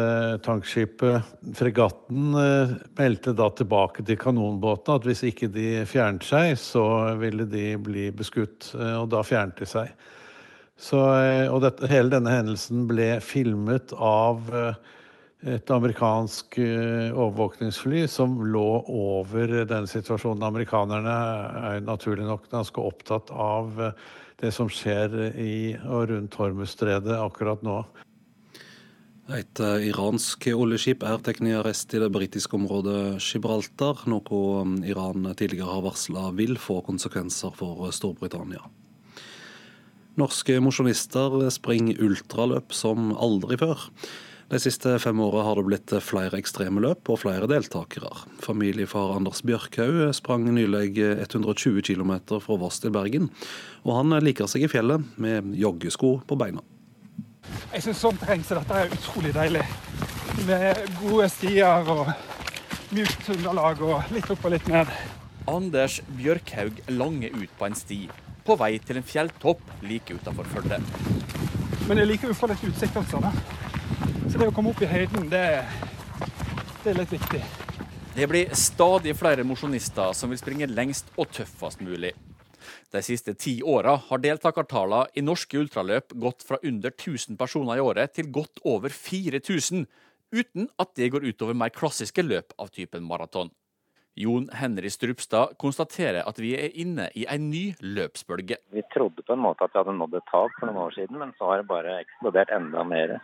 tankskipet, 0.46 1.26
fregatten, 1.60 2.30
eh, 2.40 2.70
meldte 2.96 3.34
da 3.36 3.50
tilbake 3.52 4.06
til 4.08 4.16
kanonbåtene 4.16 4.96
at 4.96 5.08
hvis 5.10 5.26
ikke 5.28 5.50
de 5.52 5.82
fjernet 5.84 6.24
seg, 6.24 6.54
så 6.56 6.86
ville 7.20 7.44
de 7.52 7.74
bli 7.84 8.06
beskutt. 8.16 8.70
Og 8.80 9.10
da 9.12 9.20
fjernet 9.28 9.60
de 9.60 9.68
seg. 9.68 9.92
Så, 10.82 10.98
eh, 11.14 11.46
og 11.52 11.62
dette, 11.62 11.86
hele 11.92 12.10
denne 12.10 12.34
hendelsen 12.34 12.88
ble 12.90 13.14
filmet 13.22 13.94
av 13.94 14.50
eh, 14.58 14.80
et 15.54 15.74
amerikansk 15.74 16.58
eh, 16.62 17.12
overvåkningsfly 17.14 18.08
som 18.10 18.40
lå 18.42 18.82
over 18.90 19.60
denne 19.70 19.90
situasjonen. 19.90 20.48
Amerikanerne 20.48 21.16
er 21.76 21.86
naturlig 21.86 22.26
nok 22.26 22.50
ganske 22.50 22.82
opptatt 22.82 23.30
av 23.30 23.78
det 24.42 24.50
som 24.56 24.70
skjer 24.74 25.36
i 25.38 25.54
og 25.86 26.10
rundt 26.10 26.40
Hormuzstredet 26.40 27.14
akkurat 27.20 27.62
nå. 27.66 27.84
Et 29.38 29.62
iransk 29.86 30.50
oljeskip 30.50 31.06
er 31.06 31.22
tatt 31.22 31.46
i 31.46 31.54
arrest 31.56 31.94
i 31.94 32.02
det 32.02 32.10
britiske 32.12 32.58
området 32.58 33.22
Gibraltar, 33.22 34.02
noe 34.10 34.66
Iran 34.90 35.30
tidligere 35.38 35.78
har 35.78 35.86
varsla 35.86 36.32
vil 36.36 36.58
få 36.60 36.82
konsekvenser 36.90 37.54
for 37.56 37.86
Storbritannia. 37.96 38.66
Norske 40.22 40.60
mosjonister 40.62 41.40
springer 41.50 41.98
ultraløp 42.06 42.76
som 42.78 43.10
aldri 43.18 43.58
før. 43.58 43.88
De 44.52 44.60
siste 44.60 44.98
fem 45.00 45.20
åra 45.24 45.46
har 45.48 45.56
det 45.58 45.64
blitt 45.64 45.94
flere 46.04 46.38
ekstreme 46.38 46.82
løp 46.84 47.08
og 47.10 47.22
flere 47.22 47.48
deltakere. 47.48 48.12
Familiefar 48.44 49.16
Anders 49.16 49.40
Bjørkhaug 49.48 50.12
sprang 50.14 50.44
nylig 50.52 50.98
120 51.00 51.82
km 51.88 52.12
fra 52.44 52.58
Voss 52.60 52.82
til 52.84 52.92
Bergen, 52.94 53.30
og 53.88 53.96
han 53.96 54.18
liker 54.22 54.52
seg 54.52 54.68
i 54.68 54.70
fjellet 54.70 55.08
med 55.16 55.56
joggesko 55.58 56.18
på 56.28 56.38
beina. 56.38 56.62
Jeg 57.72 57.88
syns 57.88 58.04
sånn 58.04 58.20
terreng 58.22 58.44
som 58.46 58.60
dette 58.60 58.82
er 58.84 58.92
utrolig 58.98 59.32
deilig. 59.40 59.64
Med 60.50 60.84
gode 61.00 61.30
stier 61.32 61.88
og 61.96 62.12
mjukt 62.92 63.32
underlag 63.32 63.82
og 63.88 64.12
litt 64.12 64.30
opp 64.36 64.46
og 64.46 64.54
litt 64.54 64.68
ned. 64.70 64.92
Anders 65.50 66.02
Bjørkhaug 66.20 66.84
langer 66.92 67.34
ut 67.40 67.56
på 67.58 67.72
en 67.72 67.80
sti, 67.80 68.04
på 68.46 68.58
vei 68.60 68.76
til 68.84 69.00
en 69.00 69.06
fjelltopp 69.06 69.62
like 69.86 70.16
utenfor 70.18 70.50
Førde. 70.52 70.82
Men 71.88 72.02
jeg 72.02 72.10
liker 72.12 72.30
jo 72.30 72.36
å 72.36 72.40
få 72.42 72.50
litt 72.52 72.64
utsikt 72.68 72.98
også, 73.02 73.22
da. 73.24 73.32
Så 74.30 74.40
det 74.40 74.48
å 74.48 74.56
komme 74.56 74.72
opp 74.72 74.82
i 74.84 74.90
høyden, 74.90 75.30
det, 75.32 75.46
det 76.84 76.94
er 76.94 77.00
litt 77.02 77.14
viktig. 77.14 77.42
Det 78.16 78.28
blir 78.28 78.52
stadig 78.58 79.14
flere 79.16 79.46
mosjonister 79.48 80.12
som 80.18 80.32
vil 80.32 80.40
springe 80.40 80.68
lengst 80.72 81.12
og 81.16 81.32
tøffest 81.32 81.84
mulig. 81.84 82.12
De 82.92 83.02
siste 83.04 83.34
ti 83.40 83.58
åra 83.64 83.96
har 84.10 84.22
deltakertallene 84.24 85.16
i 85.16 85.24
norske 85.24 85.58
ultraløp 85.62 86.14
gått 86.20 86.44
fra 86.48 86.60
under 86.64 86.92
1000 86.92 87.40
personer 87.40 87.80
i 87.80 87.84
året 87.84 88.14
til 88.18 88.28
godt 88.36 88.60
over 88.68 88.92
4000, 88.92 89.88
uten 90.32 90.68
at 90.80 90.92
det 91.00 91.12
går 91.14 91.28
utover 91.32 91.58
mer 91.58 91.72
klassiske 91.76 92.24
løp 92.24 92.56
av 92.60 92.72
typen 92.76 93.08
maraton. 93.08 93.52
Jon 94.20 94.50
Henry 94.54 94.90
Strupstad 94.92 95.56
konstaterer 95.62 96.26
at 96.28 96.40
vi 96.40 96.52
er 96.60 96.74
inne 96.84 97.08
i 97.16 97.24
en 97.32 97.48
ny 97.52 97.72
løpsbølge. 97.80 98.58
Vi 98.76 98.84
trodde 98.94 99.24
på 99.24 99.36
en 99.36 99.44
måte 99.44 99.64
at 99.64 99.72
vi 99.74 99.80
hadde 99.80 99.96
nådd 99.98 100.18
et 100.20 100.32
tak 100.32 100.58
for 100.58 100.68
noen 100.68 100.82
år 100.84 100.98
siden, 100.98 101.20
men 101.22 101.32
så 101.38 101.48
har 101.48 101.62
det 101.62 101.70
bare 101.70 102.02
eksplodert 102.04 102.52
enda 102.56 102.84
mer. 102.88 103.20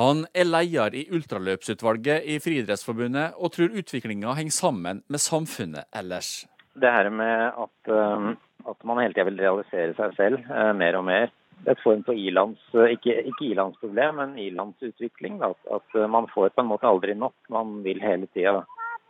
Han 0.00 0.24
er 0.32 0.48
leder 0.48 0.96
i 0.96 1.02
ultraløpsutvalget 1.12 2.24
i 2.24 2.38
Friidrettsforbundet, 2.40 3.36
og 3.36 3.52
tror 3.52 3.76
utviklinga 3.82 4.32
henger 4.38 4.56
sammen 4.56 5.02
med 5.08 5.20
samfunnet 5.20 5.90
ellers. 5.92 6.46
Det 6.80 6.88
her 6.88 7.10
med 7.12 7.50
at, 7.50 7.92
um, 7.92 8.32
at 8.70 8.84
man 8.86 9.02
hele 9.02 9.12
tida 9.12 9.28
vil 9.28 9.42
realisere 9.42 9.92
seg 9.98 10.16
selv 10.16 10.48
uh, 10.48 10.72
mer 10.72 10.96
og 10.96 11.04
mer. 11.04 11.28
Det 11.60 11.74
er 11.74 11.76
et 11.76 11.84
form 11.84 12.04
for 12.06 12.16
ilands, 12.16 12.62
uh, 12.72 12.86
ikke, 12.88 13.18
ikke 13.28 13.50
ilandsproblem, 13.50 14.22
men 14.22 14.38
ilandsutvikling. 14.40 15.42
At, 15.44 15.58
at 15.68 16.02
man 16.08 16.30
får 16.32 16.54
på 16.54 16.64
en 16.64 16.70
måte 16.70 16.88
aldri 16.88 17.18
nok. 17.18 17.36
Man 17.52 17.82
vil 17.84 18.00
hele 18.00 18.30
tida 18.32 18.62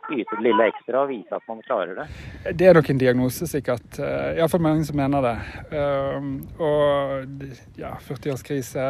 yte 0.09 0.37
det 0.37 0.45
lille 0.45 0.67
ekstra 0.71 1.03
og 1.03 1.11
vise 1.11 1.35
at 1.35 1.47
man 1.49 1.61
klarer 1.65 1.97
det. 2.01 2.07
Det 2.57 2.67
er 2.67 2.77
nok 2.77 2.89
en 2.91 3.01
diagnose, 3.01 3.47
sikkert. 3.49 3.87
Uh, 3.99 4.37
Iallfall 4.37 4.63
mange 4.65 4.85
som 4.87 4.99
mener 4.99 5.25
det. 5.25 5.35
Um, 5.73 6.31
og 6.59 7.43
ja, 7.79 7.95
40-årskrise 8.07 8.85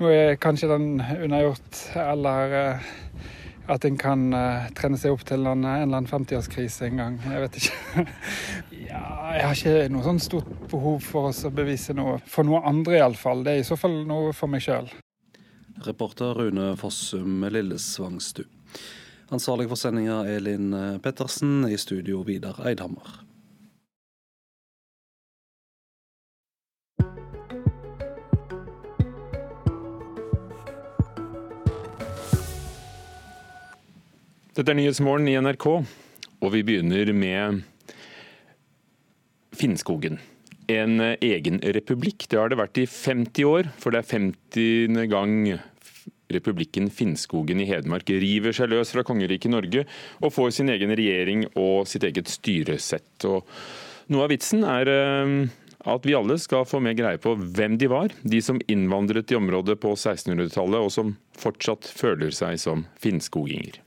Nå 0.00 0.08
er 0.08 0.38
kanskje 0.40 0.70
den 0.70 0.86
unnagjort, 0.98 1.82
eller 2.00 2.54
uh, 2.56 2.92
at 3.70 3.84
en 3.86 3.98
kan 4.00 4.24
uh, 4.34 4.70
trene 4.74 4.98
seg 4.98 5.14
opp 5.14 5.22
til 5.28 5.44
en, 5.46 5.62
eller 5.68 5.84
annen 5.84 6.08
50-årskrise 6.10 6.88
en 6.88 7.02
gang. 7.02 7.18
Jeg 7.28 7.44
vet 7.44 7.58
ikke. 7.60 8.06
ja, 8.90 9.04
jeg 9.36 9.46
har 9.46 9.60
ikke 9.60 9.92
noe 9.92 10.06
sånn 10.08 10.22
stort 10.24 10.50
behov 10.72 11.04
for 11.06 11.30
oss 11.30 11.44
å 11.46 11.52
bevise 11.54 11.94
noe 11.96 12.18
for 12.26 12.48
noe 12.48 12.64
andre, 12.68 12.98
iallfall. 12.98 13.44
Det 13.46 13.54
er 13.54 13.62
i 13.62 13.68
så 13.68 13.78
fall 13.78 14.02
noe 14.08 14.32
for 14.36 14.50
meg 14.50 14.64
sjøl. 14.64 14.90
Reporter 15.86 16.34
Rune 16.40 16.72
Fossum 16.80 17.46
Lillesvangstu. 17.50 18.44
Ansvarlig 19.32 19.64
for 19.70 19.80
sendinga 19.80 20.26
Elin 20.28 20.74
Pettersen, 21.00 21.62
i 21.64 21.78
studio 21.80 22.18
Vidar 22.26 22.58
Eidhammer. 22.68 23.14
Dette 34.52 34.68
er 34.68 34.76
Nyhetsmorgen 34.76 35.30
i 35.32 35.38
NRK, 35.40 35.66
og 35.72 36.52
vi 36.52 36.60
begynner 36.68 37.14
med 37.16 37.62
Finnskogen. 39.56 40.20
En 40.68 41.00
egen 41.00 41.56
republikk. 41.72 42.28
Det 42.28 42.36
har 42.36 42.52
det 42.52 42.60
vært 42.60 42.84
i 42.84 42.84
50 42.84 43.48
år, 43.48 43.72
for 43.80 43.96
det 43.96 44.04
er 44.04 44.12
50. 44.12 45.06
gang 45.08 45.38
republikken 46.34 46.90
Finnskogen 46.92 47.62
i 47.62 47.68
Hedmark 47.68 48.10
river 48.10 48.56
seg 48.56 48.72
løs 48.72 48.92
fra 48.94 49.04
kongeriket 49.06 49.52
Norge 49.52 49.86
og 50.20 50.34
får 50.34 50.54
sin 50.58 50.72
egen 50.72 50.94
regjering 50.98 51.46
og 51.52 51.88
sitt 51.90 52.06
eget 52.08 52.30
styresett. 52.32 53.28
Og 53.28 53.46
noe 54.12 54.26
av 54.26 54.32
vitsen 54.32 54.66
er 54.66 54.90
at 55.82 56.06
vi 56.06 56.14
alle 56.14 56.38
skal 56.38 56.66
få 56.68 56.80
mer 56.82 56.94
greie 56.98 57.20
på 57.22 57.34
hvem 57.36 57.78
de 57.80 57.88
var, 57.90 58.12
de 58.22 58.42
som 58.44 58.60
innvandret 58.70 59.32
i 59.32 59.38
området 59.38 59.78
på 59.82 59.94
1600-tallet 59.96 60.86
og 60.86 60.92
som 60.94 61.16
fortsatt 61.38 61.88
føler 61.90 62.34
seg 62.34 62.60
som 62.62 62.86
finnskoginger. 63.02 63.80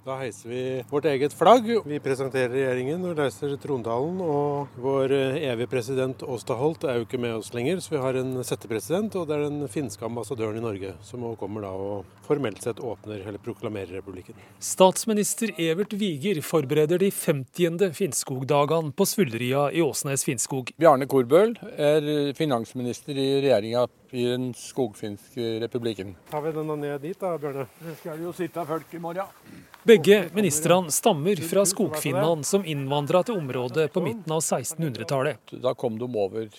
Da 0.00 0.14
heiser 0.16 0.48
vi 0.48 0.60
vårt 0.88 1.04
eget 1.04 1.34
flagg. 1.36 1.66
Vi 1.84 1.98
presenterer 2.00 2.48
regjeringen 2.54 3.02
og 3.04 3.18
reiser 3.18 3.52
trontalen. 3.60 4.16
Og 4.24 4.78
vår 4.80 5.12
evige 5.12 5.68
president 5.68 6.22
Åsta 6.24 6.54
Holt 6.56 6.86
er 6.88 6.96
jo 6.96 7.04
ikke 7.04 7.20
med 7.20 7.34
oss 7.36 7.50
lenger, 7.52 7.82
så 7.84 7.92
vi 7.92 8.00
har 8.00 8.16
en 8.16 8.38
settepresident. 8.40 9.18
Og 9.20 9.26
det 9.28 9.36
er 9.36 9.44
den 9.44 9.68
finske 9.68 10.06
ambassadøren 10.08 10.56
i 10.56 10.64
Norge 10.64 10.94
som 11.04 11.26
kommer 11.36 11.66
da 11.66 11.72
og 11.76 12.08
formelt 12.24 12.64
sett 12.64 12.80
åpner 12.80 13.20
eller 13.20 13.42
proklamerer 13.44 13.98
republikken. 13.98 14.38
Statsminister 14.64 15.52
Evert 15.60 15.92
Viger 15.92 16.40
forbereder 16.48 17.02
de 17.02 17.10
50. 17.12 17.90
Finnskogdagene 17.98 18.94
på 18.96 19.04
Svulleria 19.04 19.66
i 19.68 19.82
Åsnes 19.84 20.24
Finnskog. 20.24 20.72
Bjarne 20.80 21.10
Korbøl 21.12 21.52
er 21.76 22.32
finansminister 22.38 23.20
i 23.20 23.28
regjeringa 23.44 23.84
i 24.16 24.24
den 24.32 24.48
skogfinske 24.56 25.58
republikken. 25.66 26.16
Tar 26.32 26.46
vi 26.46 26.54
denne 26.56 26.78
ned 26.80 27.04
dit 27.04 27.20
da, 27.20 27.34
Bjørne? 27.36 27.68
Det 27.84 27.98
skal 28.00 28.24
jo 28.24 28.32
sitte 28.34 28.64
folk 28.66 28.96
i 28.96 29.02
morgen. 29.02 29.69
Begge 29.82 30.28
ministrene 30.34 30.90
stammer 30.90 31.36
fra 31.36 31.62
skogfinnene 31.66 32.44
som 32.44 32.64
innvandra 32.68 33.22
til 33.24 33.38
området 33.40 33.86
på 33.94 34.02
midten 34.04 34.34
av 34.34 34.42
1600-tallet. 34.42 35.54
Da 35.62 35.72
kom 35.74 35.96
de 35.98 36.04
over 36.04 36.50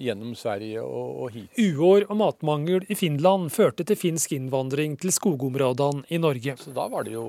gjennom 0.00 0.32
Sverige 0.38 0.80
og, 0.80 1.26
hit. 1.34 1.50
Uår 1.60 2.06
og 2.06 2.16
matmangel 2.22 2.86
i 2.88 2.96
Finland 2.96 3.50
førte 3.52 3.84
til 3.84 3.98
finsk 4.00 4.32
innvandring 4.38 4.96
til 5.02 5.12
skogområdene 5.12 6.06
i 6.08 6.20
Norge. 6.22 6.56
Så 6.62 6.72
da 6.72 6.86
var 6.88 7.04
det 7.04 7.18
jo 7.18 7.26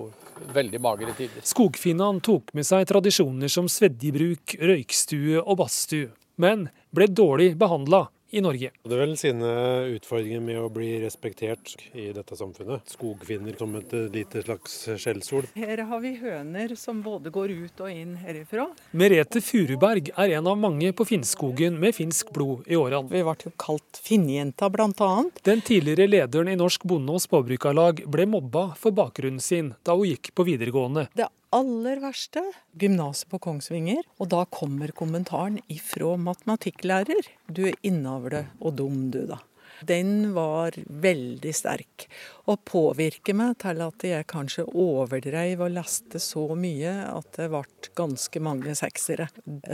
veldig 0.56 0.82
magre 0.88 1.18
tider. 1.18 1.44
Skogfinnene 1.44 2.24
tok 2.24 2.54
med 2.56 2.68
seg 2.68 2.88
tradisjoner 2.88 3.52
som 3.52 3.68
svedjebruk, 3.68 4.56
røykstue 4.62 5.42
og 5.42 5.60
badstue, 5.66 6.14
men 6.40 6.70
ble 6.96 7.12
dårlig 7.12 7.58
behandla 7.60 8.06
i 8.32 8.42
Norge. 8.44 8.72
Det 8.84 8.96
er 8.96 9.02
vel 9.04 9.16
sine 9.20 9.50
utfordringer 9.96 10.44
med 10.44 10.60
å 10.62 10.70
bli 10.74 10.94
respektert 11.04 11.76
i 11.92 12.10
dette 12.16 12.38
samfunnet. 12.38 12.88
Skogfinner 12.94 13.58
som 13.60 13.76
et 13.80 13.94
lite 14.14 14.44
slags 14.46 14.78
skjellsord. 15.04 15.50
Her 15.60 15.84
har 15.90 16.04
vi 16.04 16.14
høner 16.22 16.76
som 16.80 17.02
både 17.04 17.34
går 17.34 17.52
ut 17.66 17.84
og 17.84 17.92
inn 17.92 18.16
herifra. 18.22 18.70
Merete 18.96 19.44
Furuberg 19.44 20.14
er 20.16 20.38
en 20.38 20.48
av 20.48 20.60
mange 20.60 20.94
på 20.96 21.08
Finnskogen 21.08 21.80
med 21.82 21.96
finsk 21.98 22.32
blod 22.36 22.68
i 22.72 22.80
årene. 22.80 23.12
Vi 23.12 23.26
ble 23.28 23.36
jo 23.46 23.54
kalt 23.60 24.00
Finnjenta 24.02 24.72
bl.a. 24.72 25.12
Den 25.44 25.66
tidligere 25.66 26.08
lederen 26.10 26.52
i 26.52 26.58
Norsk 26.60 26.88
Bonde- 26.88 27.18
og 27.18 27.24
Småbrukarlag 27.26 28.06
ble 28.12 28.30
mobba 28.30 28.72
for 28.80 28.96
bakgrunnen 28.96 29.44
sin 29.44 29.74
da 29.84 29.98
hun 29.98 30.08
gikk 30.08 30.32
på 30.38 30.48
videregående. 30.48 31.10
Det 31.18 31.28
aller 31.56 32.02
verste, 32.04 32.44
gymnaset 32.80 33.30
på 33.32 33.40
Kongsvinger. 33.44 34.04
Og 34.20 34.32
da 34.34 34.46
kommer 34.50 34.94
kommentaren 34.96 35.60
ifra 35.72 36.16
matematikklærer. 36.20 37.30
Du 37.52 37.66
er 37.70 37.80
innavle 37.88 38.48
og 38.60 38.78
dum, 38.80 39.10
du, 39.14 39.24
da. 39.30 39.42
Den 39.88 40.34
var 40.36 40.76
veldig 40.88 41.54
sterk, 41.56 42.08
og 42.50 42.64
påvirker 42.66 43.38
meg 43.38 43.58
til 43.62 43.82
at 43.86 44.06
jeg 44.06 44.28
kanskje 44.30 44.66
overdreiv 44.66 45.62
og 45.66 45.74
leste 45.76 46.22
så 46.22 46.48
mye 46.58 46.94
at 47.12 47.30
det 47.38 47.50
ble 47.52 47.64
ganske 47.98 48.44
mange 48.44 48.76
seksere. 48.78 49.30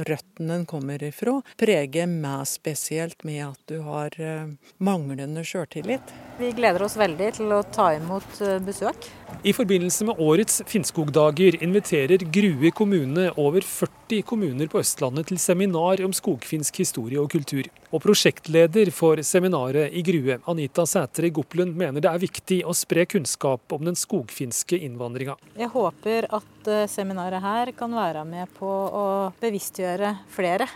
Røttene 0.08 0.58
den 0.58 0.66
kommer 0.70 1.04
ifra, 1.04 1.40
preger 1.60 2.08
meg 2.10 2.48
spesielt 2.50 3.24
med 3.28 3.44
at 3.50 3.62
du 3.70 3.82
har 3.86 4.16
eh, 4.22 4.50
manglende 4.84 5.44
sjøltillit. 5.46 6.14
Vi 6.38 6.52
gleder 6.58 6.86
oss 6.86 6.98
veldig 7.00 7.30
til 7.40 7.54
å 7.56 7.64
ta 7.74 7.92
imot 7.98 8.42
eh, 8.46 8.58
besøk. 8.64 9.10
I 9.44 9.54
forbindelse 9.54 10.08
med 10.08 10.22
årets 10.24 10.62
Finnskogdager 10.70 11.60
inviterer 11.64 12.24
Grue 12.34 12.72
kommune 12.76 13.30
over 13.38 13.66
40 13.66 14.24
kommuner 14.28 14.70
på 14.72 14.82
Østlandet 14.82 15.30
til 15.32 15.42
seminar 15.42 16.02
om 16.06 16.16
skogfinsk 16.16 16.82
historie 16.84 17.20
og 17.22 17.32
kultur. 17.34 17.68
Og 17.88 18.02
prosjektleder 18.04 18.90
for 18.92 19.22
seminaret 19.24 19.94
i 19.96 20.02
Grue, 20.04 20.36
Anita 20.52 20.84
Sætre 20.84 21.30
Goplund, 21.32 21.72
mener 21.80 22.04
det 22.04 22.10
er 22.12 22.20
viktig 22.20 22.58
å 22.68 22.76
spre 22.76 23.06
kunnskap 23.08 23.72
om 23.72 23.86
den 23.88 23.96
skogfinske 23.96 24.80
innvandringa. 24.84 25.38
Jeg 25.56 25.72
håper 25.72 26.28
at 26.36 26.68
eh, 26.68 26.84
seminaret 26.92 27.44
her 27.44 27.72
kan 27.78 27.96
være 27.96 28.26
med 28.28 28.52
på 28.58 28.68
å 28.68 29.06
bevisstgjøre 29.40 30.18
flere 30.36 30.68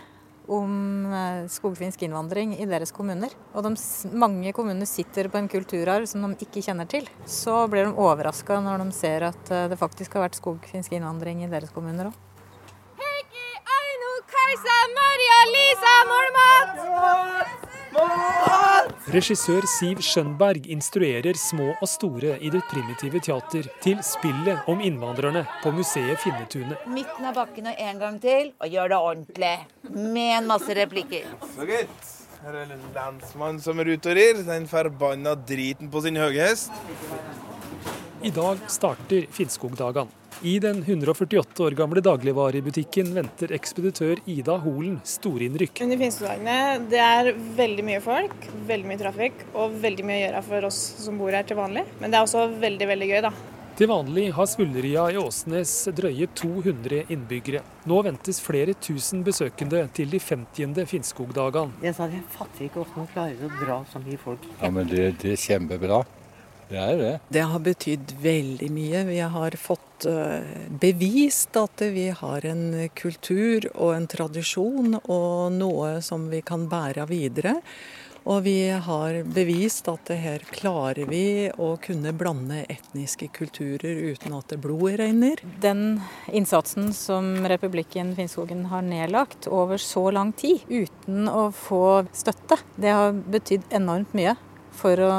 om 0.48 1.12
eh, 1.12 1.44
skogfinsk 1.52 2.02
innvandring 2.08 2.56
i 2.56 2.66
deres 2.70 2.96
kommuner. 2.96 3.36
Og 3.52 3.68
de, 3.68 3.74
mange 4.16 4.56
kommuner 4.56 4.88
sitter 4.88 5.28
på 5.28 5.42
en 5.42 5.52
kulturarv 5.52 6.08
som 6.08 6.24
de 6.24 6.46
ikke 6.48 6.64
kjenner 6.64 6.88
til. 6.88 7.12
Så 7.28 7.66
blir 7.68 7.90
de 7.90 7.92
overraska 7.92 8.60
når 8.64 8.86
de 8.86 8.96
ser 8.96 9.28
at 9.28 9.52
eh, 9.52 9.68
det 9.68 9.80
faktisk 9.80 10.16
har 10.16 10.30
vært 10.30 10.40
skogfinsk 10.40 10.96
innvandring 10.96 11.44
i 11.44 11.52
deres 11.52 11.76
kommuner 11.76 12.08
òg. 12.08 12.20
Kajsa 14.30 14.78
Maria 14.98 15.38
Lisa 15.54 15.94
Mormat! 16.10 16.72
Regissør 19.12 19.66
Siv 19.68 19.98
Skjønberg 20.04 20.66
instruerer 20.72 21.36
små 21.36 21.72
og 21.74 21.88
store 21.90 22.38
i 22.40 22.48
Det 22.54 22.62
primitive 22.70 23.20
teater 23.20 23.66
til 23.84 23.98
spillet 24.06 24.68
om 24.70 24.80
innvandrerne 24.80 25.42
på 25.64 25.72
museet 25.74 26.22
Finnetunet. 26.22 26.86
Midten 26.88 27.28
av 27.28 27.36
bakken 27.36 27.68
og 27.72 27.82
en 27.88 28.00
gang 28.00 28.16
til, 28.22 28.54
og 28.62 28.72
gjør 28.72 28.94
det 28.94 29.00
ordentlig. 29.10 29.52
Med 29.90 30.30
en 30.38 30.48
masse 30.48 30.78
replikker. 30.78 31.28
Så 31.56 31.68
gitt. 31.68 32.08
Her 32.42 32.56
er 32.62 32.72
en 32.74 32.88
lensmann 32.94 33.60
som 33.62 33.78
er 33.82 33.92
ute 33.92 34.14
og 34.14 34.18
rir. 34.18 34.40
Den 34.46 34.70
forbanna 34.70 35.36
driten 35.36 35.92
på 35.92 36.02
sin 36.06 36.16
høye 36.18 36.48
hest. 36.48 36.72
I 38.22 38.30
dag 38.34 38.58
starter 38.70 39.26
Finnskogdagene. 39.34 40.21
I 40.44 40.58
den 40.58 40.80
148 40.82 41.62
år 41.62 41.74
gamle 41.78 42.00
dagligvarebutikken 42.02 43.12
venter 43.14 43.52
ekspeditør 43.54 44.18
Ida 44.26 44.56
Holen 44.58 44.96
storinnrykk. 45.06 45.78
Under 45.84 46.00
pinsedagene 46.00 46.54
det 46.90 46.98
er 46.98 47.28
veldig 47.60 47.84
mye 47.86 48.00
folk, 48.02 48.48
veldig 48.66 48.88
mye 48.90 48.98
trafikk 48.98 49.44
og 49.52 49.76
veldig 49.84 50.06
mye 50.08 50.16
å 50.16 50.22
gjøre 50.24 50.40
for 50.48 50.66
oss 50.66 50.80
som 51.04 51.20
bor 51.20 51.30
her 51.30 51.46
til 51.46 51.60
vanlig. 51.60 51.84
Men 52.00 52.10
det 52.10 52.18
er 52.18 52.26
også 52.26 52.48
veldig, 52.64 52.88
veldig 52.90 53.08
gøy, 53.12 53.20
da. 53.28 53.30
Til 53.78 53.88
vanlig 53.88 54.24
har 54.34 54.48
Svulleria 54.50 55.04
i 55.14 55.20
Åsnes 55.20 55.76
drøye 55.94 56.26
200 56.40 57.04
innbyggere. 57.14 57.60
Nå 57.86 58.00
ventes 58.02 58.42
flere 58.42 58.74
tusen 58.82 59.22
besøkende 59.22 59.84
til 59.94 60.10
de 60.10 60.18
50. 60.18 60.82
Finnskogdagene. 60.90 61.78
Jeg 61.86 61.94
sa 62.00 62.10
jeg 62.10 62.26
fatter 62.34 62.66
ikke 62.66 62.82
hvordan 62.82 63.04
man 63.04 63.14
klarer 63.14 63.46
å 63.46 63.52
dra 63.62 63.78
så 63.94 64.02
mye 64.02 64.18
folk. 64.26 64.50
Ja, 64.58 64.72
men 64.74 64.90
det, 64.90 65.06
det 65.22 65.36
er 65.36 65.40
kjempebra. 65.44 66.02
Det 66.72 66.80
er 66.80 66.96
det. 66.96 67.14
Det 67.28 67.46
har 67.52 67.64
betydd 67.64 68.14
veldig 68.22 68.68
mye. 68.72 69.04
Vi 69.10 69.18
har 69.34 69.56
fått 69.60 70.06
eh, 70.08 70.52
bevist 70.80 71.56
at 71.60 71.84
vi 71.92 72.08
har 72.16 72.46
en 72.48 72.64
kultur 72.96 73.68
og 73.74 73.92
en 73.96 74.08
tradisjon 74.08 74.96
og 75.02 75.52
noe 75.52 75.98
som 76.04 76.30
vi 76.32 76.40
kan 76.46 76.70
bære 76.72 77.04
videre. 77.10 77.58
Og 78.22 78.44
vi 78.44 78.70
har 78.70 79.16
bevist 79.34 79.88
at 79.90 80.06
det 80.06 80.16
her 80.22 80.44
klarer 80.54 81.08
vi 81.10 81.50
å 81.58 81.72
kunne 81.82 82.12
blande 82.14 82.60
etniske 82.70 83.26
kulturer 83.34 83.98
uten 84.14 84.36
at 84.36 84.52
det 84.52 84.60
blodet 84.62 85.00
regner. 85.00 85.42
Den 85.62 85.98
innsatsen 86.30 86.92
som 86.94 87.34
Republikken 87.50 88.14
Finnskogen 88.16 88.68
har 88.70 88.86
nedlagt 88.86 89.50
over 89.50 89.82
så 89.82 90.06
lang 90.14 90.30
tid 90.38 90.62
uten 90.70 91.26
å 91.28 91.48
få 91.50 92.06
støtte, 92.14 92.60
det 92.78 92.94
har 92.94 93.18
betydd 93.34 93.66
enormt 93.74 94.14
mye 94.14 94.38
for 94.76 95.02
å 95.04 95.12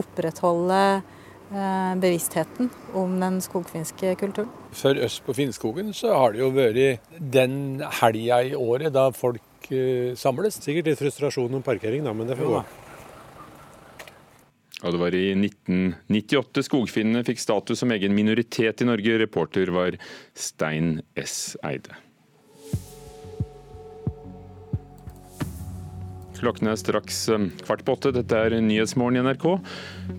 opprettholde 0.00 0.80
eh, 0.98 1.94
bevisstheten 2.02 2.70
om 2.98 3.16
den 3.22 3.40
skogfinske 3.44 4.14
kulturen. 4.20 4.50
For 4.76 4.98
oss 5.04 5.18
på 5.24 5.34
Finnskogen 5.36 5.94
så 5.96 6.14
har 6.14 6.34
det 6.34 6.44
jo 6.44 6.52
vært 6.54 7.08
den 7.18 7.80
helga 8.00 8.42
i 8.46 8.54
året 8.58 8.94
da 8.94 9.08
folk 9.14 9.72
eh, 9.72 10.12
samles. 10.18 10.60
Sikkert 10.62 10.92
litt 10.92 11.02
frustrasjon 11.02 11.58
om 11.58 11.66
parkering, 11.66 12.06
da, 12.06 12.14
men 12.14 12.30
det 12.30 12.38
får 12.38 12.54
gå. 12.54 12.62
Og 14.80 14.94
det 14.94 15.00
var 15.02 15.16
i 15.16 15.26
1998 15.36 16.64
skogfinnene 16.64 17.24
fikk 17.26 17.42
status 17.42 17.82
som 17.82 17.92
egen 17.92 18.14
minoritet 18.16 18.80
i 18.80 18.88
Norge. 18.88 19.18
Reporter 19.20 19.72
var 19.76 19.98
Stein 20.32 21.02
S. 21.20 21.58
Eide. 21.66 21.98
Klokken 26.40 26.70
er 26.72 26.78
straks 26.80 27.26
eh, 27.28 27.48
kvart 27.66 27.84
på 27.84 27.96
åtte. 27.96 28.14
Dette 28.16 28.38
er 28.38 28.56
Nyhetsmorgen 28.64 29.20
i 29.20 29.24
NRK. 29.26 29.46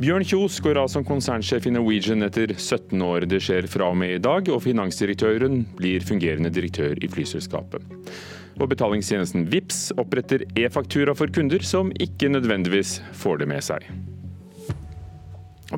Bjørn 0.02 0.26
Kjos 0.28 0.60
går 0.62 0.80
av 0.84 0.92
som 0.94 1.06
konsernsjef 1.08 1.66
i 1.66 1.74
Norwegian 1.74 2.26
etter 2.28 2.54
17 2.58 3.02
år. 3.06 3.26
Det 3.30 3.42
skjer 3.42 3.70
fra 3.72 3.90
og 3.90 3.98
med 4.02 4.20
i 4.20 4.22
dag, 4.22 4.52
og 4.54 4.62
finansdirektøren 4.66 5.64
blir 5.80 6.06
fungerende 6.06 6.54
direktør 6.54 7.02
i 7.02 7.10
flyselskapet. 7.12 7.90
Og 8.62 8.70
betalingstjenesten 8.70 9.48
VIPS 9.50 9.92
oppretter 10.02 10.46
e-faktura 10.60 11.16
for 11.18 11.34
kunder 11.34 11.64
som 11.66 11.90
ikke 12.04 12.30
nødvendigvis 12.30 13.00
får 13.18 13.42
det 13.42 13.50
med 13.50 13.66
seg. 13.66 13.88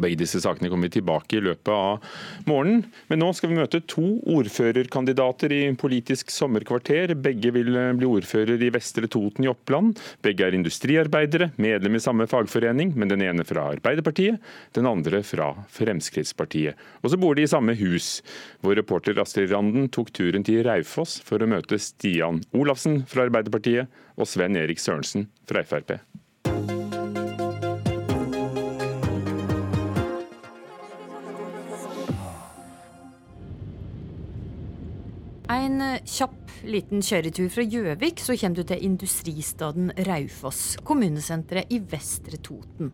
Begge 0.02 0.20
disse 0.24 0.42
sakene 0.44 0.70
kommer 0.72 0.90
vi 0.90 0.98
tilbake 0.98 1.38
i 1.38 1.44
løpet 1.44 1.72
av 1.74 2.04
morgenen. 2.50 2.84
Men 3.12 3.22
nå 3.22 3.30
skal 3.36 3.52
vi 3.52 3.60
møte 3.60 3.84
to 3.90 4.06
ordførerkandidater 4.34 5.54
i 5.54 5.62
Politisk 5.80 6.32
sommerkvarter. 6.34 7.16
Begge 7.20 7.54
vil 7.56 7.72
bli 8.00 8.10
ordfører 8.10 8.62
i 8.62 8.72
Vestre 8.74 9.10
Toten 9.12 9.46
i 9.46 9.52
Oppland. 9.52 10.00
Begge 10.26 10.48
er 10.48 10.58
industriarbeidere, 10.58 11.52
medlem 11.62 11.98
i 11.98 12.04
samme 12.04 12.28
fagforening, 12.30 12.96
men 12.98 13.12
den 13.12 13.26
ene 13.26 13.46
fra 13.48 13.70
Arbeiderpartiet, 13.74 14.42
den 14.78 14.90
andre 14.90 15.24
fra 15.28 15.52
Fremskrittspartiet. 15.74 16.80
Og 17.04 17.14
så 17.14 17.20
bor 17.20 17.38
de 17.38 17.46
i 17.46 17.52
samme 17.52 17.76
hus. 17.80 18.16
Vår 18.64 18.80
reporter 18.82 19.20
Astrid 19.22 19.52
Randen 19.54 19.90
tok 19.94 20.14
turen 20.16 20.46
til 20.48 20.64
Raufoss 20.68 21.20
for 21.26 21.44
å 21.44 21.50
møte 21.50 21.82
Stian 21.82 22.44
Olafsen 22.56 23.04
fra 23.10 23.28
Arbeiderpartiet 23.28 24.02
og 24.18 24.30
Sven 24.30 24.58
Erik 24.60 24.82
Sørensen 24.82 25.30
fra 25.50 25.66
Frp. 25.68 25.98
En 35.54 35.82
kjapp 36.10 36.50
liten 36.66 37.04
kjøretur 37.06 37.50
fra 37.54 37.64
Gjøvik, 37.68 38.22
så 38.24 38.34
kommer 38.40 38.58
du 38.58 38.66
til 38.72 38.86
industristaden 38.88 39.92
Raufoss, 40.08 40.80
kommunesenteret 40.88 41.70
i 41.70 41.78
Vestre 41.92 42.40
Toten. 42.42 42.90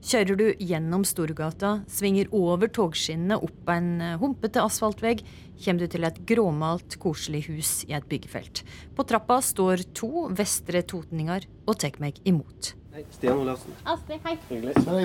Kjører 0.00 0.38
du 0.40 0.46
gjennom 0.58 1.04
Storgata, 1.06 1.74
svinger 1.92 2.32
over 2.34 2.72
togskinnene 2.72 3.38
opp 3.38 3.70
en 3.70 3.92
humpete 4.22 4.64
asfaltvegg, 4.64 5.22
kommer 5.60 5.84
du 5.84 5.92
til 5.92 6.08
et 6.08 6.20
gråmalt, 6.26 6.98
koselig 6.98 7.44
hus 7.50 7.72
i 7.86 7.94
et 7.94 8.10
byggefelt. 8.10 8.64
På 8.96 9.06
trappa 9.06 9.38
står 9.44 9.84
to 9.94 10.26
vestre 10.34 10.82
totninger 10.82 11.46
og 11.68 11.78
tar 11.84 12.00
meg 12.02 12.18
imot. 12.24 12.74
Hei, 12.90 13.04
Stian 13.14 13.38
Olafsen. 13.38 13.74
Astrid, 13.86 14.18
hei. 14.26 14.32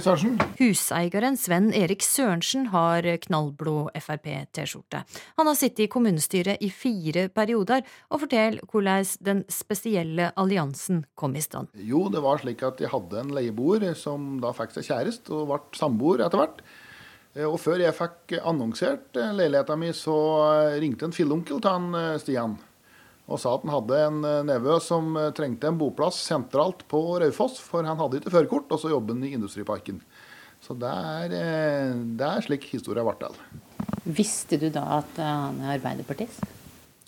Sven. 0.02 0.40
Huseieren 0.58 1.36
Sven 1.38 1.68
Erik 1.78 2.02
Sørensen 2.02 2.72
har 2.74 3.06
knallblå 3.28 3.92
Frp-T-skjorte. 3.94 5.04
Han 5.38 5.46
har 5.52 5.58
sittet 5.60 5.84
i 5.86 5.88
kommunestyret 5.94 6.66
i 6.66 6.72
fire 6.74 7.28
perioder, 7.30 7.86
og 8.10 8.24
fortell 8.24 8.58
hvordan 8.72 9.06
den 9.30 9.46
spesielle 9.54 10.32
alliansen 10.34 11.06
kom 11.14 11.38
i 11.38 11.46
stand. 11.46 11.70
Jo, 11.78 12.08
det 12.10 12.26
var 12.26 12.42
slik 12.42 12.66
at 12.66 12.82
jeg 12.82 12.90
hadde 12.90 13.22
en 13.22 13.34
leieboer 13.38 13.92
som 13.94 14.40
da 14.42 14.50
fikk 14.58 14.74
seg 14.80 14.90
kjæreste 14.90 15.38
og 15.38 15.52
ble 15.54 15.62
samboer 15.78 16.26
etter 16.26 16.42
hvert. 16.42 16.66
Og 17.46 17.60
før 17.62 17.86
jeg 17.86 18.00
fikk 18.02 18.40
annonsert 18.42 19.14
leiligheta 19.14 19.78
mi, 19.78 19.94
så 19.94 20.18
ringte 20.82 21.06
en 21.06 21.14
fillonkel 21.14 21.62
til 21.62 21.78
han 21.78 22.18
Stian 22.24 22.58
og 23.26 23.40
sa 23.42 23.56
at 23.56 23.64
han 23.66 23.74
hadde 23.74 24.02
en 24.06 24.20
nevø 24.46 24.78
som 24.84 25.16
trengte 25.38 25.72
en 25.72 25.80
boplass 25.80 26.20
sentralt 26.28 26.84
på 26.92 27.00
Raufoss, 27.24 27.58
for 27.64 27.88
han 27.88 27.98
hadde 27.98 28.20
ikke 28.22 28.34
førerkort, 28.34 28.70
og 28.70 28.82
så 28.82 28.92
jobber 28.92 29.18
han 29.18 29.26
i 29.26 29.34
Industriparken. 29.34 30.02
Så 30.62 30.76
det 30.78 30.90
er, 30.90 31.34
det 32.18 32.28
er 32.28 32.46
slik 32.46 32.68
historia 32.72 33.06
ble 33.06 33.16
til. 33.22 33.40
Visste 34.06 34.60
du 34.62 34.68
da 34.74 34.84
at 35.00 35.18
han 35.22 35.58
er 35.64 35.76
arbeiderpartist? 35.80 36.46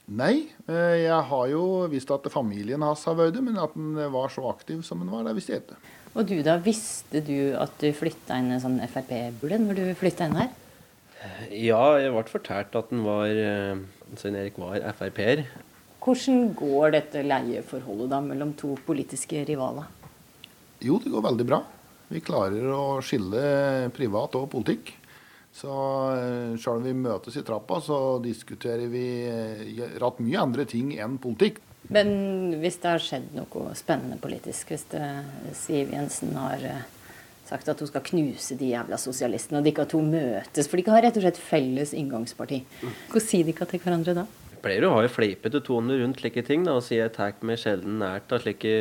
Nei, 0.08 0.48
jeg 0.72 1.22
har 1.30 1.48
jo 1.52 1.64
visst 1.92 2.12
at 2.16 2.30
familien 2.32 2.86
hans 2.86 3.04
har 3.10 3.18
vært 3.20 3.36
det, 3.36 3.44
men 3.44 3.58
at 3.60 3.74
han 3.76 3.98
var 4.14 4.32
så 4.32 4.46
aktiv 4.50 4.80
som 4.88 5.02
han 5.04 5.12
var, 5.12 5.26
det 5.28 5.36
visste 5.38 5.54
jeg 5.54 5.66
ikke. 5.66 5.80
Og 6.18 6.30
du 6.30 6.38
da, 6.46 6.56
visste 6.64 7.22
du 7.22 7.54
at 7.60 7.76
du 7.82 7.92
flytta 7.94 8.40
inn 8.40 8.54
en 8.56 8.64
sånn 8.64 8.80
Frp-bulle 8.88 9.60
når 9.62 9.82
du 9.82 9.86
flytta 10.00 10.30
inn 10.30 10.40
her? 10.40 10.54
Ja, 11.52 11.98
jeg 12.00 12.14
ble 12.14 12.24
fortalt 12.30 12.78
at 12.78 12.94
han 12.94 13.04
var, 13.06 13.42
Svein 14.18 14.40
Erik 14.40 14.58
var 14.62 14.80
Frp-er. 14.98 15.44
Hvordan 16.08 16.54
går 16.56 16.94
dette 16.96 17.22
leieforholdet 17.26 18.08
da 18.14 18.22
mellom 18.24 18.54
to 18.56 18.78
politiske 18.88 19.42
rivaler? 19.44 19.90
Jo, 20.80 21.02
det 21.04 21.12
går 21.12 21.26
veldig 21.26 21.48
bra. 21.50 21.60
Vi 22.08 22.22
klarer 22.24 22.70
å 22.72 23.02
skille 23.04 23.90
privat 23.92 24.38
og 24.40 24.46
politikk. 24.54 24.94
Så 25.52 25.74
eh, 26.14 26.54
selv 26.62 26.78
om 26.78 26.86
vi 26.86 26.94
møtes 26.96 27.36
i 27.36 27.44
trappa, 27.44 27.82
så 27.84 27.98
diskuterer 28.24 28.88
vi 28.88 29.04
eh, 29.28 29.84
rett 30.00 30.24
mye 30.24 30.46
andre 30.46 30.68
ting 30.70 30.94
enn 30.96 31.18
politikk. 31.20 31.60
Men 31.92 32.56
hvis 32.62 32.80
det 32.84 32.94
har 32.94 33.04
skjedd 33.04 33.36
noe 33.36 33.76
spennende 33.76 34.20
politisk, 34.22 34.72
hvis 34.72 34.88
det, 34.94 35.04
Siv 35.60 35.92
Jensen 35.92 36.36
har 36.40 36.64
eh, 36.64 36.88
sagt 37.50 37.68
at 37.68 37.84
hun 37.84 37.92
skal 37.92 38.08
knuse 38.14 38.56
de 38.60 38.72
jævla 38.72 39.00
sosialistene, 39.02 39.60
og 39.60 39.68
de 39.68 39.76
ikke 39.76 39.90
to 39.92 40.00
møtes, 40.06 40.72
for 40.72 40.80
de 40.80 40.88
ikke 40.88 40.96
har 40.96 41.10
rett 41.10 41.20
og 41.20 41.28
slett 41.28 41.46
felles 41.52 41.96
inngangsparti, 42.00 42.64
hva 43.12 43.24
sier 43.24 43.44
de 43.44 43.56
ikke 43.56 43.68
til 43.74 43.84
hverandre 43.84 44.22
da? 44.22 44.30
Pleier 44.64 44.88
å 44.88 44.94
ha 44.96 45.04
en 45.06 45.12
fleipete 45.12 45.62
tone 45.66 45.98
rundt 46.00 46.22
slike 46.22 46.44
ting 46.48 46.64
da, 46.66 46.78
og 46.78 46.86
si 46.86 46.98
jeg 46.98 47.14
tar 47.16 47.36
meg 47.46 47.60
sjelden 47.62 48.00
nært 48.02 48.32
av 48.34 48.42
slike 48.44 48.72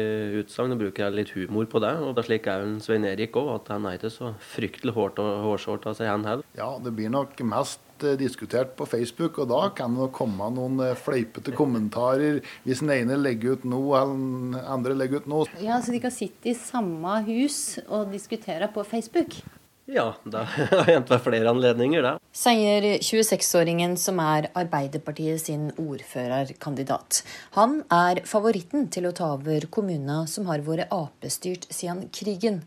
utsagn 0.40 0.74
og 0.74 0.80
bruker 0.84 1.14
litt 1.14 1.34
humor 1.36 1.68
på 1.70 1.82
det. 1.84 1.94
og 2.00 2.14
det 2.16 2.24
er 2.24 2.28
slik 2.30 2.46
er 2.50 2.62
jo 2.64 2.76
Svein 2.84 3.06
Erik 3.08 3.36
òg, 3.36 3.50
at 3.58 3.72
han 3.74 3.88
er 3.88 3.98
ikke 3.98 4.12
så 4.14 4.32
fryktelig 4.54 4.94
hårt 4.96 5.20
hårsårt 5.20 5.88
av 5.90 5.98
seg, 5.98 6.10
han 6.10 6.24
heller. 6.28 6.46
Ja, 6.58 6.70
det 6.82 6.94
blir 6.96 7.12
nok 7.12 7.38
mest 7.46 7.82
eh, 8.04 8.16
diskutert 8.20 8.76
på 8.78 8.88
Facebook, 8.88 9.40
og 9.42 9.50
da 9.52 9.62
kan 9.76 9.96
det 9.98 10.10
komme 10.16 10.48
noen 10.54 10.80
eh, 10.84 10.96
fleipete 10.98 11.54
kommentarer 11.56 12.40
hvis 12.64 12.84
den 12.84 12.94
ene 12.96 13.20
legger 13.20 13.56
ut 13.58 13.68
noe, 13.68 14.00
eller 14.00 14.16
den 14.16 14.56
andre 14.76 14.96
legger 14.96 15.22
ut 15.22 15.30
noe. 15.30 15.50
Ja, 15.62 15.80
Så 15.82 15.94
de 15.94 16.02
kan 16.02 16.14
sitte 16.14 16.52
i 16.52 16.56
samme 16.58 17.20
hus 17.28 17.78
og 17.86 18.12
diskutere 18.14 18.70
på 18.72 18.84
Facebook? 18.86 19.40
Ja, 19.86 20.16
det 20.24 20.42
har 20.72 20.88
hendt 20.88 21.10
ved 21.12 21.20
flere 21.22 21.50
anledninger, 21.50 22.02
det. 22.02 22.14
Sier 22.34 22.86
26-åringen 22.98 23.94
som 24.00 24.18
er 24.18 24.48
Arbeiderpartiet 24.58 25.44
sin 25.44 25.68
ordførerkandidat. 25.78 27.20
Han 27.54 27.84
er 27.94 28.24
favoritten 28.26 28.88
til 28.90 29.06
å 29.06 29.14
ta 29.14 29.30
over 29.36 29.68
kommuner 29.70 30.26
som 30.30 30.50
har 30.50 30.64
vært 30.66 30.90
Ap-styrt 30.90 31.68
siden 31.70 32.08
krigen. 32.10 32.64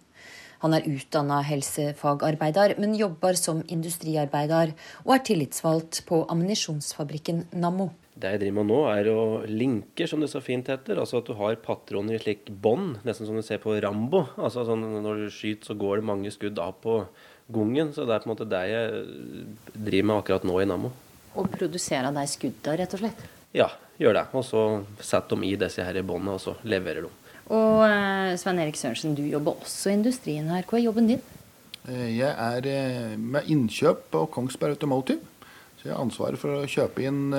Han 0.63 0.75
er 0.75 0.87
utdanna 0.87 1.41
helsefagarbeider, 1.47 2.77
men 2.79 2.95
jobber 2.99 3.35
som 3.39 3.61
industriarbeider, 3.67 4.73
og 5.05 5.13
er 5.15 5.25
tillitsvalgt 5.27 6.05
på 6.07 6.23
ammunisjonsfabrikken 6.31 7.45
Nammo. 7.59 7.91
Det 8.19 8.33
jeg 8.33 8.41
driver 8.41 8.57
med 8.57 8.67
nå, 8.67 8.79
er 8.91 9.07
å 9.13 9.19
linke, 9.47 10.07
som 10.09 10.19
det 10.19 10.27
så 10.31 10.41
fint 10.43 10.67
heter. 10.67 10.99
Altså 10.99 11.21
at 11.21 11.29
du 11.29 11.37
har 11.39 11.59
patroner 11.63 12.17
i 12.17 12.21
slik 12.21 12.49
bånd, 12.51 12.97
nesten 13.07 13.29
som 13.29 13.37
du 13.39 13.43
ser 13.45 13.61
på 13.63 13.77
Rambo. 13.79 14.25
Altså 14.35 14.65
sånn 14.67 14.83
Når 14.99 15.23
du 15.23 15.27
skyter, 15.31 15.69
så 15.69 15.77
går 15.79 16.01
det 16.01 16.09
mange 16.09 16.33
skudd 16.35 16.59
av 16.59 16.75
på 16.83 17.01
gongen. 17.47 17.93
Så 17.95 18.03
det 18.03 18.17
er 18.17 18.25
på 18.25 18.29
en 18.29 18.33
måte 18.33 18.49
det 18.49 18.63
jeg 18.67 19.05
driver 19.71 20.09
med 20.11 20.17
akkurat 20.17 20.47
nå 20.49 20.59
i 20.59 20.67
Nammo. 20.67 20.91
Og 21.39 21.47
produserer 21.53 22.11
de 22.11 22.25
skudda, 22.27 22.75
rett 22.81 22.97
og 22.97 23.03
slett? 23.05 23.23
Ja, 23.55 23.69
gjør 24.01 24.19
det. 24.19 24.25
Og 24.35 24.45
så 24.45 24.65
setter 24.99 25.39
de 25.39 25.49
i 25.49 25.57
disse 25.59 25.85
her 25.85 26.03
båndene, 26.03 26.35
og 26.35 26.43
så 26.43 26.57
leverer 26.67 27.07
de. 27.07 27.15
Og 27.49 27.81
eh, 27.87 28.35
Svein 28.37 28.61
Erik 28.61 28.77
Sørensen, 28.77 29.15
du 29.17 29.23
jobber 29.25 29.57
også 29.63 29.89
i 29.89 29.97
industrien 29.97 30.51
her. 30.53 30.67
Hva 30.69 30.77
er 30.77 30.85
jobben 30.85 31.09
din? 31.09 31.23
Eh, 31.89 32.19
jeg 32.19 32.29
er 32.29 32.69
eh, 32.69 33.15
med 33.17 33.49
innkjøp 33.49 34.09
på 34.13 34.25
Kongsberg 34.35 34.77
Automotive. 34.77 35.23
Så 35.79 35.87
jeg 35.87 35.95
har 35.95 36.03
ansvaret 36.03 36.39
for 36.41 36.59
å 36.59 36.67
kjøpe 36.67 37.07
inn 37.07 37.31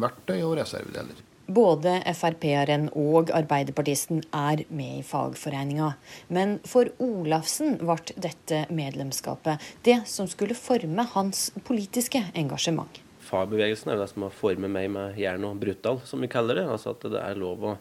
verktøy 0.00 0.38
og 0.40 0.56
reservedeler. 0.56 1.22
Både 1.44 1.98
Frp-eren 2.16 2.86
og 2.96 3.28
arbeiderpartisten 3.36 4.22
er 4.32 4.62
med 4.72 5.00
i 5.02 5.04
fagforeninga. 5.04 5.90
Men 6.32 6.56
for 6.64 6.88
Olafsen 7.04 7.76
ble 7.82 7.98
dette 8.16 8.62
medlemskapet 8.72 9.60
det 9.84 9.98
som 10.08 10.30
skulle 10.30 10.56
forme 10.56 11.04
hans 11.12 11.50
politiske 11.68 12.22
engasjement. 12.32 13.02
Fagbevegelsen 13.24 13.92
er 13.92 14.00
det 14.00 14.08
som 14.14 14.24
har 14.24 14.32
formet 14.36 14.72
meg 14.72 14.88
med 14.96 15.20
jern 15.20 15.44
og 15.50 15.60
brutal, 15.60 16.00
som 16.08 16.24
vi 16.24 16.32
kaller 16.32 16.62
det. 16.62 16.64
Altså 16.64 16.96
at 16.96 17.04
det 17.12 17.20
er 17.20 17.40
lov 17.40 17.68
å 17.74 17.76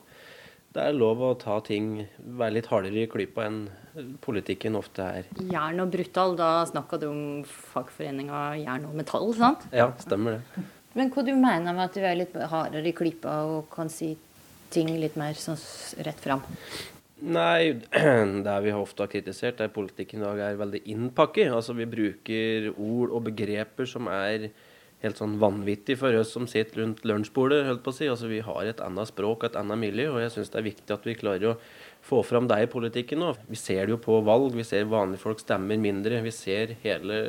det 0.74 0.82
er 0.82 0.96
lov 0.98 1.20
å 1.22 1.36
ta 1.38 1.60
ting, 1.62 2.08
være 2.18 2.56
litt 2.56 2.68
hardere 2.72 3.04
i 3.04 3.10
klypa 3.10 3.44
enn 3.46 3.60
politikken 4.24 4.78
ofte 4.80 5.06
er. 5.20 5.28
Jern 5.52 5.84
og 5.84 5.92
brutal, 5.94 6.38
da 6.40 6.52
snakka 6.70 7.00
du 7.02 7.08
om 7.10 7.24
fagforeninga 7.74 8.46
Jern 8.62 8.88
og 8.90 8.96
Metall, 8.98 9.30
sant? 9.38 9.68
Ja, 9.76 9.92
stemmer 10.02 10.40
det. 10.40 10.64
Men 10.98 11.10
hva 11.14 11.26
du 11.26 11.34
mener 11.34 11.74
med 11.74 11.88
at 11.88 11.98
du 11.98 12.06
er 12.06 12.18
litt 12.18 12.36
hardere 12.38 12.90
i 12.90 12.96
klypa 12.96 13.40
og 13.50 13.70
kan 13.74 13.90
si 13.90 14.14
ting 14.74 14.90
litt 14.98 15.18
mer 15.20 15.38
sånn 15.38 15.60
rett 16.06 16.22
fram? 16.22 16.44
Nei, 17.24 17.74
det 18.46 18.58
vi 18.66 18.76
ofte 18.76 19.06
har 19.06 19.12
kritisert, 19.14 19.62
er 19.62 19.72
at 19.72 19.76
politikken 19.76 20.22
i 20.22 20.28
dag 20.28 20.44
er 20.44 20.60
veldig 20.60 20.84
innpakket. 20.94 21.54
Altså 21.54 21.76
vi 21.78 21.90
bruker 21.90 22.70
ord 22.74 23.14
og 23.14 23.26
begreper 23.30 23.90
som 23.90 24.10
er 24.12 24.50
helt 25.04 25.20
sånn 25.20 25.38
vanvittig 25.40 25.98
for 26.00 26.16
oss 26.16 26.32
som 26.36 26.46
sitter 26.48 26.82
rundt 26.82 27.04
lunsjbordet. 27.08 27.66
holdt 27.68 27.84
på 27.84 27.92
å 27.92 27.98
si. 27.98 28.08
Altså, 28.12 28.30
vi 28.32 28.44
har 28.44 28.68
et 28.68 28.84
annet 28.84 29.10
språk 29.10 29.44
og 29.44 29.50
et 29.50 29.58
annet 29.60 29.82
miljø, 29.82 30.14
og 30.14 30.22
jeg 30.24 30.36
syns 30.38 30.54
det 30.54 30.62
er 30.62 30.70
viktig 30.70 30.96
at 30.96 31.08
vi 31.08 31.18
klarer 31.20 31.50
å 31.52 31.58
få 32.04 32.20
fram 32.28 32.48
deg 32.52 32.66
i 32.66 32.70
politikken 32.72 33.22
nå. 33.24 33.32
Vi 33.48 33.58
ser 33.60 33.86
det 33.86 33.94
jo 33.94 34.00
på 34.04 34.18
valg, 34.28 34.52
vi 34.58 34.66
ser 34.68 34.90
vanlige 34.92 35.24
folk 35.24 35.40
stemmer 35.40 35.80
mindre. 35.80 36.20
Vi 36.26 36.34
ser, 36.36 36.76
hele, 36.84 37.20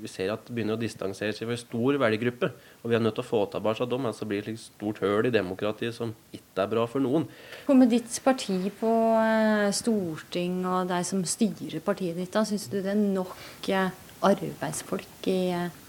vi 0.00 0.10
ser 0.10 0.32
at 0.32 0.46
det 0.46 0.56
begynner 0.56 0.78
å 0.78 0.80
distansere 0.80 1.36
seg 1.36 1.44
for 1.44 1.56
en 1.56 1.62
stor 1.62 2.00
velgergruppe. 2.00 2.50
Og 2.82 2.90
vi 2.90 2.98
er 2.98 3.04
nødt 3.04 3.18
til 3.18 3.26
å 3.26 3.28
få 3.28 3.42
tilbake 3.52 3.88
dem, 3.92 4.08
ellers 4.08 4.28
blir 4.32 4.46
det 4.46 4.56
et 4.56 4.64
stort 4.64 5.02
høl 5.04 5.28
i 5.28 5.34
demokratiet 5.34 5.96
som 5.96 6.14
ikke 6.32 6.64
er 6.64 6.72
bra 6.72 6.86
for 6.90 7.04
noen. 7.04 7.28
Med 7.68 7.92
ditt 7.92 8.18
parti 8.24 8.58
på 8.80 8.92
eh, 9.20 9.68
storting 9.76 10.62
og 10.64 10.88
de 10.92 11.02
som 11.04 11.24
styrer 11.28 11.84
partiet 11.84 12.16
ditt, 12.16 12.32
da, 12.32 12.46
syns 12.48 12.70
du 12.72 12.78
det 12.80 12.94
er 12.94 13.00
nok 13.00 13.68
eh, 13.68 13.92
arbeidsfolk 14.24 15.28
i 15.28 15.40
eh, 15.52 15.82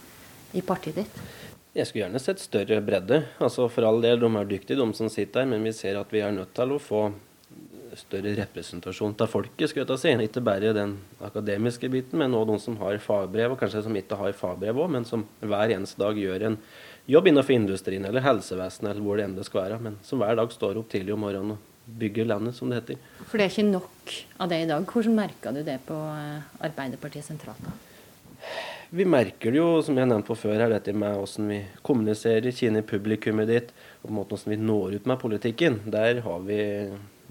i 0.55 0.63
partiet 0.65 1.01
ditt? 1.01 1.21
Jeg 1.77 1.85
skulle 1.85 2.05
gjerne 2.05 2.21
sett 2.21 2.41
større 2.41 2.79
bredde. 2.81 3.21
Altså 3.43 3.67
For 3.69 3.85
all 3.85 4.01
del, 4.01 4.19
de 4.21 4.29
er 4.39 4.49
dyktige, 4.49 4.79
de 4.79 4.87
som 4.97 5.09
sitter 5.13 5.43
der, 5.43 5.51
men 5.51 5.65
vi 5.67 5.73
ser 5.75 5.99
at 5.99 6.13
vi 6.13 6.23
er 6.25 6.33
nødt 6.33 6.55
til 6.57 6.73
å 6.73 6.81
få 6.81 7.01
større 7.99 8.33
representasjon 8.37 9.15
av 9.23 9.31
folket, 9.31 9.71
skal 9.71 9.83
jeg 9.83 10.01
si. 10.01 10.13
Ikke 10.27 10.43
bare 10.45 10.73
den 10.75 10.97
akademiske 11.23 11.89
biten, 11.93 12.19
men 12.21 12.35
også 12.37 12.51
de 12.51 12.59
som 12.65 12.77
har 12.81 12.99
fagbrev, 13.03 13.55
og 13.55 13.61
kanskje 13.61 13.83
som 13.85 13.97
ikke 13.97 14.19
har 14.19 14.37
fagbrev 14.37 14.83
òg, 14.83 14.91
men 14.97 15.07
som 15.07 15.25
hver 15.41 15.73
eneste 15.75 16.01
dag 16.01 16.19
gjør 16.19 16.49
en 16.51 16.59
jobb 17.07 17.31
innenfor 17.31 17.55
industrien 17.55 18.05
eller 18.05 18.25
helsevesenet 18.25 18.91
eller 18.91 19.03
hvor 19.05 19.19
det 19.19 19.27
enn 19.27 19.35
det 19.37 19.47
skal 19.47 19.63
være, 19.63 19.81
men 19.83 19.99
som 20.05 20.21
hver 20.21 20.37
dag 20.39 20.53
står 20.53 20.79
opp 20.81 20.89
tidlig 20.91 21.15
om 21.15 21.23
morgenen 21.23 21.55
og 21.55 21.91
bygger 21.99 22.27
landet, 22.27 22.55
som 22.57 22.71
det 22.71 22.81
heter. 22.81 23.03
For 23.25 23.39
det 23.39 23.47
er 23.47 23.53
ikke 23.53 23.69
nok 23.69 24.15
av 24.43 24.49
det 24.51 24.63
i 24.63 24.71
dag. 24.71 24.89
Hvordan 24.91 25.15
merka 25.15 25.53
du 25.55 25.61
det 25.63 25.77
på 25.87 25.95
eh, 25.95 26.65
Arbeiderpartiet 26.67 27.25
sentralt? 27.25 27.63
da? 27.63 27.75
vi 28.89 29.05
merker 29.05 29.51
det 29.51 29.59
jo, 29.59 29.81
som 29.83 29.97
jeg 29.99 30.07
nevnte 30.07 30.29
på 30.29 30.37
før, 30.39 30.61
her, 30.61 30.71
dette 30.71 30.93
med 30.95 31.17
hvordan 31.17 31.51
vi 31.51 31.59
kommuniserer, 31.85 32.53
kjenner 32.55 32.85
publikummet 32.87 33.49
ditt, 33.49 33.73
og 33.99 34.07
på 34.07 34.13
en 34.13 34.17
måte 34.19 34.37
hvordan 34.37 34.53
vi 34.53 34.59
når 34.63 34.97
ut 34.97 35.09
med 35.11 35.21
politikken. 35.23 35.79
Der 35.91 36.21
har 36.23 36.45
vi 36.47 36.59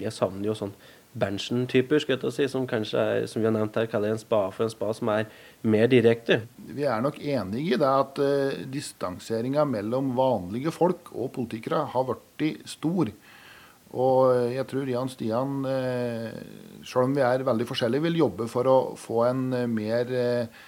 Jeg 0.02 0.14
savner 0.14 0.50
jo 0.50 0.56
sånn 0.58 0.74
Berntsen-typer, 1.16 2.02
skal 2.02 2.18
jeg 2.20 2.34
si, 2.34 2.48
som 2.52 2.66
kanskje 2.68 3.00
er, 3.00 3.22
som 3.30 3.40
vi 3.40 3.48
har 3.48 3.54
nevnt 3.54 3.78
her, 3.78 3.88
kaller 3.88 4.12
en 4.12 4.20
spa 4.20 4.42
for 4.52 4.66
en 4.66 4.72
spa 4.72 4.90
som 4.92 5.08
er 5.14 5.30
mer 5.64 5.88
direkte. 5.88 6.42
Vi 6.76 6.84
er 6.84 7.00
nok 7.00 7.16
enige 7.22 7.72
i 7.72 7.80
det 7.80 7.88
at 7.88 8.20
uh, 8.20 8.58
distanseringa 8.68 9.64
mellom 9.64 10.12
vanlige 10.18 10.74
folk 10.76 11.14
og 11.14 11.32
politikere 11.38 11.86
har 11.94 12.04
blitt 12.10 12.68
stor. 12.68 13.14
Og 13.96 14.52
jeg 14.52 14.66
tror 14.68 14.92
Jan 14.92 15.08
Stian, 15.08 15.58
uh, 15.64 16.84
selv 16.84 17.06
om 17.06 17.16
vi 17.16 17.24
er 17.24 17.48
veldig 17.48 17.70
forskjellige, 17.72 18.10
vil 18.10 18.24
jobbe 18.26 18.50
for 18.52 18.68
å 18.68 18.78
få 19.00 19.24
en 19.30 19.46
uh, 19.56 19.64
mer 19.64 20.12
uh, 20.12 20.64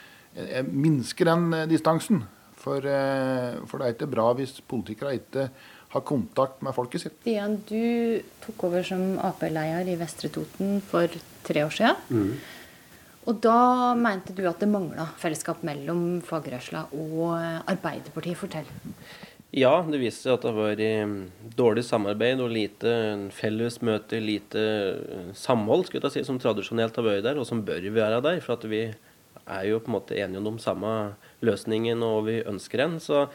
Minske 0.70 1.26
den 1.26 1.52
eh, 1.54 1.68
distansen. 1.68 2.24
For, 2.58 2.82
eh, 2.82 3.58
for, 3.66 3.78
det 3.78 3.86
er 3.86 3.94
ikke 3.94 4.10
bra 4.10 4.32
hvis 4.34 4.58
politikere 4.66 5.14
ikke 5.20 5.48
har 5.88 6.04
kontakt 6.04 6.62
med 6.64 6.74
folket 6.76 7.04
sitt. 7.04 7.16
Stian, 7.22 7.58
du 7.68 8.20
tok 8.44 8.68
over 8.68 8.84
som 8.86 9.16
Ap-leder 9.24 9.88
i 9.88 9.96
Vestre 10.00 10.30
Toten 10.32 10.82
for 10.84 11.12
tre 11.46 11.64
år 11.64 11.74
siden. 11.74 12.02
Mm. 12.12 12.58
Og 13.28 13.40
da 13.44 13.94
mente 13.96 14.32
du 14.36 14.44
at 14.48 14.60
det 14.60 14.70
mangla 14.72 15.08
fellesskap 15.20 15.64
mellom 15.66 16.20
fagrørsla 16.24 16.86
og 16.96 17.24
Arbeiderpartiet. 17.68 18.38
Fortell. 18.40 18.68
Ja, 19.56 19.80
det 19.84 20.00
viste 20.00 20.26
seg 20.26 20.34
at 20.36 20.44
det 20.44 20.52
var 20.56 20.80
eh, 20.84 21.12
dårlig 21.56 21.84
samarbeid 21.88 22.40
og 22.44 22.52
lite 22.52 22.92
felles 23.32 23.80
møter, 23.84 24.20
lite 24.20 24.64
samhold, 25.36 25.86
skulle 25.88 26.04
jeg 26.04 26.18
si, 26.18 26.24
som 26.28 26.40
tradisjonelt 26.40 26.96
har 27.00 27.06
vært 27.06 27.24
der, 27.24 27.40
og 27.40 27.48
som 27.48 27.64
bør 27.64 27.88
være 27.94 28.20
der. 28.24 28.42
for 28.44 28.58
at 28.58 28.68
vi 28.68 28.82
er 29.48 29.64
jo 29.70 29.80
på 29.80 29.88
en 29.88 29.96
måte 29.96 30.18
enige 30.20 30.42
om 30.42 30.56
de 30.56 30.62
samme 30.62 30.92
løsningene 31.44 32.04
og 32.04 32.26
vi 32.28 32.36
ønsker 32.48 32.82
en. 32.84 32.98
Så 33.02 33.26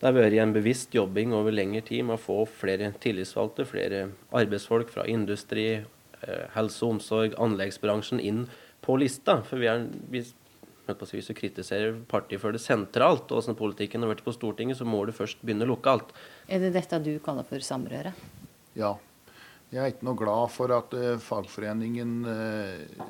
det 0.00 0.08
har 0.08 0.16
vært 0.16 0.38
en 0.42 0.54
bevisst 0.54 0.94
jobbing 0.96 1.34
over 1.36 1.54
lengre 1.54 1.84
tid 1.86 2.06
med 2.08 2.18
å 2.18 2.22
få 2.22 2.38
flere 2.48 2.92
tillitsvalgte, 3.02 3.68
flere 3.68 4.04
arbeidsfolk 4.34 4.90
fra 4.92 5.06
industri, 5.10 5.66
eh, 5.78 6.44
helse 6.56 6.84
og 6.84 6.98
omsorg, 6.98 7.36
anleggsbransjen 7.38 8.22
inn 8.22 8.46
på 8.82 8.98
lista. 8.98 9.40
For 9.46 9.62
vi 9.62 9.70
er, 9.70 9.86
vi, 10.10 10.24
hvis 10.88 11.30
du 11.30 11.34
kritiserer 11.38 11.94
partiet 12.10 12.42
for 12.42 12.54
det 12.54 12.62
sentralt, 12.64 13.30
og 13.30 13.42
hvordan 13.42 13.58
politikken 13.58 14.02
har 14.02 14.14
vært 14.14 14.26
på 14.26 14.34
Stortinget, 14.34 14.80
så 14.80 14.88
må 14.88 15.04
du 15.06 15.14
først 15.14 15.42
begynne 15.44 15.68
lokalt. 15.68 16.10
Er 16.48 16.62
det 16.62 16.74
dette 16.74 17.02
du 17.04 17.14
kaller 17.24 17.46
for 17.46 17.62
samrøre? 17.62 18.14
Ja. 18.78 18.96
Jeg 19.72 19.80
er 19.80 19.94
ikke 19.94 20.04
noe 20.04 20.18
glad 20.20 20.50
for 20.52 20.72
at 20.76 20.92
uh, 20.92 21.14
fagforeningen 21.16 22.10
uh, 22.28 23.06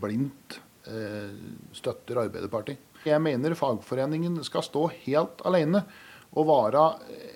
blindt 0.00 0.56
uh, 0.88 1.34
støtter 1.76 2.22
Arbeiderpartiet. 2.22 2.80
Jeg 3.08 3.22
mener 3.22 3.58
fagforeningen 3.58 4.40
skal 4.46 4.64
stå 4.66 4.88
helt 5.04 5.44
alene. 5.48 5.84
og 6.32 6.46
være 6.48 6.82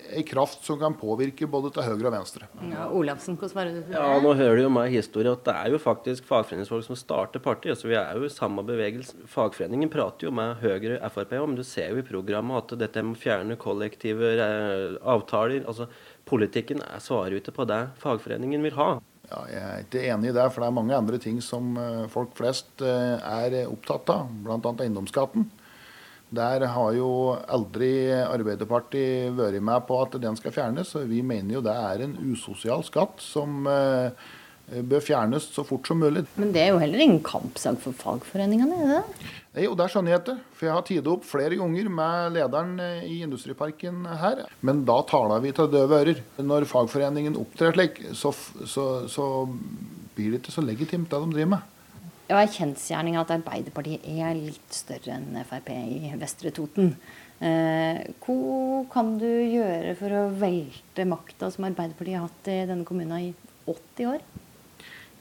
ei 0.09 0.23
kraft 0.25 0.63
som 0.65 0.79
kan 0.81 0.95
påvirke 0.97 1.45
både 1.45 1.69
til 1.75 1.85
høyre 1.85 2.07
og 2.09 2.13
venstre. 2.15 2.47
Ja, 2.65 2.87
Olafsen, 2.89 3.35
hvordan 3.37 3.51
svarer 3.51 3.75
du 3.75 3.81
til 3.83 3.91
det? 3.91 3.99
Ja, 3.99 4.15
Nå 4.23 4.31
hører 4.39 4.57
du 4.57 4.63
jo 4.63 4.71
meg 4.73 4.89
historie 4.89 5.29
at 5.29 5.43
det 5.45 5.53
er 5.53 5.75
jo 5.75 5.79
faktisk 5.83 6.25
fagforeningsfolk 6.25 6.87
som 6.87 6.97
starter 6.97 7.43
partiet. 7.43 7.77
Så 7.77 7.91
vi 7.91 7.93
er 7.99 8.17
jo 8.17 8.25
i 8.25 8.33
samme 8.33 8.63
bevegelse. 8.65 9.27
Fagforeningen 9.29 9.91
prater 9.93 10.25
jo 10.25 10.33
med 10.33 10.57
Høyre 10.63 10.97
Frp 11.13 11.35
om. 11.37 11.53
Du 11.53 11.61
ser 11.61 11.93
jo 11.93 12.01
i 12.01 12.07
programmet 12.07 12.57
at 12.57 12.73
dette 12.81 13.03
med 13.05 13.19
å 13.19 13.21
fjerne 13.21 13.59
kollektive 13.61 14.33
eh, 14.33 14.97
avtaler 15.05 15.61
altså 15.67 15.91
Politikken 16.27 16.81
er 16.83 16.99
svarer 16.99 17.37
ute 17.37 17.47
ikke 17.47 17.55
på 17.55 17.67
det 17.69 17.83
fagforeningen 18.01 18.65
vil 18.65 18.75
ha. 18.75 18.87
Ja, 19.27 19.43
jeg 19.51 19.61
er 19.61 19.85
ikke 19.85 20.01
enig 20.07 20.31
i 20.31 20.35
det, 20.35 20.43
for 20.51 20.63
det 20.63 20.67
er 20.67 20.75
mange 20.75 20.95
andre 20.97 21.19
ting 21.19 21.37
som 21.43 21.77
eh, 21.79 22.03
folk 22.11 22.33
flest 22.35 22.83
eh, 22.83 23.15
er 23.19 23.55
opptatt 23.67 24.09
av, 24.11 24.29
bl.a. 24.43 24.59
eiendomsskatten. 24.83 25.47
Der 26.27 26.65
har 26.67 26.91
jo 26.97 27.09
aldri 27.47 28.11
Arbeiderpartiet 28.19 29.31
vært 29.37 29.63
med 29.63 29.85
på 29.87 29.99
at 30.03 30.17
den 30.19 30.35
skal 30.35 30.51
fjernes. 30.55 30.91
og 30.99 31.07
Vi 31.07 31.21
mener 31.23 31.55
jo 31.55 31.63
det 31.63 31.75
er 31.75 32.03
en 32.03 32.17
usosial 32.33 32.83
skatt 32.83 33.23
som 33.23 33.63
eh, 33.71 34.11
bør 34.83 35.03
fjernes 35.03 35.47
så 35.55 35.63
fort 35.63 35.87
som 35.87 36.01
mulig. 36.03 36.25
Men 36.35 36.51
det 36.51 36.65
er 36.65 36.73
jo 36.73 36.81
heller 36.81 37.03
ingen 37.05 37.23
kampsak 37.23 37.79
for 37.83 37.95
fagforeningene, 37.95 38.81
er 38.83 38.91
det 38.97 39.29
Nei, 39.55 39.63
Jo, 39.63 39.71
det 39.79 39.87
skjønner 39.89 40.13
jeg 40.13 40.23
ikke. 40.25 40.35
For 40.57 40.67
jeg 40.67 40.75
har 40.75 40.83
tidet 40.89 41.13
opp 41.13 41.23
flere 41.25 41.55
ganger 41.57 41.87
med 42.01 42.35
lederen 42.35 42.75
eh, 42.83 43.07
i 43.07 43.21
Industriparken 43.23 44.03
her. 44.19 44.43
Men 44.59 44.83
da 44.89 44.99
taler 45.07 45.41
vi 45.45 45.55
til 45.55 45.71
døve 45.71 46.03
ører. 46.03 46.21
Når 46.43 46.67
fagforeningen 46.67 47.39
opptrer 47.39 47.77
slik, 47.77 48.03
så, 48.19 48.35
så, 48.67 48.85
så 49.07 49.31
blir 50.17 50.35
det 50.35 50.43
ikke 50.43 50.57
så 50.59 50.65
legitimt 50.65 51.07
det 51.07 51.23
de 51.23 51.33
driver 51.37 51.55
med. 51.55 51.73
Er 52.27 52.49
kjensgjerning 52.51 53.15
at 53.15 53.29
Arbeiderpartiet 53.31 54.03
er 54.03 54.35
litt 54.35 54.73
større 54.75 55.15
enn 55.15 55.37
Frp 55.47 55.69
i 55.71 56.09
Vestre 56.19 56.51
Toten. 56.51 56.89
Eh, 57.39 58.01
hva 58.25 58.81
kan 58.91 59.13
du 59.21 59.29
gjøre 59.29 59.93
for 59.95 60.11
å 60.11 60.25
velte 60.35 61.05
makta 61.07 61.47
som 61.53 61.69
Arbeiderpartiet 61.69 62.17
har 62.17 62.27
hatt 62.27 62.49
i 62.51 62.57
denne 62.67 62.83
kommunen 62.87 63.29
i 63.29 63.31
80 63.71 64.11
år? 64.11 64.25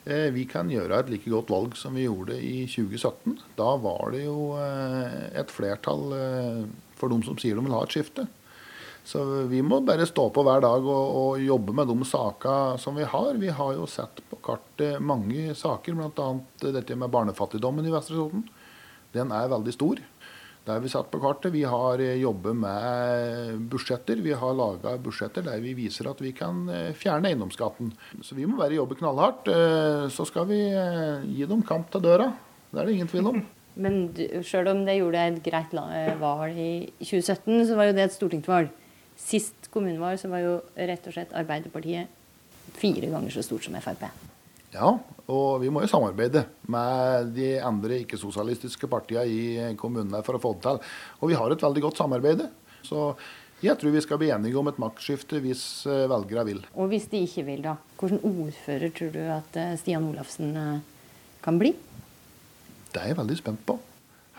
Eh, 0.07 0.33
vi 0.35 0.49
kan 0.51 0.71
gjøre 0.71 0.99
et 0.99 1.09
like 1.11 1.31
godt 1.31 1.51
valg 1.55 1.79
som 1.79 1.95
vi 1.99 2.09
gjorde 2.09 2.41
i 2.43 2.67
2017. 2.71 3.39
Da 3.59 3.73
var 3.83 4.11
det 4.15 4.25
jo 4.25 4.53
eh, 4.59 5.31
et 5.39 5.55
flertall 5.55 6.05
eh, 6.15 6.61
for 6.99 7.11
de 7.11 7.23
som 7.27 7.39
sier 7.39 7.59
de 7.59 7.65
vil 7.67 7.75
ha 7.75 7.85
et 7.87 7.95
skifte. 7.95 8.27
Så 9.07 9.23
vi 9.47 9.61
må 9.63 9.79
bare 9.87 10.07
stå 10.09 10.25
på 10.35 10.43
hver 10.43 10.65
dag 10.65 10.83
og, 10.83 11.19
og 11.21 11.43
jobbe 11.43 11.75
med 11.79 11.87
de 11.87 12.09
sakene 12.11 12.79
som 12.83 12.97
vi 12.99 13.07
har. 13.07 13.37
Vi 13.39 13.53
har 13.55 13.77
jo 13.77 13.87
sett 13.87 14.19
på 14.27 14.39
kartet 14.43 14.99
mange 14.99 15.53
saker, 15.55 15.95
bl.a. 15.95 16.31
dette 16.75 16.97
med 16.99 17.13
barnefattigdommen 17.15 17.87
i 17.87 17.93
Vestre 17.95 18.19
Toten. 18.19 18.43
Den 19.15 19.31
er 19.31 19.53
veldig 19.53 19.75
stor. 19.77 20.01
Det 20.67 20.75
har 20.75 20.83
vi 20.83 20.91
satt 20.91 21.13
på 21.13 21.21
kartet. 21.23 21.53
Vi 21.55 21.63
har 21.63 22.03
jobbet 22.03 22.59
med 22.59 23.61
budsjetter. 23.71 24.19
Vi 24.25 24.33
har 24.35 24.57
laga 24.59 24.97
budsjetter 24.99 25.45
der 25.47 25.61
vi 25.63 25.77
viser 25.79 26.09
at 26.11 26.19
vi 26.19 26.33
kan 26.35 26.65
fjerne 26.99 27.31
eiendomsskatten. 27.31 27.93
Så 28.27 28.35
vi 28.35 28.49
må 28.51 28.59
bare 28.59 28.75
jobbe 28.75 28.99
knallhardt. 28.99 29.47
Så 30.11 30.27
skal 30.27 30.49
vi 30.51 30.59
gi 30.67 31.47
dem 31.47 31.63
kamp 31.69 31.95
til 31.95 32.03
døra. 32.09 32.33
Det 32.73 32.83
er 32.83 32.91
det 32.91 32.97
ingen 32.97 33.13
tvil 33.13 33.31
om. 33.31 33.39
Men 33.87 34.03
sjøl 34.43 34.73
om 34.73 34.83
det 34.89 34.99
gjorde 34.99 35.23
et 35.29 35.39
greit 35.45 35.79
valg 36.19 36.59
i 36.59 36.73
2017, 36.99 37.69
så 37.71 37.79
var 37.79 37.93
jo 37.93 37.97
det 38.01 38.09
et 38.09 38.17
stortingsvalg. 38.17 38.75
Sist 39.17 39.71
kommunevalg 39.73 40.21
så 40.21 40.31
var 40.33 40.45
jo 40.45 40.55
rett 40.77 41.09
og 41.09 41.17
slett 41.17 41.35
Arbeiderpartiet 41.37 42.13
fire 42.77 43.09
ganger 43.11 43.33
så 43.33 43.45
stort 43.45 43.65
som 43.65 43.77
Frp. 43.81 44.05
Ja, 44.75 44.91
og 45.33 45.63
vi 45.63 45.71
må 45.73 45.83
jo 45.85 45.91
samarbeide 45.91 46.45
med 46.73 47.33
de 47.37 47.55
andre 47.65 48.03
ikke-sosialistiske 48.03 48.89
partiene 48.91 49.25
i 49.31 49.75
kommunene 49.81 50.21
for 50.27 50.37
å 50.37 50.43
få 50.43 50.53
det 50.57 50.67
til. 50.67 50.81
Og 51.23 51.33
vi 51.33 51.39
har 51.39 51.53
et 51.53 51.65
veldig 51.65 51.85
godt 51.87 52.01
samarbeid. 52.03 52.45
Så 52.85 53.09
jeg 53.65 53.79
tror 53.81 53.95
vi 53.95 54.05
skal 54.05 54.21
bli 54.21 54.29
enige 54.35 54.59
om 54.61 54.69
et 54.69 54.81
maktskifte 54.83 55.41
hvis 55.41 55.65
velgerne 55.87 56.13
velgere 56.13 56.47
vil. 56.51 56.63
Og 56.77 56.91
hvis 56.93 57.09
de 57.13 57.23
ikke 57.25 57.47
vil, 57.47 57.65
da? 57.65 57.79
Hvilken 57.97 58.21
ordfører 58.21 58.93
tror 58.99 59.15
du 59.15 59.23
at 59.39 59.61
eh, 59.63 59.75
Stian 59.81 60.05
Olafsen 60.11 60.53
eh, 60.61 61.13
kan 61.45 61.61
bli? 61.63 61.73
Det 62.93 63.01
er 63.01 63.15
jeg 63.15 63.19
veldig 63.23 63.39
spent 63.41 63.65
på. 63.69 63.79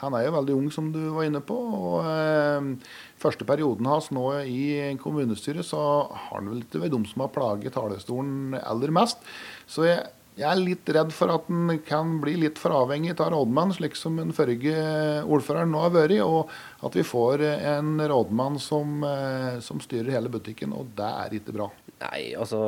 Han 0.01 0.13
er 0.13 0.27
jo 0.27 0.35
veldig 0.35 0.57
ung, 0.57 0.67
som 0.73 0.91
du 0.93 0.99
var 1.15 1.25
inne 1.25 1.41
på. 1.45 1.55
og 1.57 2.05
eh, 2.05 2.91
Første 3.21 3.47
perioden 3.49 3.89
hans 3.89 4.11
nå 4.13 4.27
i 4.45 4.93
kommunestyret, 5.01 5.65
så 5.65 5.79
har 6.11 6.37
han 6.37 6.51
vel 6.51 6.61
ikke 6.61 6.83
vært 6.83 6.93
de 6.93 7.01
som 7.09 7.25
har 7.25 7.33
plaget 7.33 7.73
talerstolen 7.77 8.59
aller 8.59 8.93
mest. 8.93 9.25
Så 9.65 9.87
jeg, 9.87 10.03
jeg, 10.37 10.45
er 10.51 10.61
litt 10.61 10.93
redd 10.93 11.15
for 11.15 11.33
at 11.33 11.49
han 11.49 11.79
kan 11.87 12.17
bli 12.21 12.35
litt 12.43 12.61
for 12.61 12.75
avhengig 12.77 13.15
av 13.17 13.33
rådmann, 13.33 13.73
slik 13.73 13.97
som 13.97 14.21
den 14.21 14.35
forrige 14.37 14.77
ordføreren 15.25 15.73
nå 15.73 15.81
har 15.87 15.95
vært. 15.97 16.21
Og 16.27 16.53
at 16.85 16.99
vi 16.99 17.07
får 17.07 17.47
en 17.57 17.97
rådmann 18.13 18.61
som, 18.61 19.01
eh, 19.07 19.57
som 19.65 19.81
styrer 19.81 20.13
hele 20.19 20.33
butikken, 20.33 20.77
og 20.77 20.93
det 20.99 21.09
er 21.25 21.39
ikke 21.41 21.57
bra. 21.57 21.71
Nei, 21.97 22.35
altså 22.37 22.59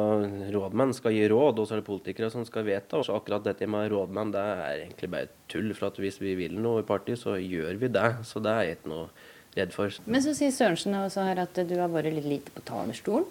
rådmenn 0.49 0.93
skal 0.97 1.13
gi 1.13 1.27
råd, 1.29 1.59
og 1.61 1.67
så 1.67 1.75
er 1.75 1.81
det 1.83 1.89
politikere 1.89 2.31
som 2.33 2.45
skal 2.47 2.65
vedta. 2.65 2.97
Og 2.97 3.05
så 3.05 3.17
akkurat 3.17 3.45
dette 3.45 3.67
med 3.69 3.91
rådmenn, 3.93 4.31
det 4.33 4.41
er 4.41 4.85
egentlig 4.87 5.11
bare 5.13 5.29
tull. 5.51 5.69
For 5.77 5.91
at 5.91 5.99
hvis 6.01 6.17
vi 6.21 6.33
vil 6.39 6.57
noe 6.57 6.81
i 6.81 6.87
partiet, 6.87 7.21
så 7.21 7.35
gjør 7.37 7.77
vi 7.81 7.91
det. 7.93 8.07
Så 8.25 8.41
det 8.41 8.55
er 8.55 8.65
jeg 8.65 8.79
ikke 8.79 8.93
noe 8.95 9.11
redd 9.57 9.75
for. 9.75 9.99
Men 10.09 10.25
så 10.25 10.33
sier 10.37 10.55
Sørensen 10.55 10.97
også 10.97 11.27
her 11.29 11.43
at 11.45 11.61
du 11.69 11.75
har 11.77 11.93
vært 11.93 12.15
litt 12.15 12.29
lite 12.29 12.55
på 12.55 12.65
talerstolen. 12.65 13.29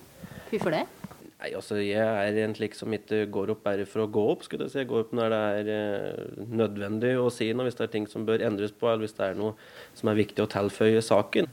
Hvorfor 0.53 0.77
det? 0.77 0.87
Nei, 1.39 1.53
altså 1.55 1.77
Jeg 1.79 2.03
er 2.03 2.37
en 2.43 2.55
slik 2.57 2.75
som 2.75 2.95
ikke 2.95 3.21
går 3.31 3.53
opp 3.55 3.61
bare 3.67 3.85
for 3.87 4.03
å 4.03 4.11
gå 4.11 4.25
opp. 4.33 4.47
skulle 4.47 4.67
jeg 4.67 4.75
si. 4.75 4.81
Jeg 4.83 4.91
går 4.91 5.07
opp 5.07 5.15
når 5.15 5.35
det 5.35 5.43
er 5.59 5.71
eh, 5.75 6.25
nødvendig 6.51 7.13
å 7.19 7.29
si 7.31 7.51
noe, 7.53 7.69
hvis 7.69 7.79
det 7.79 7.87
er 7.87 7.93
ting 7.95 8.09
som 8.11 8.27
bør 8.27 8.43
endres 8.47 8.75
på, 8.75 8.91
eller 8.91 9.07
hvis 9.07 9.19
det 9.19 9.29
er 9.29 9.39
noe 9.39 9.55
som 9.99 10.11
er 10.11 10.19
viktig 10.19 10.43
å 10.43 10.51
tilføye 10.51 11.03
saken. 11.03 11.51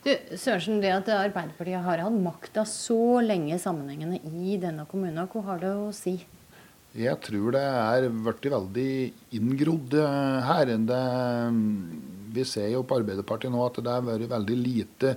Du, 0.00 0.10
Sørensen, 0.32 0.78
det 0.80 0.94
at 0.94 1.08
Arbeiderpartiet 1.12 1.84
har 1.84 2.00
hatt 2.00 2.20
makta 2.24 2.64
så 2.68 3.20
lenge 3.20 3.58
sammenhengende 3.60 4.20
i 4.24 4.56
denne 4.60 4.86
kommunen, 4.88 5.26
hva 5.28 5.42
har 5.50 5.60
det 5.60 5.72
å 5.76 5.90
si? 5.92 6.14
Jeg 6.96 7.20
tror 7.22 7.52
det 7.54 7.62
er 7.62 8.08
blitt 8.10 8.48
veldig 8.50 8.94
inngrodd 9.36 9.94
her. 10.48 10.72
Det, 10.88 11.02
vi 12.34 12.46
ser 12.48 12.72
jo 12.72 12.82
på 12.82 12.98
Arbeiderpartiet 13.02 13.52
nå 13.52 13.60
at 13.66 13.78
det 13.84 13.92
har 13.92 14.08
vært 14.08 14.32
veldig 14.32 14.56
lite 14.58 15.14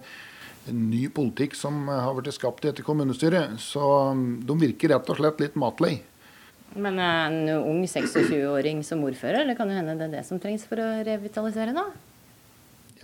ny 0.69 1.07
politikk 1.15 1.55
som 1.57 1.87
har 1.87 2.13
blitt 2.19 2.35
skapt 2.35 2.67
i 2.67 2.69
dette 2.69 2.85
kommunestyret. 2.85 3.55
Så 3.63 3.81
de 4.13 4.61
virker 4.67 4.93
rett 4.93 5.09
og 5.09 5.19
slett 5.19 5.41
litt 5.47 5.57
matlei. 5.59 5.95
Men 6.75 6.99
en 6.99 7.41
ung 7.55 7.83
26-åring 7.87 8.83
som 8.85 9.01
ordfører, 9.05 9.45
eller 9.45 9.57
kan 9.57 9.69
jo 9.69 9.79
hende 9.79 9.95
det 9.97 10.09
er 10.09 10.17
det 10.19 10.27
som 10.27 10.41
trengs 10.41 10.67
for 10.67 10.81
å 10.81 10.95
revitalisere, 11.05 11.71
da? 11.71 11.87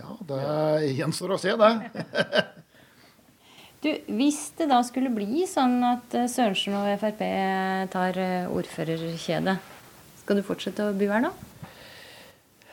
Ja, 0.00 0.16
det 0.30 0.92
gjenstår 0.96 1.34
å 1.34 1.38
se, 1.40 1.52
det. 1.60 1.70
du, 3.84 3.90
Hvis 4.16 4.40
det 4.56 4.70
da 4.70 4.80
skulle 4.86 5.12
bli 5.12 5.44
sånn 5.48 5.76
at 5.84 6.16
eh, 6.16 6.30
Sørensen 6.30 6.76
og 6.78 6.88
Frp 7.02 7.20
tar 7.92 8.20
eh, 8.20 8.48
ordførerkjedet, 8.48 9.58
skal 10.22 10.40
du 10.40 10.46
fortsette 10.46 10.88
å 10.88 10.96
bo 10.96 11.10
her 11.10 11.26
da? 11.26 11.34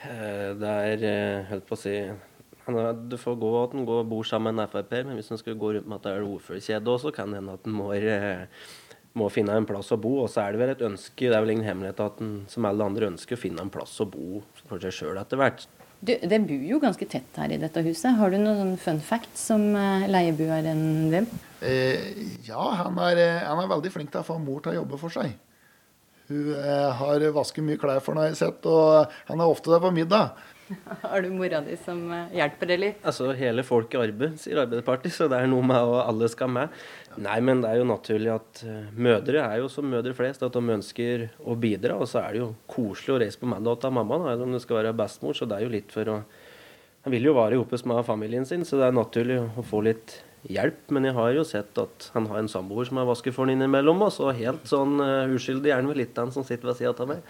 Eh, 0.07 0.55
det 0.61 0.73
er 0.93 1.05
helt 1.51 1.67
på 1.67 1.75
å 1.75 1.81
si 1.81 1.97
Du 2.67 3.15
får 3.19 3.39
gå 3.41 3.51
at 3.63 3.75
en 3.75 3.87
og 3.87 4.07
bor 4.07 4.27
sammen 4.27 4.55
med 4.55 4.71
Frp, 4.71 4.99
men 5.07 5.19
hvis 5.19 5.31
en 5.33 5.41
skulle 5.41 5.59
gå 5.59 5.75
rundt 5.75 5.87
med 5.87 5.99
at 5.99 6.07
det 6.07 6.15
er 6.15 6.27
ordførerkjede 6.27 6.93
òg, 6.93 7.01
så 7.03 7.15
kan 7.15 7.33
det 7.33 7.41
hende 7.41 7.57
at 7.59 7.67
en 7.67 7.75
må, 7.75 7.89
må, 9.19 9.31
finne 9.33 9.55
en 9.55 9.67
plass 9.67 9.91
å 9.95 9.99
bo. 9.99 10.17
Og 10.23 10.31
så 10.31 10.45
er 10.45 10.55
det 10.55 10.63
vel 10.63 10.75
et 10.75 10.85
ønske, 10.91 11.27
det 11.27 11.35
er 11.35 11.43
vel 11.43 11.57
ingen 11.57 11.67
hemmelighet 11.67 12.03
at 12.07 12.23
en 12.23 12.37
som 12.51 12.67
alle 12.67 12.87
andre 12.87 13.11
ønsker 13.11 13.35
å 13.35 13.41
finne 13.41 13.63
en 13.63 13.73
plass 13.73 13.95
å 14.03 14.07
bo 14.11 14.43
for 14.63 14.83
seg 14.83 14.95
sjøl 14.95 15.19
etter 15.23 15.39
hvert. 15.39 15.67
Du, 15.99 16.13
det 16.13 16.37
bor 16.45 16.65
jo 16.69 16.77
ganske 16.81 17.07
tett 17.09 17.39
her 17.41 17.51
i 17.53 17.57
dette 17.61 17.81
huset. 17.81 18.13
Har 18.19 18.33
du 18.33 18.37
noen 18.37 18.75
fun 18.81 18.99
facts 19.01 19.47
som 19.49 19.63
leieboeren 19.73 20.11
leiebueren 20.13 20.83
din? 21.13 21.29
Eh, 21.61 22.37
ja, 22.45 22.63
han 22.83 22.97
er, 23.01 23.17
eh, 23.17 23.45
han 23.47 23.63
er, 23.63 23.69
veldig 23.71 23.91
flink 23.93 24.11
til 24.13 24.21
å 24.21 24.27
få 24.27 24.37
mor 24.41 24.61
til 24.61 24.75
å 24.75 24.81
jobbe 24.81 24.99
for 25.01 25.13
seg. 25.13 25.33
Hun 26.27 26.51
eh, 26.53 26.91
har 26.99 27.25
vasket 27.33 27.65
mye 27.65 27.79
klær 27.81 28.03
for 28.03 28.13
ham, 28.13 28.25
har 28.25 28.29
jeg 28.33 28.41
sett, 28.43 28.67
og 28.69 29.17
han 29.29 29.41
er 29.41 29.49
ofte 29.49 29.73
der 29.73 29.81
på 29.81 29.93
middag. 29.95 30.37
Har 31.01 31.21
du 31.23 31.29
mora 31.31 31.61
di 31.63 31.77
som 31.79 32.01
eh, 32.11 32.33
hjelper 32.35 32.67
deg 32.67 32.81
litt? 32.81 32.97
Altså, 33.07 33.29
Hele 33.39 33.63
folk 33.63 33.93
i 33.95 34.01
arbeid, 34.01 34.35
sier 34.41 34.59
Arbeiderpartiet, 34.65 35.15
så 35.15 35.29
det 35.31 35.39
er 35.39 35.47
noe 35.47 35.63
med 35.63 35.79
at 35.79 36.09
alle 36.11 36.27
skal 36.27 36.51
med. 36.51 36.81
Nei, 37.17 37.37
men 37.41 37.63
det 37.63 37.71
er 37.71 37.79
jo 37.79 37.87
naturlig 37.89 38.29
at 38.29 38.61
uh, 38.67 38.89
mødre 38.93 39.41
er 39.41 39.61
jo 39.63 39.69
som 39.71 39.87
mødre 39.89 40.13
flest, 40.17 40.43
at 40.45 40.53
de 40.53 40.75
ønsker 40.75 41.27
å 41.41 41.55
bidra. 41.57 41.97
Og 41.97 42.09
så 42.11 42.21
er 42.21 42.35
det 42.35 42.43
jo 42.43 42.51
koselig 42.69 43.15
å 43.15 43.19
reise 43.23 43.41
på 43.41 43.49
mandag 43.49 43.81
til 43.81 43.95
mamma, 43.97 44.19
da, 44.23 44.37
om 44.45 44.53
det 44.53 44.61
skal 44.63 44.81
være 44.81 44.93
bestemor. 44.97 45.37
Så 45.37 45.49
det 45.49 45.57
er 45.57 45.65
jo 45.65 45.73
litt 45.73 45.95
for 45.95 46.13
å 46.13 46.21
Han 47.07 47.13
vil 47.13 47.23
jo 47.29 47.37
være 47.37 47.55
sammen 47.79 47.95
med 47.95 48.05
familien 48.05 48.45
sin, 48.45 48.65
så 48.67 48.75
det 48.75 48.87
er 48.89 48.95
naturlig 48.97 49.37
å 49.39 49.63
få 49.63 49.79
litt 49.85 50.17
hjelp. 50.51 50.89
Men 50.91 51.07
jeg 51.07 51.15
har 51.15 51.29
jo 51.37 51.45
sett 51.47 51.79
at 51.79 52.09
han 52.13 52.27
har 52.27 52.41
en 52.41 52.49
samboer 52.51 52.89
som 52.89 52.99
er 52.99 53.07
vasker 53.07 53.31
for 53.31 53.45
han 53.45 53.53
innimellom. 53.55 54.01
Og 54.03 54.11
så 54.11 54.33
helt 54.35 54.67
sånn 54.67 54.99
uh, 54.99 55.31
uskyldig 55.31 55.71
er 55.71 55.79
han 55.79 55.87
vel 55.87 56.01
litt 56.03 56.15
den 56.17 56.33
som 56.35 56.43
sitter 56.43 56.69
ved 56.69 56.81
sida 56.81 56.93
av 56.93 57.13
meg. 57.13 57.23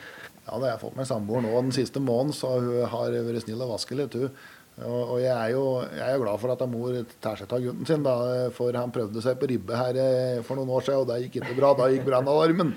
Ja, 0.47 0.55
det 0.57 0.63
har 0.63 0.73
jeg 0.73 0.83
fått 0.85 0.97
med 0.97 1.09
samboer 1.09 1.43
nå 1.43 1.53
den 1.59 1.75
siste 1.75 2.01
måneden, 2.01 2.35
så 2.35 2.57
hun 2.57 2.87
har 2.89 3.13
vært 3.27 3.43
snill 3.43 3.63
og 3.65 3.75
vasket 3.75 3.99
litt, 3.99 4.17
hun. 4.17 4.31
Og, 4.77 5.15
jeg 5.23 5.33
er 5.33 5.51
jo 5.55 5.63
jeg 5.81 6.05
er 6.05 6.19
glad 6.21 6.37
for 6.37 6.53
at 6.53 6.63
mor 6.69 6.97
tar 7.23 7.39
seg 7.39 7.53
av 7.55 7.63
gutten 7.63 7.87
sin, 7.89 8.03
da, 8.05 8.15
for 8.53 8.75
han 8.77 8.93
prøvde 8.93 9.23
seg 9.25 9.39
på 9.41 9.49
ribbe 9.49 9.77
her 9.79 9.97
eh, 10.03 10.41
for 10.45 10.59
noen 10.59 10.69
år 10.77 10.85
siden, 10.85 11.01
og 11.01 11.09
det 11.09 11.21
gikk 11.23 11.39
ikke 11.41 11.57
bra. 11.57 11.71
Da 11.79 11.87
gikk 11.89 12.05
brannalarmen. 12.05 12.75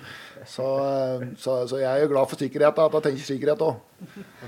Så, 0.49 0.69
eh, 0.81 1.27
så, 1.37 1.59
så, 1.69 1.81
jeg 1.83 1.91
er 1.91 2.07
jo 2.07 2.13
glad 2.15 2.31
for 2.31 2.41
sikkerhet, 2.41 2.81
at 2.81 2.97
hun 2.97 3.05
tenker 3.05 3.27
sikkerhet 3.27 3.67
òg. 3.67 3.83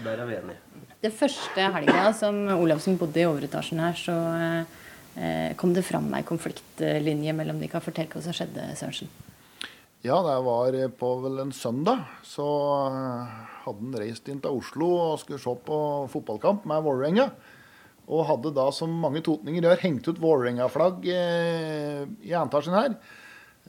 Der 0.04 0.14
er 0.14 0.24
vi 0.30 0.38
enige. 0.38 0.88
Det 1.02 1.10
første 1.12 1.66
helga 1.74 2.06
som 2.14 2.46
Olavsen 2.54 2.96
bodde 2.96 3.20
i 3.20 3.26
overetasjen 3.26 3.82
her, 3.82 3.98
så, 3.98 4.16
Eh, 5.16 5.54
kom 5.56 5.74
det 5.76 5.84
fram 5.84 6.08
ei 6.16 6.24
konfliktlinje 6.24 7.34
mellom 7.36 7.58
de? 7.60 7.68
Kan 7.68 7.84
fortelle 7.84 8.08
hva 8.14 8.22
som 8.24 8.36
skjedde, 8.36 8.70
Sørensen? 8.78 9.10
Ja, 10.02 10.16
det 10.18 10.38
var 10.42 10.74
på 10.98 11.08
vel 11.22 11.38
en 11.38 11.52
søndag. 11.54 12.00
Så 12.26 12.44
eh, 12.90 13.34
hadde 13.62 13.84
han 13.84 13.98
reist 14.00 14.26
inn 14.26 14.40
til 14.42 14.58
Oslo 14.58 14.88
og 14.98 15.20
skulle 15.22 15.38
se 15.38 15.52
på 15.68 15.76
fotballkamp 16.10 16.64
med 16.66 16.82
Vålerenga. 16.82 17.28
Og 18.10 18.24
hadde 18.26 18.50
da, 18.56 18.64
som 18.74 18.90
mange 18.98 19.22
totninger 19.22 19.62
gjør, 19.62 19.78
hengt 19.84 20.08
ut 20.10 20.18
Vålerenga-flagg 20.18 21.06
eh, 21.06 22.02
i 22.26 22.34
etasjen 22.34 22.74
her. 22.74 22.96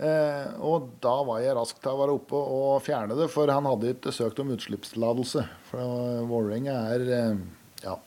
Eh, 0.01 0.57
og 0.57 0.89
da 1.05 1.13
var 1.21 1.43
jeg 1.43 1.53
rask 1.53 1.77
til 1.77 1.93
å 1.93 1.99
være 2.01 2.17
oppe 2.17 2.41
og 2.41 2.81
fjerne 2.81 3.13
det, 3.19 3.29
for 3.29 3.53
han 3.53 3.69
hadde 3.69 3.93
ikke 3.93 4.15
søkt 4.17 4.41
om 4.41 4.55
utslippstillatelse. 4.57 5.45
For 5.69 6.25
Vålerenga 6.33 6.79
er 6.95 7.09
eh, 7.13 7.43
Ja, 7.85 7.99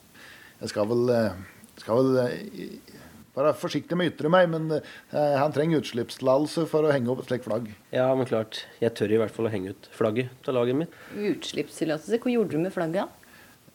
jeg 0.65 0.75
skal 0.75 0.91
vel, 0.91 1.07
eh, 1.15 1.71
skal 1.79 2.03
vel 2.03 2.25
eh, 2.25 2.97
være 3.37 3.53
forsiktig 3.61 3.99
med 3.99 4.09
å 4.09 4.15
ytre 4.15 4.33
meg, 4.33 4.49
men 4.53 4.71
eh, 4.79 5.37
han 5.37 5.55
trenger 5.55 5.83
utslippstillatelse 5.83 6.67
for 6.71 6.87
å 6.87 6.93
henge 6.95 7.13
opp 7.13 7.23
et 7.23 7.31
slikt 7.31 7.47
flagg. 7.49 7.69
Ja, 7.95 8.09
men 8.17 8.29
klart. 8.29 8.65
Jeg 8.83 8.95
tør 8.97 9.13
i 9.13 9.21
hvert 9.21 9.35
fall 9.37 9.51
å 9.51 9.53
henge 9.53 9.75
ut 9.77 9.89
flagget 9.95 10.33
til 10.47 10.57
laget 10.57 10.81
mitt. 10.83 10.99
Utslippstillatelse? 11.15 12.21
Hva 12.23 12.33
gjorde 12.33 12.57
du 12.57 12.65
med 12.65 12.75
flagget? 12.75 13.27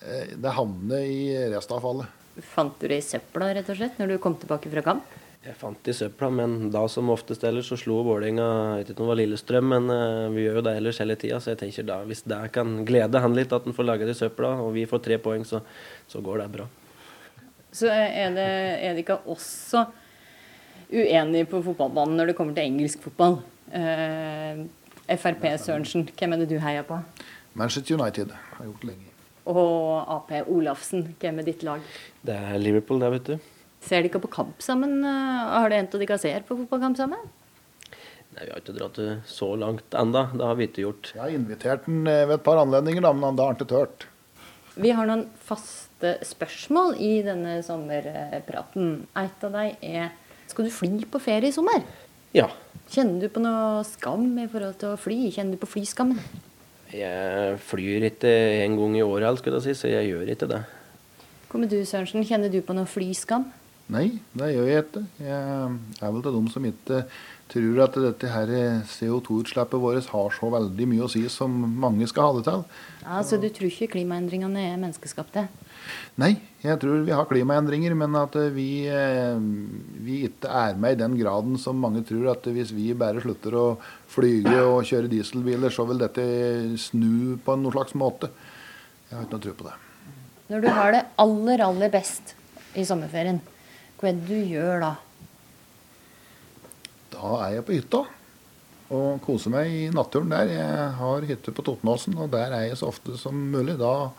Eh, 0.01 0.33
det 0.41 0.57
havnet 0.57 1.05
i 1.05 1.23
restavfallet. 1.53 2.19
Fant 2.41 2.77
du 2.79 2.87
det 2.87 3.01
i 3.01 3.05
søpla, 3.05 3.51
rett 3.53 3.69
og 3.69 3.77
slett, 3.77 3.99
når 3.99 4.15
du 4.15 4.21
kom 4.23 4.37
tilbake 4.39 4.71
fra 4.71 4.85
kamp? 4.85 5.17
Jeg 5.41 5.57
fant 5.57 5.79
det 5.81 5.95
i 5.95 5.97
søpla, 5.97 6.29
men 6.37 6.69
da 6.73 6.83
som 6.89 7.09
oftest 7.09 7.41
ellers 7.49 7.71
så 7.71 7.77
slo 7.79 8.03
Vålerenga 8.05 8.45
Jeg 8.45 8.83
vet 8.83 8.91
ikke 8.91 9.01
om 9.01 9.07
det 9.07 9.11
var 9.11 9.19
Lillestrøm, 9.19 9.71
men 9.73 9.87
uh, 9.89 10.29
vi 10.35 10.43
gjør 10.45 10.59
jo 10.59 10.63
det 10.67 10.75
ellers 10.77 10.99
hele 11.01 11.17
tida. 11.17 11.39
Så 11.41 11.55
jeg 11.55 11.61
tenker 11.63 11.87
da, 11.89 11.97
hvis 12.05 12.21
det 12.29 12.37
kan 12.53 12.75
glede 12.85 13.23
han 13.23 13.33
litt 13.37 13.53
at 13.57 13.65
han 13.65 13.73
får 13.77 13.87
lage 13.89 14.05
det 14.05 14.13
i 14.13 14.21
søpla, 14.21 14.53
og 14.61 14.75
vi 14.77 14.85
får 14.89 15.01
tre 15.07 15.17
poeng, 15.21 15.45
så, 15.45 15.63
så 16.09 16.21
går 16.21 16.43
det 16.43 16.51
bra. 16.59 16.69
Så 17.71 17.87
er 17.87 18.33
det, 18.35 18.47
er 18.83 18.95
det 18.95 19.05
ikke 19.05 19.21
også 19.31 19.85
uenig 20.91 21.45
på 21.47 21.61
fotballbanen 21.63 22.17
når 22.19 22.31
det 22.31 22.35
kommer 22.37 22.55
til 22.57 22.67
engelsk 22.67 23.03
fotball? 23.05 23.39
Eh, 23.71 24.65
Frp 25.11 25.45
Sørensen, 25.59 26.05
hvem 26.19 26.35
er 26.35 26.43
det 26.43 26.49
du 26.51 26.57
heier 26.63 26.83
på? 26.87 26.99
Manchester 27.59 27.95
United 27.99 28.31
har 28.57 28.67
gjort 28.67 28.83
lenge. 28.87 29.07
Og 29.51 30.03
Ap 30.11 30.29
Olafsen, 30.51 31.07
hvem 31.19 31.41
er 31.41 31.47
ditt 31.47 31.63
lag? 31.67 31.81
Det 32.27 32.35
er 32.35 32.59
Liverpool, 32.61 33.01
det, 33.01 33.11
vet 33.15 33.31
du. 33.31 33.51
Ser 33.81 34.03
de 34.03 34.11
ikke 34.11 34.21
på 34.23 34.31
kamp 34.31 34.61
sammen? 34.61 35.01
Har 35.03 35.71
det 35.71 35.79
hendt 35.79 35.95
at 35.97 36.03
ikke 36.05 36.19
ser 36.21 36.43
på 36.47 36.59
fotballkamp 36.59 36.99
sammen? 36.99 37.23
Nei, 38.35 38.45
Vi 38.45 38.51
har 38.51 38.61
ikke 38.61 38.75
dratt 38.77 38.99
det 38.99 39.09
så 39.27 39.49
langt 39.59 39.95
enda. 39.97 40.27
Det 40.31 40.45
har 40.45 40.59
vi 40.59 40.67
ikke 40.69 40.85
gjort. 40.85 41.11
Jeg 41.15 41.23
har 41.23 41.33
invitert 41.35 41.87
den 41.87 42.05
ved 42.05 42.35
et 42.37 42.45
par 42.45 42.61
anledninger, 42.61 43.03
da, 43.03 43.11
men 43.15 43.31
han 43.31 43.41
har 43.41 43.57
ikke 43.57 43.71
turt. 43.73 44.05
Vi 44.79 44.91
har 44.95 45.07
noen 45.07 45.25
faste 45.43 46.15
spørsmål 46.23 46.95
i 47.03 47.17
denne 47.25 47.57
sommerpraten. 47.65 49.01
Et 49.19 49.43
av 49.47 49.55
deg 49.57 49.81
er 49.83 50.11
skal 50.51 50.67
du 50.67 50.71
fly 50.73 51.05
på 51.11 51.19
ferie 51.23 51.51
i 51.51 51.55
sommer? 51.55 51.83
Ja. 52.35 52.47
Kjenner 52.91 53.23
du 53.23 53.31
på 53.31 53.43
noe 53.43 53.83
skam 53.87 54.29
i 54.39 54.47
forhold 54.51 54.77
til 54.79 54.93
å 54.93 54.99
fly? 54.99 55.17
Kjenner 55.31 55.55
du 55.55 55.61
på 55.61 55.69
flyskammen? 55.73 56.19
Jeg 56.91 57.59
flyr 57.67 58.07
ikke 58.09 58.31
en 58.65 58.75
gang 58.79 58.97
i 58.99 59.03
året, 59.03 59.39
skulle 59.39 59.59
jeg 59.61 59.71
si, 59.71 59.83
så 59.83 59.91
jeg 59.91 60.09
gjør 60.11 60.31
ikke 60.33 60.49
det. 60.51 60.61
Kommer 61.51 61.71
du, 61.71 61.77
Sørensen? 61.87 62.23
Kjenner 62.27 62.51
du 62.51 62.59
på 62.63 62.75
noe 62.75 62.87
flyskam? 62.87 63.47
Nei, 63.91 64.05
det 64.39 64.53
gjør 64.53 64.67
jeg 64.71 64.83
ikke. 64.85 65.03
Jeg 65.19 65.39
er 65.99 66.11
vel 66.15 66.23
til 66.23 66.35
dem 66.37 66.49
som 66.51 66.67
ikke 66.67 66.99
tror 67.51 67.81
at 67.83 67.97
dette 67.99 68.29
her 68.31 68.51
CO2-utslippet 68.87 69.81
vårt 69.81 70.07
har 70.13 70.35
så 70.35 70.49
veldig 70.53 70.87
mye 70.87 71.05
å 71.05 71.11
si 71.11 71.23
som 71.31 71.51
mange 71.51 72.07
skal 72.09 72.29
ha 72.29 72.37
det 72.37 72.45
til. 72.47 72.63
Ja, 73.03 73.19
Så 73.27 73.39
du 73.41 73.49
tror 73.51 73.67
ikke 73.67 73.91
klimaendringene 73.97 74.63
er 74.71 74.79
menneskeskapte? 74.79 75.47
Nei, 76.21 76.35
jeg 76.63 76.79
tror 76.81 77.03
vi 77.07 77.13
har 77.15 77.27
klimaendringer, 77.27 77.95
men 77.97 78.15
at 78.19 78.35
vi, 78.55 78.69
vi 80.05 80.17
ikke 80.27 80.51
er 80.61 80.79
med 80.79 80.95
i 80.95 81.01
den 81.01 81.17
graden 81.19 81.57
som 81.59 81.79
mange 81.81 82.03
tror. 82.07 82.29
At 82.33 82.47
hvis 82.47 82.73
vi 82.75 82.91
bare 82.97 83.23
slutter 83.23 83.57
å 83.57 83.67
flyge 84.11 84.57
og 84.63 84.83
kjøre 84.87 85.11
dieselbiler, 85.11 85.73
så 85.73 85.87
vil 85.89 86.01
dette 86.01 86.25
snu 86.79 87.37
på 87.43 87.57
noen 87.57 87.75
slags 87.75 87.95
måte. 87.97 88.31
Jeg 89.09 89.17
har 89.17 89.25
ikke 89.27 89.37
noe 89.39 89.45
tro 89.47 89.55
på 89.59 89.69
det. 89.69 89.77
Når 90.51 90.63
du 90.63 90.69
har 90.75 90.91
det 90.95 91.05
aller, 91.23 91.63
aller 91.63 91.91
best 91.91 92.35
i 92.75 92.83
sommerferien, 92.87 93.41
hva 93.99 94.09
er 94.09 94.19
det 94.19 94.27
du 94.27 94.51
gjør 94.53 94.83
da? 94.83 94.91
Da 97.21 97.35
er 97.45 97.59
jeg 97.59 97.65
på 97.67 97.75
hytta 97.75 97.99
og 98.91 99.19
koser 99.23 99.53
meg 99.53 99.69
i 99.69 99.83
naturen 99.93 100.33
der. 100.33 100.49
Jeg 100.51 100.87
har 100.97 101.27
hytte 101.29 101.53
på 101.53 101.63
Totenåsen, 101.63 102.17
og 102.17 102.31
der 102.33 102.49
er 102.49 102.65
jeg 102.65 102.79
så 102.79 102.89
ofte 102.89 103.13
som 103.19 103.37
mulig. 103.53 103.77
Da 103.79 104.09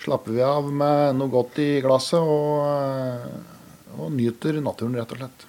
slapper 0.00 0.36
vi 0.36 0.44
av 0.46 0.70
med 0.70 1.18
noe 1.18 1.32
godt 1.32 1.58
i 1.60 1.68
glasset 1.84 2.22
og, 2.22 3.26
og 3.98 4.14
nyter 4.14 4.60
naturen, 4.62 4.94
rett 4.96 5.12
og 5.16 5.20
slett. 5.24 5.46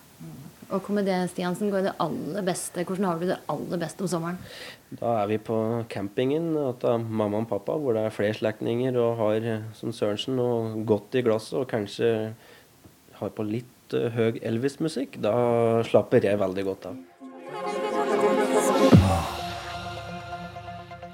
Og 0.67 0.83
hva 0.83 0.97
med 0.97 1.07
det, 1.07 1.21
Stiansen? 1.31 1.69
Er 1.71 1.85
det 1.85 1.95
aller 2.03 2.43
beste? 2.49 2.83
Hvordan 2.83 3.07
har 3.07 3.21
du 3.21 3.29
det 3.29 3.39
aller 3.53 3.79
best 3.85 4.01
om 4.03 4.09
sommeren? 4.11 4.41
Da 4.89 5.13
er 5.21 5.29
vi 5.29 5.37
på 5.39 5.61
campingen 5.93 6.49
til 6.81 7.07
mamma 7.07 7.45
og 7.45 7.47
pappa, 7.53 7.77
hvor 7.79 7.95
det 7.95 8.07
er 8.07 8.17
flere 8.17 8.35
slektninger 8.35 8.97
og 8.99 9.21
har 9.21 9.47
som 9.77 9.93
Sørensen 9.95 10.35
noe 10.39 10.83
godt 10.87 11.15
i 11.15 11.23
glasset 11.23 11.61
og 11.61 11.69
kanskje 11.71 12.11
har 13.21 13.33
på 13.37 13.47
litt 13.47 13.76
uh, 13.95 14.09
høy 14.13 14.39
Elvis-musikk, 14.41 15.19
da 15.23 15.35
slapper 15.87 16.25
jeg 16.25 16.39
veldig 16.41 16.67
godt 16.67 16.89
av. 16.91 17.03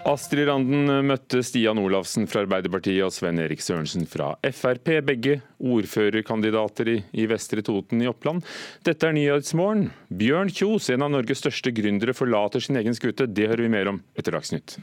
Astrid 0.04 0.50
Randen 0.50 0.90
møtte 1.08 1.40
Stian 1.48 1.80
Olafsen 1.80 2.26
fra 2.28 2.42
Arbeiderpartiet 2.44 3.06
og 3.06 3.14
Sven 3.16 3.40
Erik 3.40 3.62
Sørensen 3.64 4.04
fra 4.10 4.34
Frp, 4.52 4.98
begge 5.08 5.38
ordførerkandidater 5.64 6.92
i, 6.92 6.98
i 7.16 7.28
Vestre 7.32 7.64
Toten 7.64 8.04
i 8.04 8.10
Oppland. 8.12 8.44
Dette 8.84 9.08
er 9.08 9.16
Nyhetsmorgen. 9.16 9.88
Bjørn 10.12 10.52
Kjos, 10.52 10.90
en 10.92 11.08
av 11.08 11.14
Norges 11.14 11.40
største 11.46 11.72
gründere, 11.76 12.16
forlater 12.18 12.64
sin 12.64 12.82
egen 12.82 12.98
skute. 12.98 13.30
Det 13.32 13.48
hører 13.48 13.64
vi 13.64 13.72
mer 13.78 13.94
om 13.94 14.04
etter 14.20 14.36
Dagsnytt. 14.36 14.76